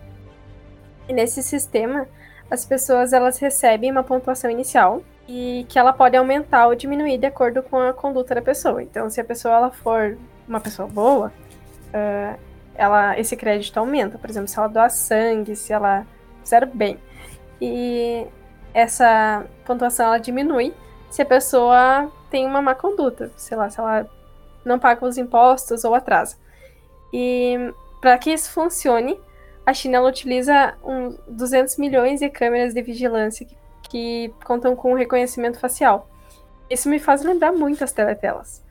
[1.07, 2.09] E nesse sistema,
[2.49, 5.01] as pessoas elas recebem uma pontuação inicial
[5.33, 8.83] e que ela pode aumentar ou diminuir de acordo com a conduta da pessoa.
[8.83, 11.31] Então, se a pessoa ela for uma pessoa boa,
[11.87, 12.37] uh,
[12.75, 14.17] ela, esse crédito aumenta.
[14.17, 16.05] Por exemplo, se ela doar sangue, se ela
[16.43, 16.99] fizer bem.
[17.61, 18.27] E
[18.73, 20.73] essa pontuação ela diminui
[21.09, 24.09] se a pessoa tem uma má conduta, sei lá, se ela
[24.65, 26.35] não paga os impostos ou atrasa.
[27.13, 29.17] E para que isso funcione,
[29.65, 35.59] a China utiliza um, 200 milhões de câmeras de vigilância que que contam com reconhecimento
[35.59, 36.09] facial.
[36.69, 38.63] Isso me faz lembrar muito as teletelas.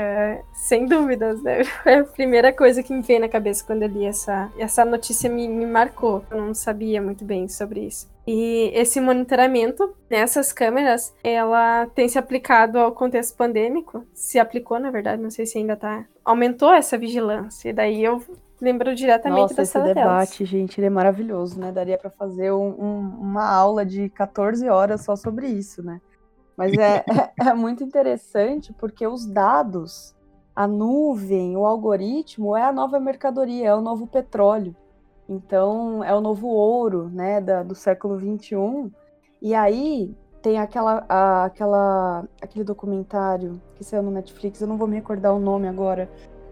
[0.00, 1.64] É, sem dúvidas, né?
[1.64, 5.28] Foi a primeira coisa que me veio na cabeça quando eu li essa, essa notícia
[5.28, 6.24] me, me marcou.
[6.30, 8.08] Eu não sabia muito bem sobre isso.
[8.24, 14.06] E esse monitoramento nessas câmeras, ela tem se aplicado ao contexto pandêmico.
[14.14, 16.04] Se aplicou, na verdade, não sei se ainda tá.
[16.24, 17.70] Aumentou essa vigilância.
[17.70, 18.22] E daí eu
[18.60, 21.70] Lembrou diretamente Nossa, esse debate, gente, ele é maravilhoso, né?
[21.70, 26.00] Daria para fazer um, um, uma aula de 14 horas só sobre isso, né?
[26.56, 27.04] Mas é,
[27.38, 30.14] é, é muito interessante porque os dados,
[30.56, 34.74] a nuvem, o algoritmo é a nova mercadoria, é o novo petróleo.
[35.28, 38.90] Então, é o novo ouro, né, da, do século 21.
[39.40, 44.88] E aí tem aquela, a, aquela, aquele documentário que saiu no Netflix, eu não vou
[44.88, 46.10] me recordar o nome agora,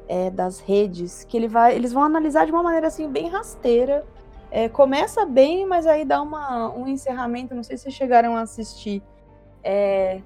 [0.08, 4.04] é, das redes, que ele vai, eles vão analisar de uma maneira assim bem rasteira.
[4.50, 7.54] É, começa bem, mas aí dá uma, um encerramento.
[7.54, 9.02] Não sei se chegaram a assistir.
[9.62, 10.20] É,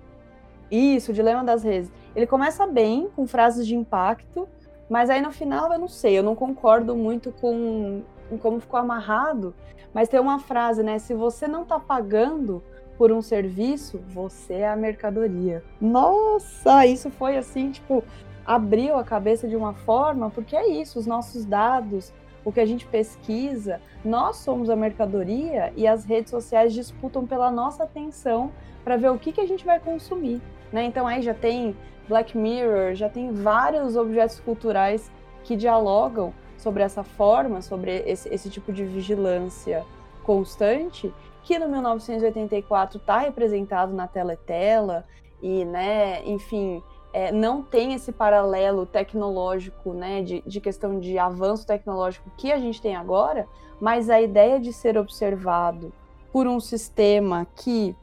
[0.70, 1.90] isso, o Dilema das Redes.
[2.14, 4.48] Ele começa bem, com frases de impacto,
[4.88, 8.78] mas aí no final eu não sei, eu não concordo muito com, com como ficou
[8.78, 9.54] amarrado.
[9.92, 10.98] Mas tem uma frase, né?
[10.98, 12.62] Se você não tá pagando
[12.96, 15.64] por um serviço, você é a mercadoria.
[15.80, 18.04] Nossa, isso foi assim, tipo,
[18.44, 22.12] abriu a cabeça de uma forma, porque é isso, os nossos dados,
[22.44, 27.50] o que a gente pesquisa, nós somos a mercadoria e as redes sociais disputam pela
[27.50, 28.50] nossa atenção
[28.82, 30.40] para ver o que, que a gente vai consumir.
[30.72, 30.84] Né?
[30.84, 31.76] Então aí já tem
[32.08, 35.10] Black Mirror, já tem vários objetos culturais
[35.44, 39.84] que dialogam sobre essa forma, sobre esse, esse tipo de vigilância
[40.22, 41.12] constante,
[41.42, 45.04] que no 1984 está representado na Teletela
[45.42, 51.66] e, né, enfim, é, não tem esse paralelo tecnológico, né, de, de questão de avanço
[51.66, 53.48] tecnológico que a gente tem agora,
[53.80, 55.92] mas a ideia de ser observado
[56.32, 57.96] por um sistema que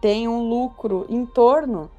[0.00, 1.90] tem um lucro em torno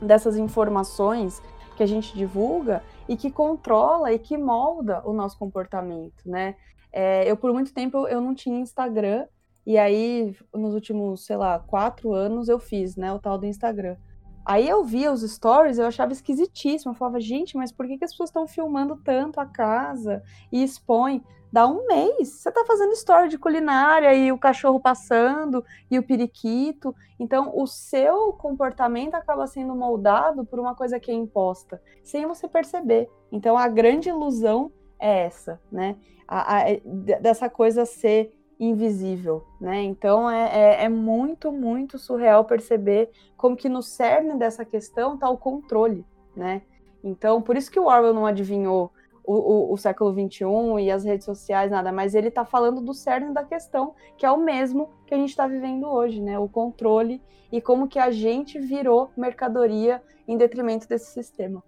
[0.00, 1.42] dessas informações
[1.76, 6.56] que a gente divulga e que controla e que molda o nosso comportamento, né?
[6.92, 9.26] É, eu por muito tempo eu não tinha Instagram
[9.66, 13.96] e aí nos últimos sei lá quatro anos eu fiz, né, o tal do Instagram
[14.44, 16.92] Aí eu via os stories, eu achava esquisitíssimo.
[16.92, 20.62] Eu falava, gente, mas por que, que as pessoas estão filmando tanto a casa e
[20.62, 21.22] expõem?
[21.52, 26.02] Dá um mês, você tá fazendo story de culinária e o cachorro passando e o
[26.02, 26.94] periquito.
[27.20, 32.48] Então, o seu comportamento acaba sendo moldado por uma coisa que é imposta, sem você
[32.48, 33.06] perceber.
[33.30, 35.96] Então, a grande ilusão é essa, né?
[36.26, 36.64] A, a,
[37.20, 38.32] dessa coisa ser
[38.64, 39.82] invisível, né?
[39.82, 45.28] Então é, é, é, muito, muito surreal perceber como que no cerne dessa questão está
[45.28, 46.06] o controle,
[46.36, 46.62] né?
[47.02, 48.92] Então, por isso que o Orwell não adivinhou
[49.24, 50.44] o, o, o século XXI
[50.80, 54.30] e as redes sociais, nada, mas ele está falando do cerne da questão, que é
[54.30, 56.38] o mesmo que a gente está vivendo hoje, né?
[56.38, 57.20] O controle
[57.50, 61.64] e como que a gente virou mercadoria em detrimento desse sistema.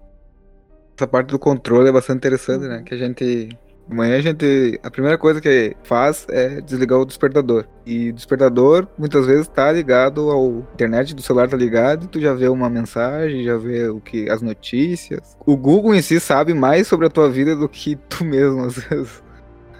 [0.96, 2.68] Essa parte do controle é bastante interessante, né?
[2.68, 2.74] uhum.
[2.76, 2.82] né?
[2.84, 3.48] Que a gente
[3.90, 4.81] Amanhã a gente.
[4.82, 7.66] A primeira coisa que faz é desligar o despertador.
[7.85, 12.32] E o despertador muitas vezes tá ligado ao internet do celular tá ligado, tu já
[12.32, 15.36] vê uma mensagem, já vê o que as notícias.
[15.44, 18.78] O Google em si sabe mais sobre a tua vida do que tu mesmo às
[18.78, 19.23] vezes.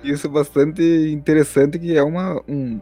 [0.03, 2.79] Isso é bastante interessante que é uma um,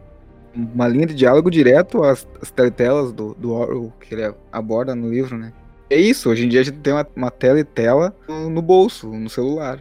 [0.55, 5.09] uma linha de diálogo direto às, às teletelas do, do Orwell que ele aborda no
[5.09, 5.53] livro, né?
[5.89, 8.63] É isso, hoje em dia a gente tem uma, uma tela e tela no, no
[8.63, 9.79] bolso, no celular.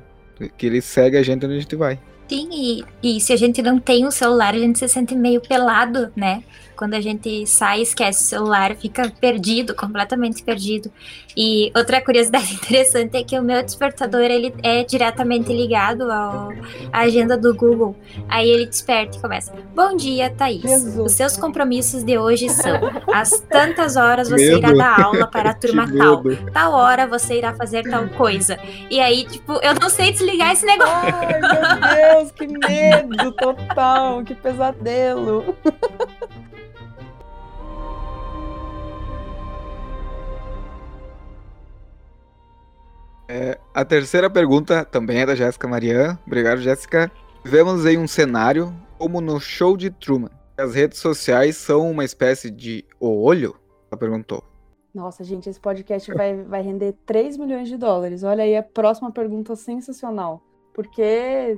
[0.58, 2.00] Que ele segue a gente onde a gente vai.
[2.28, 5.42] Sim, e, e se a gente não tem o celular, a gente se sente meio
[5.42, 6.44] pelado, né?
[6.82, 10.92] Quando a gente sai, esquece o celular, fica perdido, completamente perdido.
[11.38, 16.52] E outra curiosidade interessante é que o meu despertador ele é diretamente ligado ao,
[16.92, 17.96] à agenda do Google.
[18.28, 20.64] Aí ele desperta e começa: Bom dia, Thaís.
[20.64, 20.98] Jesus.
[20.98, 22.80] Os seus compromissos de hoje são:
[23.14, 24.58] às tantas horas você medo.
[24.58, 26.24] irá dar aula para a turma tal.
[26.52, 28.58] Tal hora você irá fazer tal coisa.
[28.90, 31.14] E aí, tipo, eu não sei desligar esse negócio.
[31.14, 35.56] Ai, meu Deus, que medo total, que pesadelo.
[43.34, 46.20] É, a terceira pergunta também é da Jéssica Marian.
[46.28, 47.10] Obrigado, Jéssica.
[47.46, 50.30] Vivemos em um cenário como no show de Truman.
[50.58, 53.56] As redes sociais são uma espécie de olho?
[53.90, 54.44] Ela perguntou.
[54.94, 58.22] Nossa, gente, esse podcast vai, vai render 3 milhões de dólares.
[58.22, 60.42] Olha aí a próxima pergunta sensacional.
[60.74, 61.58] Porque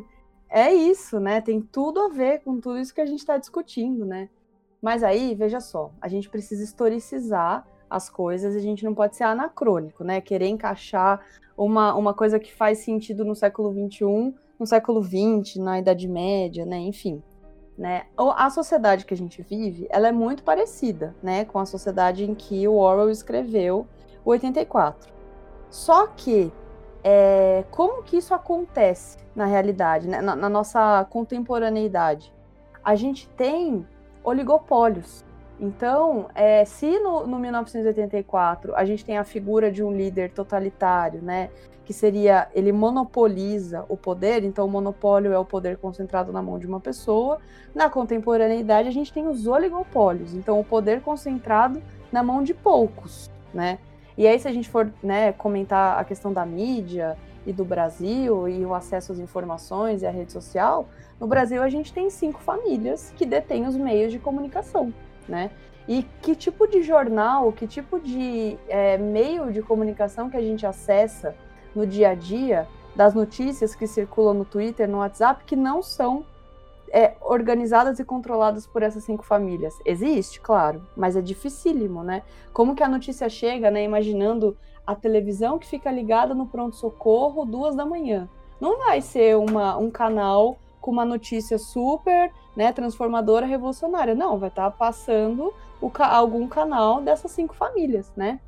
[0.52, 1.41] é isso, né?
[1.41, 4.30] Tem tudo a ver com tudo isso que a gente está discutindo, né?
[4.80, 9.24] Mas aí, veja só, a gente precisa historicizar as coisas a gente não pode ser
[9.24, 10.20] anacrônico, né?
[10.20, 11.22] Querer encaixar
[11.56, 16.65] uma, uma coisa que faz sentido no século XXI, no século XX, na Idade Média,
[16.65, 16.80] né?
[16.80, 17.22] Enfim.
[17.78, 18.06] Né?
[18.18, 22.36] A sociedade que a gente vive, ela é muito parecida, né, com a sociedade em
[22.36, 23.88] que o Orwell escreveu
[24.24, 25.11] o 84.
[25.72, 26.53] Só que
[27.03, 32.32] é, como que isso acontece na realidade, né, na, na nossa contemporaneidade?
[32.84, 33.88] A gente tem
[34.24, 35.26] oligopólios,
[35.64, 41.22] então, é, se no, no 1984 a gente tem a figura de um líder totalitário,
[41.22, 41.49] né,
[41.85, 46.60] que seria ele monopoliza o poder, então o monopólio é o poder concentrado na mão
[46.60, 47.40] de uma pessoa.
[47.73, 51.81] Na contemporaneidade a gente tem os oligopólios, então o poder concentrado
[52.11, 53.80] na mão de poucos, né?
[54.18, 58.49] E aí se a gente for, né, comentar a questão da mídia e do Brasil
[58.49, 60.90] e o acesso às informações e à rede social,
[61.22, 64.91] no Brasil a gente tem cinco famílias que detêm os meios de comunicação
[65.28, 65.52] né?
[65.88, 70.66] E que tipo de jornal, que tipo de é, meio de comunicação que a gente
[70.66, 71.36] acessa
[71.76, 76.26] no dia a dia das notícias que circulam no Twitter, no WhatsApp, que não são
[76.90, 79.74] é, organizadas e controladas por essas cinco famílias.
[79.84, 82.22] Existe, claro, mas é dificílimo, né?
[82.54, 83.84] Como que a notícia chega, né?
[83.84, 84.56] Imaginando
[84.86, 88.30] a televisão que fica ligada no pronto-socorro duas da manhã.
[88.62, 94.16] Não vai ser uma, um canal com uma notícia super né, transformadora, revolucionária.
[94.16, 98.40] Não, vai estar tá passando o, algum canal dessas cinco famílias, né?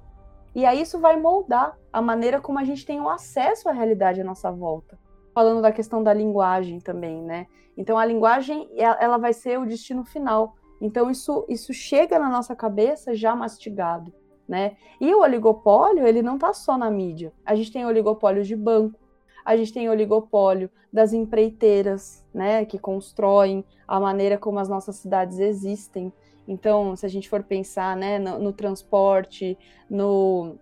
[0.53, 4.21] E aí isso vai moldar a maneira como a gente tem o acesso à realidade
[4.21, 4.97] à nossa volta.
[5.33, 7.47] Falando da questão da linguagem também, né?
[7.77, 10.55] Então a linguagem, ela vai ser o destino final.
[10.79, 14.13] Então isso, isso chega na nossa cabeça já mastigado,
[14.47, 14.77] né?
[15.01, 17.33] E o oligopólio, ele não está só na mídia.
[17.45, 18.97] A gente tem oligopólio de banco,
[19.45, 25.37] a gente tem oligopólio das empreiteiras, né, que constroem a maneira como as nossas cidades
[25.39, 26.11] existem.
[26.47, 29.57] Então, se a gente for pensar, né, no, no transporte,
[29.89, 30.55] no,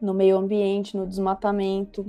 [0.00, 2.06] no meio ambiente, no desmatamento,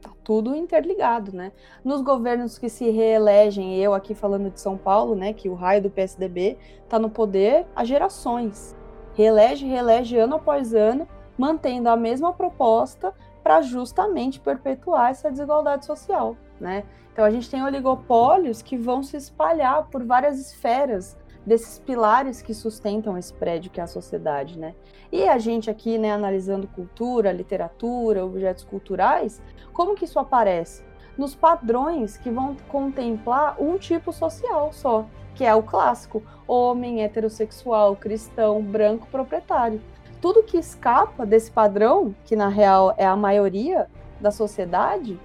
[0.00, 1.52] tá tudo interligado, né?
[1.84, 5.82] Nos governos que se reelegem, eu aqui falando de São Paulo, né, que o raio
[5.82, 8.76] do PSDB está no poder há gerações.
[9.14, 11.06] Reelege, reelege ano após ano,
[11.36, 16.84] mantendo a mesma proposta, para justamente perpetuar essa desigualdade social, né?
[17.12, 22.54] Então a gente tem oligopólios que vão se espalhar por várias esferas desses pilares que
[22.54, 24.74] sustentam esse prédio que é a sociedade, né?
[25.10, 29.42] E a gente aqui, né, analisando cultura, literatura, objetos culturais,
[29.72, 30.84] como que isso aparece?
[31.18, 35.04] Nos padrões que vão contemplar um tipo social só,
[35.34, 39.82] que é o clássico: homem, heterossexual, cristão, branco, proprietário.
[40.22, 43.90] Tudo que escapa desse padrão, que na real é a maioria
[44.20, 45.20] da sociedade,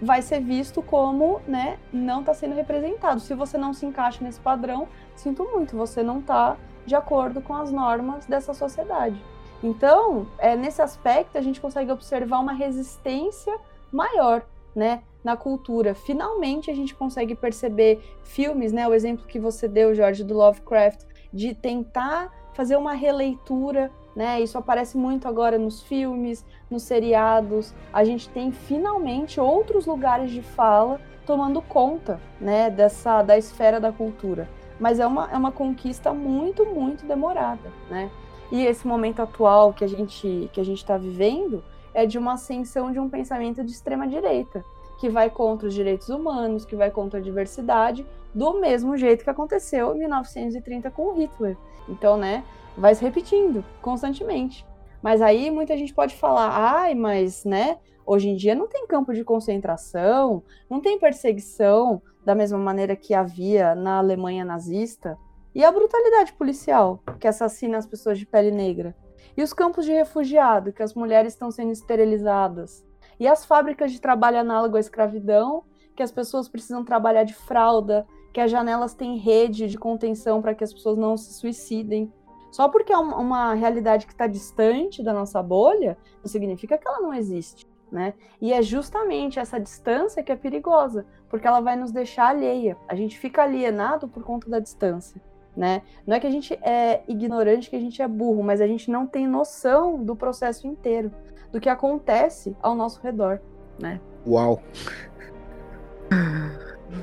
[0.00, 3.18] vai ser visto como, né, não está sendo representado.
[3.18, 7.54] Se você não se encaixa nesse padrão, sinto muito, você não está de acordo com
[7.54, 9.16] as normas dessa sociedade.
[9.62, 13.56] Então, é, nesse aspecto, a gente consegue observar uma resistência
[13.90, 15.94] maior, né, na cultura.
[15.94, 21.06] Finalmente, a gente consegue perceber filmes, né, o exemplo que você deu, Jorge, do Lovecraft,
[21.32, 24.40] de tentar fazer uma releitura né?
[24.40, 27.74] Isso aparece muito agora nos filmes, nos seriados.
[27.92, 33.92] A gente tem finalmente outros lugares de fala tomando conta, né, dessa da esfera da
[33.92, 34.48] cultura.
[34.78, 38.10] Mas é uma, é uma conquista muito, muito demorada, né?
[38.50, 41.62] E esse momento atual que a gente que a gente está vivendo
[41.94, 44.64] é de uma ascensão de um pensamento de extrema direita,
[44.98, 49.30] que vai contra os direitos humanos, que vai contra a diversidade, do mesmo jeito que
[49.30, 51.56] aconteceu em 1930 com Hitler.
[51.88, 52.44] Então, né,
[52.76, 54.66] vai se repetindo constantemente.
[55.02, 59.12] Mas aí muita gente pode falar, ai, mas, né, hoje em dia não tem campo
[59.12, 65.18] de concentração, não tem perseguição da mesma maneira que havia na Alemanha nazista.
[65.54, 68.96] E a brutalidade policial que assassina as pessoas de pele negra.
[69.36, 72.86] E os campos de refugiado, que as mulheres estão sendo esterilizadas.
[73.18, 78.06] E as fábricas de trabalho análogo à escravidão, que as pessoas precisam trabalhar de fralda,
[78.32, 82.10] que as janelas têm rede de contenção para que as pessoas não se suicidem.
[82.52, 87.00] Só porque é uma realidade que está distante da nossa bolha, não significa que ela
[87.00, 87.66] não existe.
[87.90, 88.12] Né?
[88.40, 92.76] E é justamente essa distância que é perigosa, porque ela vai nos deixar alheia.
[92.86, 95.20] A gente fica alienado por conta da distância.
[95.56, 95.82] Né?
[96.06, 98.90] Não é que a gente é ignorante, que a gente é burro, mas a gente
[98.90, 101.10] não tem noção do processo inteiro,
[101.50, 103.40] do que acontece ao nosso redor.
[103.78, 103.98] Né?
[104.26, 104.62] Uau!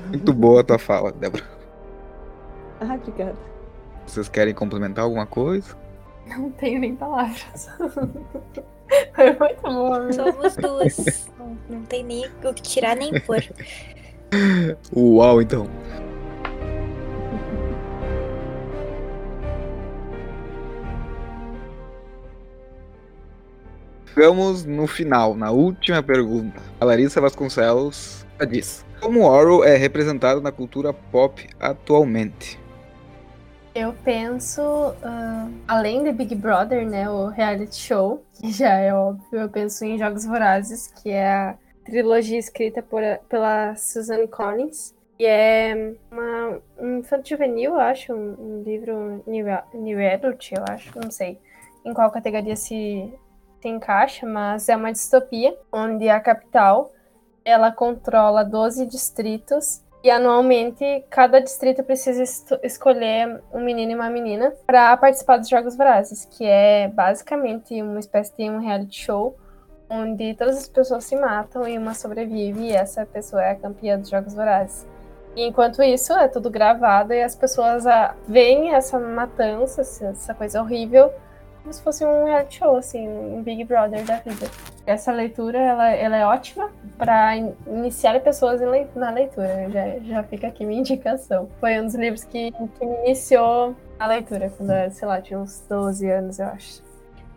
[0.08, 1.44] Muito boa a tua fala, Débora.
[2.82, 3.49] Ah, obrigada.
[4.10, 5.76] Vocês querem complementar alguma coisa?
[6.26, 7.70] Não tenho nem palavras.
[9.14, 10.12] Foi muito bom.
[10.12, 11.30] Somos duas.
[11.38, 13.40] não, não tem nem o que tirar nem pôr.
[14.92, 15.68] Uau, então.
[24.06, 26.60] Chegamos no final, na última pergunta.
[26.80, 32.59] A Larissa Vasconcelos diz: Como Orwell é representado na cultura pop atualmente?
[33.74, 39.40] Eu penso, uh, além de Big Brother, né, o reality show, que já é óbvio,
[39.40, 44.94] eu penso em Jogos Vorazes, que é a trilogia escrita por, pela Suzanne Collins.
[45.18, 50.64] E é uma, um infanto juvenil, eu acho, um, um livro new, new adult, eu
[50.68, 51.38] acho, não sei
[51.84, 53.12] em qual categoria se,
[53.60, 56.92] se encaixa, mas é uma distopia, onde a capital,
[57.44, 62.22] ela controla 12 distritos e anualmente, cada distrito precisa
[62.62, 68.00] escolher um menino e uma menina para participar dos Jogos Vorazes, que é basicamente uma
[68.00, 69.36] espécie de um reality show
[69.90, 73.98] onde todas as pessoas se matam e uma sobrevive e essa pessoa é a campeã
[73.98, 74.86] dos Jogos Vorazes.
[75.36, 80.62] E enquanto isso, é tudo gravado e as pessoas ah, veem essa matança, essa coisa
[80.62, 81.12] horrível,
[81.62, 84.50] como se fosse um reality show, assim, um Big Brother da vida.
[84.86, 88.60] Essa leitura, ela, ela é ótima para iniciar pessoas
[88.94, 89.68] na leitura.
[89.70, 91.48] Já, já fica aqui minha indicação.
[91.60, 95.38] Foi um dos livros que, que me iniciou a leitura, quando eu, sei lá, tinha
[95.38, 96.82] uns 12 anos, eu acho.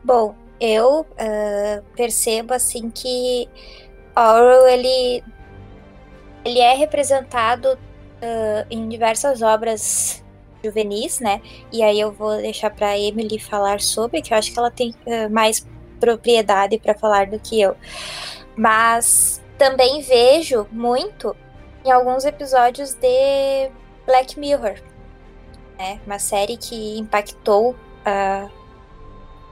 [0.03, 3.49] Bom, eu uh, percebo, assim, que
[4.15, 5.23] Orwell, ele,
[6.45, 10.22] ele é representado uh, em diversas obras
[10.63, 11.41] juvenis, né?
[11.71, 14.91] E aí eu vou deixar para Emily falar sobre, que eu acho que ela tem
[15.05, 15.67] uh, mais
[15.99, 17.75] propriedade para falar do que eu.
[18.55, 21.35] Mas também vejo muito
[21.85, 23.69] em alguns episódios de
[24.05, 24.75] Black Mirror,
[25.77, 25.99] né?
[26.05, 28.62] Uma série que impactou uh,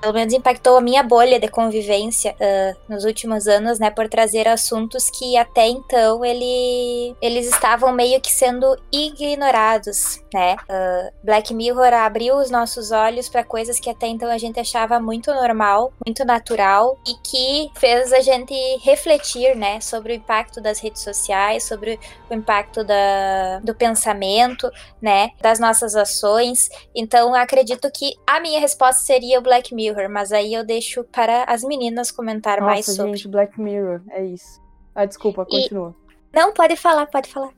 [0.02, 4.48] pelo menos impactou a minha bolha de convivência uh, nos últimos anos, né, por trazer
[4.48, 10.56] assuntos que até então ele, eles estavam meio que sendo ignorados, né?
[10.64, 14.99] Uh, Black Mirror abriu os nossos olhos para coisas que até então a gente achava
[14.99, 18.53] muito normal, muito natural e que fez a gente
[18.84, 21.99] refletir, né, sobre o impacto das redes sociais, sobre
[22.30, 24.69] o impacto da, do pensamento,
[25.02, 26.69] né, das nossas ações.
[26.95, 31.04] Então, acredito que a minha resposta seria o Black Mirror Mirror, mas aí eu deixo
[31.04, 33.12] para as meninas comentar Nossa, mais sobre.
[33.12, 34.62] gente, Black Mirror, é isso.
[34.94, 35.96] Ah, desculpa, continua.
[36.34, 36.38] E...
[36.38, 37.52] Não, pode falar, pode falar.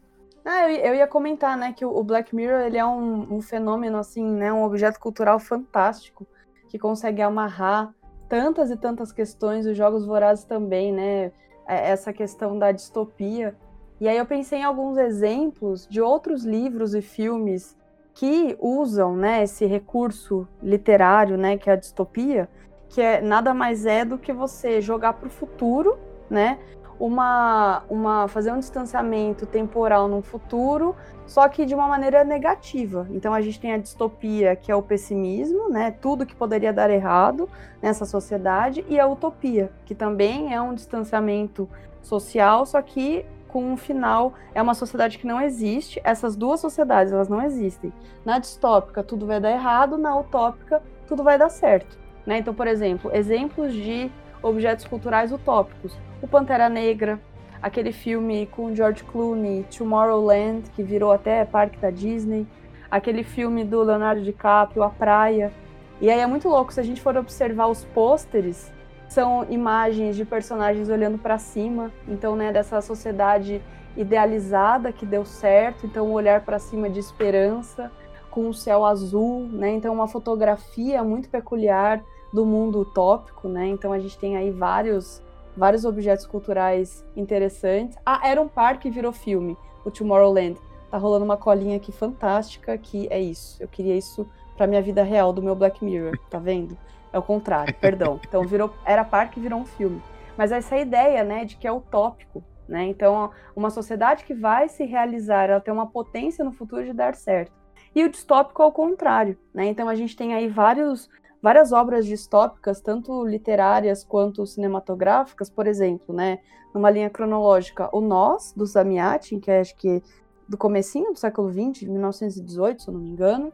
[0.45, 3.97] Ah, eu, eu ia comentar, né, que o Black Mirror ele é um, um fenômeno
[3.97, 6.27] assim, né, um objeto cultural fantástico
[6.67, 7.93] que consegue amarrar
[8.27, 11.31] tantas e tantas questões, os jogos vorazes também, né?
[11.67, 13.55] É, essa questão da distopia.
[14.01, 17.77] E aí eu pensei em alguns exemplos de outros livros e filmes
[18.13, 22.47] que usam, né, esse recurso literário, né, que é a distopia,
[22.87, 25.97] que é nada mais é do que você jogar para o futuro,
[26.29, 26.59] né,
[26.99, 30.95] uma, uma fazer um distanciamento temporal no futuro,
[31.25, 33.07] só que de uma maneira negativa.
[33.11, 35.91] Então a gente tem a distopia, que é o pessimismo, né?
[35.91, 37.49] Tudo que poderia dar errado
[37.81, 41.67] nessa sociedade, e a utopia, que também é um distanciamento
[42.01, 46.01] social, só que com um final é uma sociedade que não existe.
[46.03, 47.93] Essas duas sociedades, elas não existem.
[48.25, 52.39] Na distópica tudo vai dar errado, na utópica tudo vai dar certo, né?
[52.39, 54.09] Então, por exemplo, exemplos de
[54.41, 57.19] objetos culturais utópicos o Pantera Negra,
[57.61, 62.47] aquele filme com George Clooney, Tomorrowland, que virou até parque da Disney,
[62.89, 65.51] aquele filme do Leonardo DiCaprio, A Praia.
[65.99, 68.71] E aí é muito louco, se a gente for observar os pôsteres,
[69.13, 73.61] são imagens de personagens olhando para cima, então, né, dessa sociedade
[73.95, 77.91] idealizada que deu certo, então um olhar para cima de esperança,
[78.31, 79.71] com o céu azul, né?
[79.73, 82.03] Então uma fotografia muito peculiar
[82.33, 83.67] do mundo utópico, né?
[83.67, 85.21] Então a gente tem aí vários
[85.55, 87.95] vários objetos culturais interessantes.
[88.03, 90.59] Ah, era um parque e virou filme, o Tomorrowland.
[90.89, 93.61] Tá rolando uma colinha aqui fantástica que é isso.
[93.61, 94.27] Eu queria isso
[94.57, 96.75] pra minha vida real do meu Black Mirror, tá vendo?
[97.13, 98.19] É o contrário, perdão.
[98.27, 100.01] Então virou era parque virou um filme.
[100.35, 102.85] Mas essa ideia, né, de que é utópico, né?
[102.85, 107.13] Então, uma sociedade que vai se realizar, ela tem uma potência no futuro de dar
[107.13, 107.51] certo.
[107.93, 109.65] E o distópico ao contrário, né?
[109.67, 111.07] Então a gente tem aí vários
[111.39, 116.39] várias obras distópicas, tanto literárias quanto cinematográficas, por exemplo, né,
[116.73, 120.01] numa linha cronológica, o Nós, do Zamiatin, que é acho que
[120.47, 123.51] do comecinho do século XX, de 1918, se eu não me engano.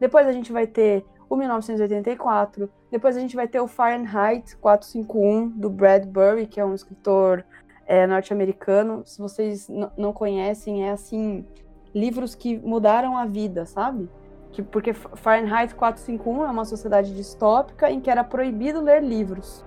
[0.00, 5.48] Depois a gente vai ter o 1984, depois a gente vai ter o Fahrenheit 451,
[5.50, 7.44] do Bradbury, que é um escritor
[7.86, 9.02] é, norte-americano.
[9.04, 11.44] Se vocês não conhecem, é assim,
[11.94, 14.08] livros que mudaram a vida, sabe?
[14.52, 19.64] que, porque Fahrenheit 451 é uma sociedade distópica em que era proibido ler livros.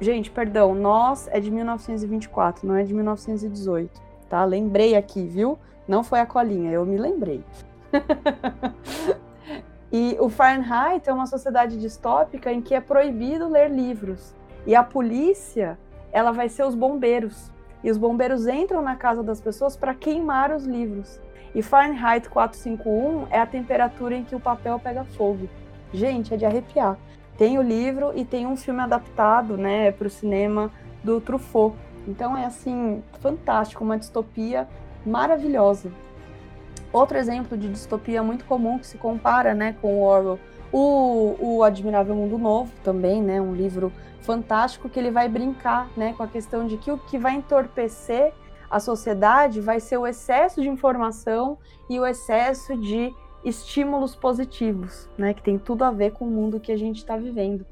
[0.00, 4.44] Gente, perdão, nós é de 1924, não é de 1918, tá?
[4.44, 5.58] Lembrei aqui, viu?
[5.88, 7.44] Não foi a colinha, eu me lembrei.
[9.92, 14.34] e o Fahrenheit é uma sociedade distópica em que é proibido ler livros.
[14.66, 15.78] E a polícia,
[16.12, 17.52] ela vai ser os bombeiros.
[17.84, 21.20] E os bombeiros entram na casa das pessoas para queimar os livros.
[21.54, 25.48] E Fahrenheit 451 é a temperatura em que o papel pega fogo.
[25.92, 26.98] Gente, é de arrepiar.
[27.38, 30.70] Tem o livro e tem um filme adaptado, né, para o cinema
[31.04, 31.76] do Truffaut.
[32.08, 34.66] Então é assim, fantástico, uma distopia
[35.04, 35.90] maravilhosa.
[36.96, 40.38] Outro exemplo de distopia muito comum que se compara, né, com o Orwell,
[40.72, 43.92] o, o Admirável Mundo Novo também, né, um livro
[44.22, 48.32] fantástico que ele vai brincar, né, com a questão de que o que vai entorpecer
[48.70, 51.58] a sociedade vai ser o excesso de informação
[51.90, 53.14] e o excesso de
[53.44, 57.14] estímulos positivos, né, que tem tudo a ver com o mundo que a gente está
[57.14, 57.66] vivendo.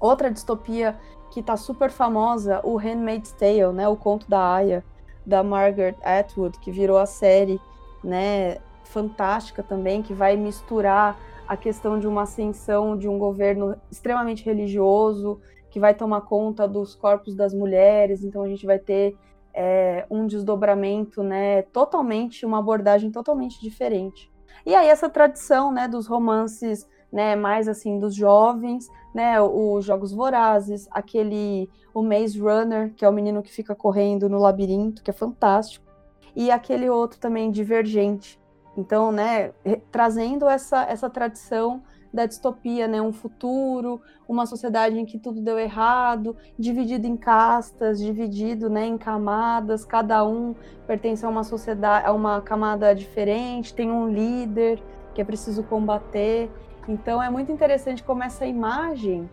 [0.00, 0.98] Outra distopia
[1.30, 4.84] que está super famosa, o Handmaid's Tale, né, o conto da Aya,
[5.24, 7.60] da Margaret Atwood, que virou a série,
[8.04, 11.18] né, fantástica também, que vai misturar
[11.48, 15.40] a questão de uma ascensão de um governo extremamente religioso,
[15.70, 19.16] que vai tomar conta dos corpos das mulheres, então a gente vai ter
[19.52, 24.30] é, um desdobramento, né, totalmente, uma abordagem totalmente diferente.
[24.64, 30.12] E aí essa tradição, né, dos romances, né, mais assim dos jovens, né, os jogos
[30.12, 35.10] vorazes, aquele o Maze Runner, que é o menino que fica correndo no labirinto, que
[35.10, 35.84] é fantástico,
[36.34, 38.40] e aquele outro também Divergente.
[38.76, 39.52] Então, né,
[39.92, 41.82] trazendo essa essa tradição
[42.14, 43.02] da distopia, né?
[43.02, 48.96] Um futuro, uma sociedade em que tudo deu errado, dividido em castas, dividido, né, em
[48.96, 50.54] camadas, cada um
[50.86, 54.80] pertence a uma sociedade, a uma camada diferente, tem um líder
[55.12, 56.48] que é preciso combater.
[56.86, 59.28] Então é muito interessante como essa imagem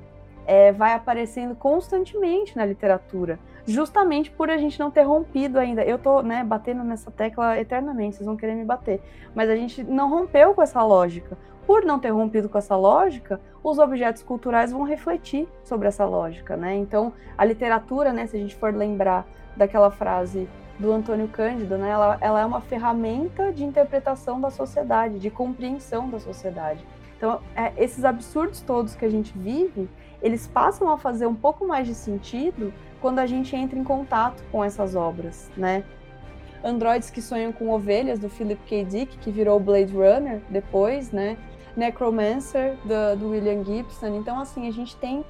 [0.47, 5.83] é, vai aparecendo constantemente na literatura, justamente por a gente não ter rompido ainda.
[5.83, 9.01] Eu tô, né, batendo nessa tecla eternamente, vocês vão querer me bater,
[9.35, 11.37] mas a gente não rompeu com essa lógica.
[11.65, 16.57] Por não ter rompido com essa lógica, os objetos culturais vão refletir sobre essa lógica,
[16.57, 16.75] né?
[16.75, 19.25] Então, a literatura, né, se a gente for lembrar
[19.55, 25.19] daquela frase do Antônio Cândido, né, ela, ela é uma ferramenta de interpretação da sociedade,
[25.19, 26.83] de compreensão da sociedade.
[27.15, 29.87] Então, é, esses absurdos todos que a gente vive,
[30.23, 34.43] eles passam a fazer um pouco mais de sentido quando a gente entra em contato
[34.51, 35.83] com essas obras, né?
[36.63, 38.85] Androides que Sonham com Ovelhas, do Philip K.
[38.85, 41.37] Dick, que virou Blade Runner depois, né?
[41.75, 44.15] Necromancer, do, do William Gibson.
[44.17, 45.25] Então, assim, a gente tem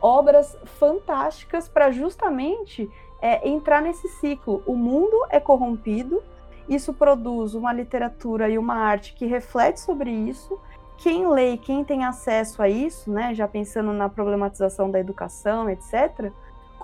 [0.00, 2.88] obras fantásticas para justamente
[3.20, 4.62] é, entrar nesse ciclo.
[4.66, 6.22] O mundo é corrompido,
[6.68, 10.60] isso produz uma literatura e uma arte que reflete sobre isso.
[10.96, 16.30] Quem lê, quem tem acesso a isso, né, já pensando na problematização da educação, etc.,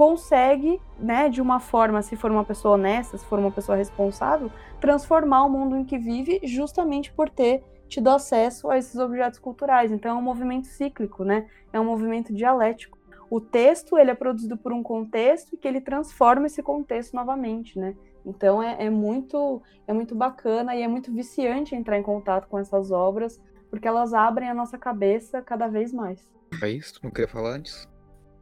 [0.01, 4.51] consegue, né, de uma forma, se for uma pessoa honesta, se for uma pessoa responsável,
[4.81, 9.93] transformar o mundo em que vive justamente por ter tido acesso a esses objetos culturais.
[9.93, 11.47] Então é um movimento cíclico, né?
[11.70, 12.98] É um movimento dialético.
[13.28, 17.78] O texto ele é produzido por um contexto e que ele transforma esse contexto novamente,
[17.78, 17.94] né?
[18.24, 22.59] Então é, é muito é muito bacana e é muito viciante entrar em contato com
[22.59, 26.27] essas obras porque elas abrem a nossa cabeça cada vez mais.
[26.62, 26.98] É isso?
[27.02, 27.86] Não queria falar antes?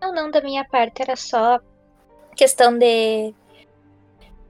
[0.00, 1.60] Não, não, da minha parte era só
[2.36, 3.34] questão de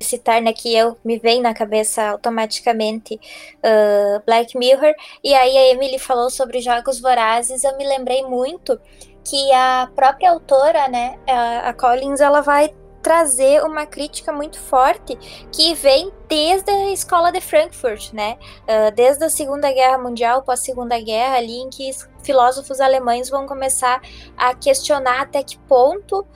[0.00, 4.94] citar, né, que eu me vem na cabeça automaticamente uh, Black Mirror,
[5.24, 8.78] e aí a Emily falou sobre jogos vorazes, eu me lembrei muito
[9.24, 12.72] que a própria autora, né, a, a Collins, ela vai
[13.02, 15.16] trazer uma crítica muito forte
[15.52, 18.36] que vem desde a escola de Frankfurt, né?
[18.62, 21.90] Uh, desde a Segunda Guerra Mundial, pós Segunda Guerra, ali em que
[22.22, 24.00] filósofos alemães vão começar
[24.36, 26.26] a questionar até que ponto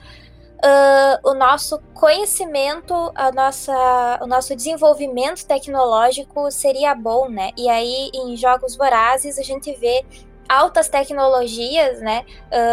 [0.63, 7.51] uh, o nosso conhecimento, a nossa, o nosso desenvolvimento tecnológico seria bom, né?
[7.57, 10.03] E aí, em Jogos Vorazes, a gente vê
[10.53, 12.25] altas tecnologias, né?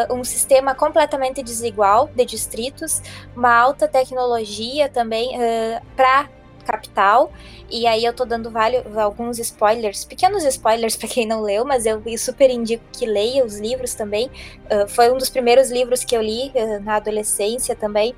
[0.08, 3.00] Uh, um sistema completamente desigual de distritos,
[3.34, 6.28] uma alta tecnologia também uh, para
[6.66, 7.32] capital.
[7.70, 11.86] E aí eu tô dando vários, alguns spoilers, pequenos spoilers para quem não leu, mas
[11.86, 14.30] eu super indico que leia os livros também.
[14.66, 16.52] Uh, foi um dos primeiros livros que eu li
[16.82, 18.14] na adolescência também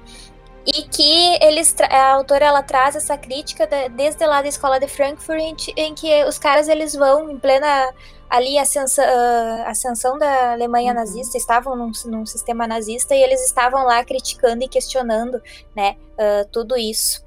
[0.66, 4.86] e que eles a autora ela traz essa crítica de, desde lá da escola de
[4.86, 7.92] Frankfurt em que os caras eles vão em plena
[8.30, 10.98] ali ascensão, uh, ascensão da Alemanha uhum.
[10.98, 15.42] nazista estavam num, num, sistema nazista e eles estavam lá criticando e questionando
[15.74, 17.24] né uh, tudo isso.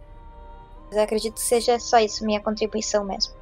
[0.92, 3.34] Eu acredito que seja só isso minha contribuição mesmo.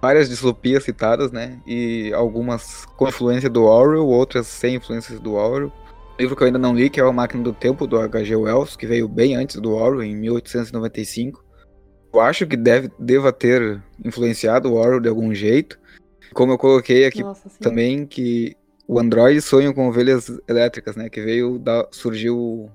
[0.00, 5.72] Várias distopias citadas né e algumas com influência do Orwell outras sem influências do Orwell
[6.18, 8.36] livro que eu ainda não li, que é A Máquina do Tempo, do H.G.
[8.36, 11.44] Wells, que veio bem antes do Orwell, em 1895.
[12.12, 15.78] Eu acho que deve, deva ter influenciado o Orwell de algum jeito.
[16.32, 21.08] Como eu coloquei aqui Nossa, também, que o Android sonha com ovelhas elétricas, né?
[21.08, 22.70] Que veio da, surgiu o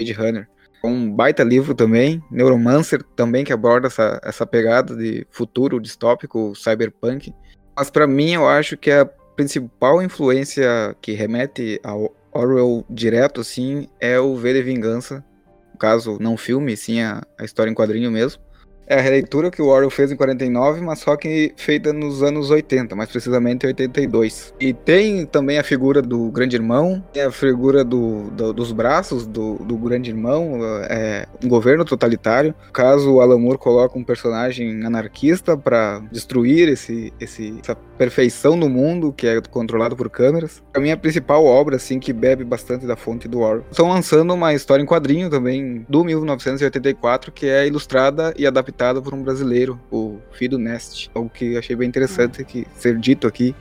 [0.00, 0.48] Age Runner.
[0.82, 7.32] Um baita livro também, Neuromancer também, que aborda essa, essa pegada de futuro distópico, cyberpunk.
[7.76, 13.88] Mas para mim, eu acho que a principal influência que remete ao Orwell direto, assim,
[13.98, 15.24] é o V de Vingança.
[15.72, 18.42] No caso, não filme, sim a, a história em quadrinho mesmo
[18.90, 22.50] é a releitura que o Orwell fez em 49, mas só que feita nos anos
[22.50, 24.52] 80, mais precisamente em 82.
[24.58, 29.28] E tem também a figura do grande irmão, tem a figura do, do, dos braços
[29.28, 30.58] do, do grande irmão,
[30.88, 32.52] é, um governo totalitário.
[32.72, 38.68] Caso o Alan Moore coloca um personagem anarquista para destruir esse, esse, essa perfeição do
[38.68, 40.60] mundo que é controlado por câmeras.
[40.74, 43.64] A minha principal obra, assim, que bebe bastante da fonte do Orwell.
[43.70, 49.12] Estão lançando uma história em quadrinho também, do 1984, que é ilustrada e adaptada por
[49.12, 51.10] um brasileiro, o Fido Nest.
[51.14, 52.44] Algo que achei bem interessante é.
[52.44, 53.54] que ser dito aqui.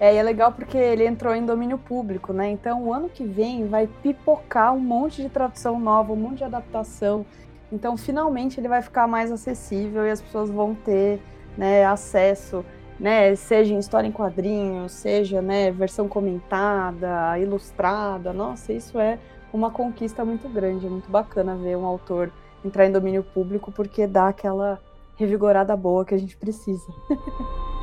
[0.00, 2.48] É, e é legal porque ele entrou em domínio público, né?
[2.48, 6.44] Então, o ano que vem vai pipocar um monte de tradução nova, um monte de
[6.44, 7.26] adaptação.
[7.72, 11.20] Então, finalmente, ele vai ficar mais acessível e as pessoas vão ter
[11.56, 12.64] né, acesso,
[12.98, 13.34] né?
[13.34, 18.32] Seja em história em quadrinhos, seja né, versão comentada, ilustrada.
[18.32, 19.18] Nossa, isso é
[19.52, 20.86] uma conquista muito grande.
[20.86, 22.30] É muito bacana ver um autor
[22.64, 24.80] entrar em domínio público, porque dá aquela
[25.16, 26.86] revigorada boa que a gente precisa.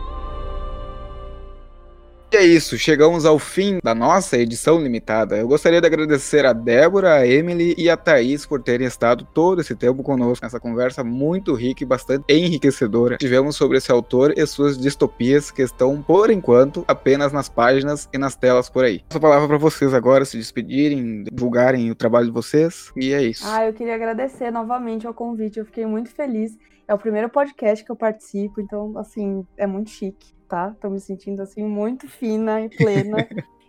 [2.35, 5.37] E é isso, chegamos ao fim da nossa edição limitada.
[5.37, 9.61] Eu gostaria de agradecer a Débora, a Emily e a Thaís por terem estado todo
[9.61, 13.15] esse tempo conosco nessa conversa muito rica e bastante enriquecedora.
[13.15, 18.17] Tivemos sobre esse autor e suas distopias que estão, por enquanto, apenas nas páginas e
[18.17, 19.01] nas telas por aí.
[19.09, 23.45] Essa palavra para vocês agora se despedirem, divulgarem o trabalho de vocês e é isso.
[23.47, 26.57] Ah, eu queria agradecer novamente ao convite, eu fiquei muito feliz.
[26.85, 30.75] É o primeiro podcast que eu participo, então, assim, é muito chique tá?
[30.79, 33.17] Tô me sentindo assim muito fina e plena.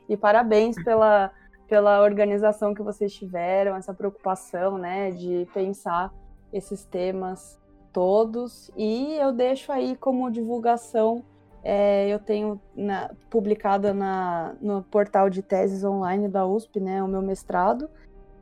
[0.08, 1.32] e parabéns pela,
[1.68, 6.12] pela organização que vocês tiveram, essa preocupação, né, de pensar
[6.52, 7.60] esses temas
[7.92, 8.70] todos.
[8.76, 11.24] E eu deixo aí como divulgação,
[11.62, 17.08] é, eu tenho na, publicada na, no portal de teses online da USP, né, o
[17.08, 17.88] meu mestrado,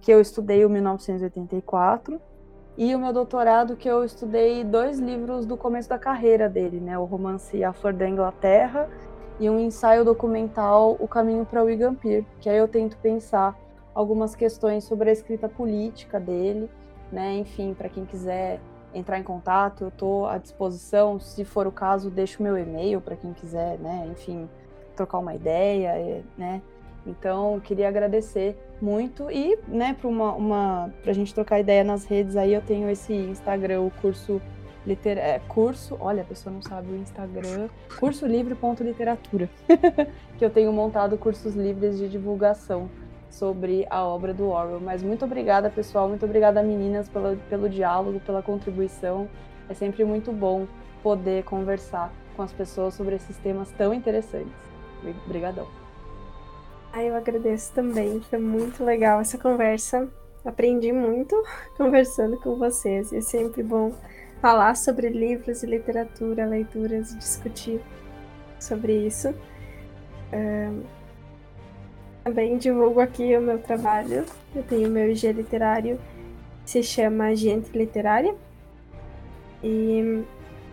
[0.00, 2.20] que eu estudei em 1984
[2.76, 6.98] E o meu doutorado, que eu estudei dois livros do começo da carreira dele, né?
[6.98, 8.90] O romance A Flor da Inglaterra
[9.38, 13.56] e um ensaio documental O Caminho para o Igampir, que aí eu tento pensar
[13.94, 16.68] algumas questões sobre a escrita política dele,
[17.12, 17.34] né?
[17.34, 18.60] Enfim, para quem quiser
[18.92, 21.20] entrar em contato, eu estou à disposição.
[21.20, 24.08] Se for o caso, deixo meu e-mail para quem quiser, né?
[24.10, 24.48] Enfim,
[24.96, 26.60] trocar uma ideia, né?
[27.06, 32.36] Então, queria agradecer muito e, né, para uma, uma a gente trocar ideia nas redes
[32.36, 34.40] aí, eu tenho esse Instagram, o curso
[34.86, 39.48] liter, é, curso, olha, a pessoa não sabe o Instagram, curso livre.literatura,
[40.36, 42.90] que eu tenho montado cursos livres de divulgação
[43.30, 44.80] sobre a obra do Orwell.
[44.80, 49.28] Mas muito obrigada, pessoal, muito obrigada, meninas, pelo, pelo diálogo, pela contribuição.
[49.68, 50.66] É sempre muito bom
[51.02, 54.52] poder conversar com as pessoas sobre esses temas tão interessantes.
[55.26, 55.83] Obrigadão.
[56.96, 58.20] Ah, eu agradeço também.
[58.30, 60.08] Foi muito legal essa conversa.
[60.44, 61.34] Aprendi muito
[61.76, 63.10] conversando com vocês.
[63.10, 63.92] E é sempre bom
[64.40, 67.80] falar sobre livros e literatura, leituras, discutir
[68.60, 69.34] sobre isso.
[72.22, 74.24] também divulgo aqui o meu trabalho.
[74.54, 75.98] Eu tenho meu IG literário,
[76.64, 78.36] se chama Gente Literária.
[79.64, 80.24] E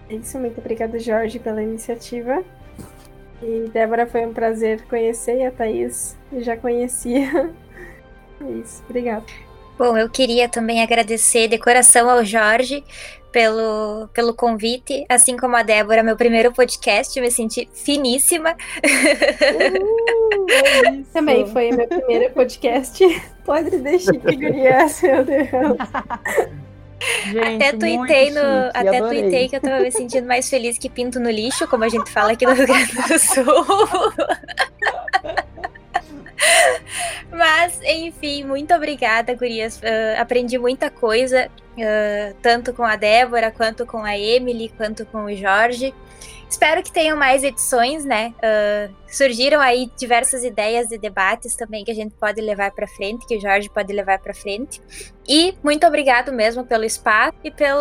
[0.07, 0.37] é isso.
[0.37, 2.43] Muito obrigada, Jorge, pela iniciativa.
[3.41, 7.51] E Débora, foi um prazer conhecer e a Thaís eu já conhecia.
[8.43, 9.23] É isso, obrigada.
[9.77, 12.83] Bom, eu queria também agradecer de coração ao Jorge
[13.31, 18.51] pelo, pelo convite, assim como a Débora, meu primeiro podcast, eu me senti finíssima.
[18.51, 23.03] Uh, é também foi meu primeiro podcast.
[23.45, 25.77] Pode deixar que gurias, meu Deus.
[27.25, 30.89] Gente, até tuitei, no, chique, até tuitei que eu tava me sentindo mais feliz que
[30.89, 33.43] pinto no lixo, como a gente fala aqui no Rio Grande do Sul.
[37.31, 39.77] Mas, enfim, muito obrigada, Gurias.
[39.77, 45.25] Uh, aprendi muita coisa, uh, tanto com a Débora, quanto com a Emily, quanto com
[45.25, 45.93] o Jorge.
[46.51, 48.33] Espero que tenham mais edições, né?
[48.37, 53.25] Uh, surgiram aí diversas ideias de debates também que a gente pode levar para frente,
[53.25, 54.81] que o Jorge pode levar para frente.
[55.25, 57.79] E muito obrigado mesmo pelo espaço e pelo,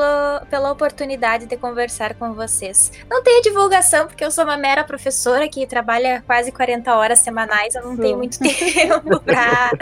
[0.49, 2.93] pela oportunidade de conversar com vocês.
[3.11, 7.75] Não tenho divulgação, porque eu sou uma mera professora que trabalha quase 40 horas semanais,
[7.75, 9.73] eu não tenho muito tempo para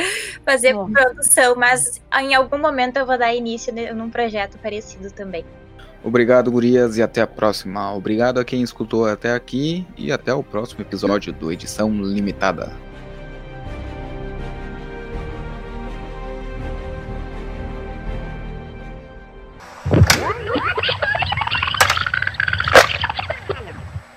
[0.47, 0.91] fazer Bom.
[0.91, 5.45] produção, mas em algum momento eu vou dar início num projeto parecido também.
[6.09, 7.93] Obrigado, gurias, e até a próxima.
[7.93, 12.88] Obrigado a quem escutou até aqui e até o próximo episódio do Edição Limitada.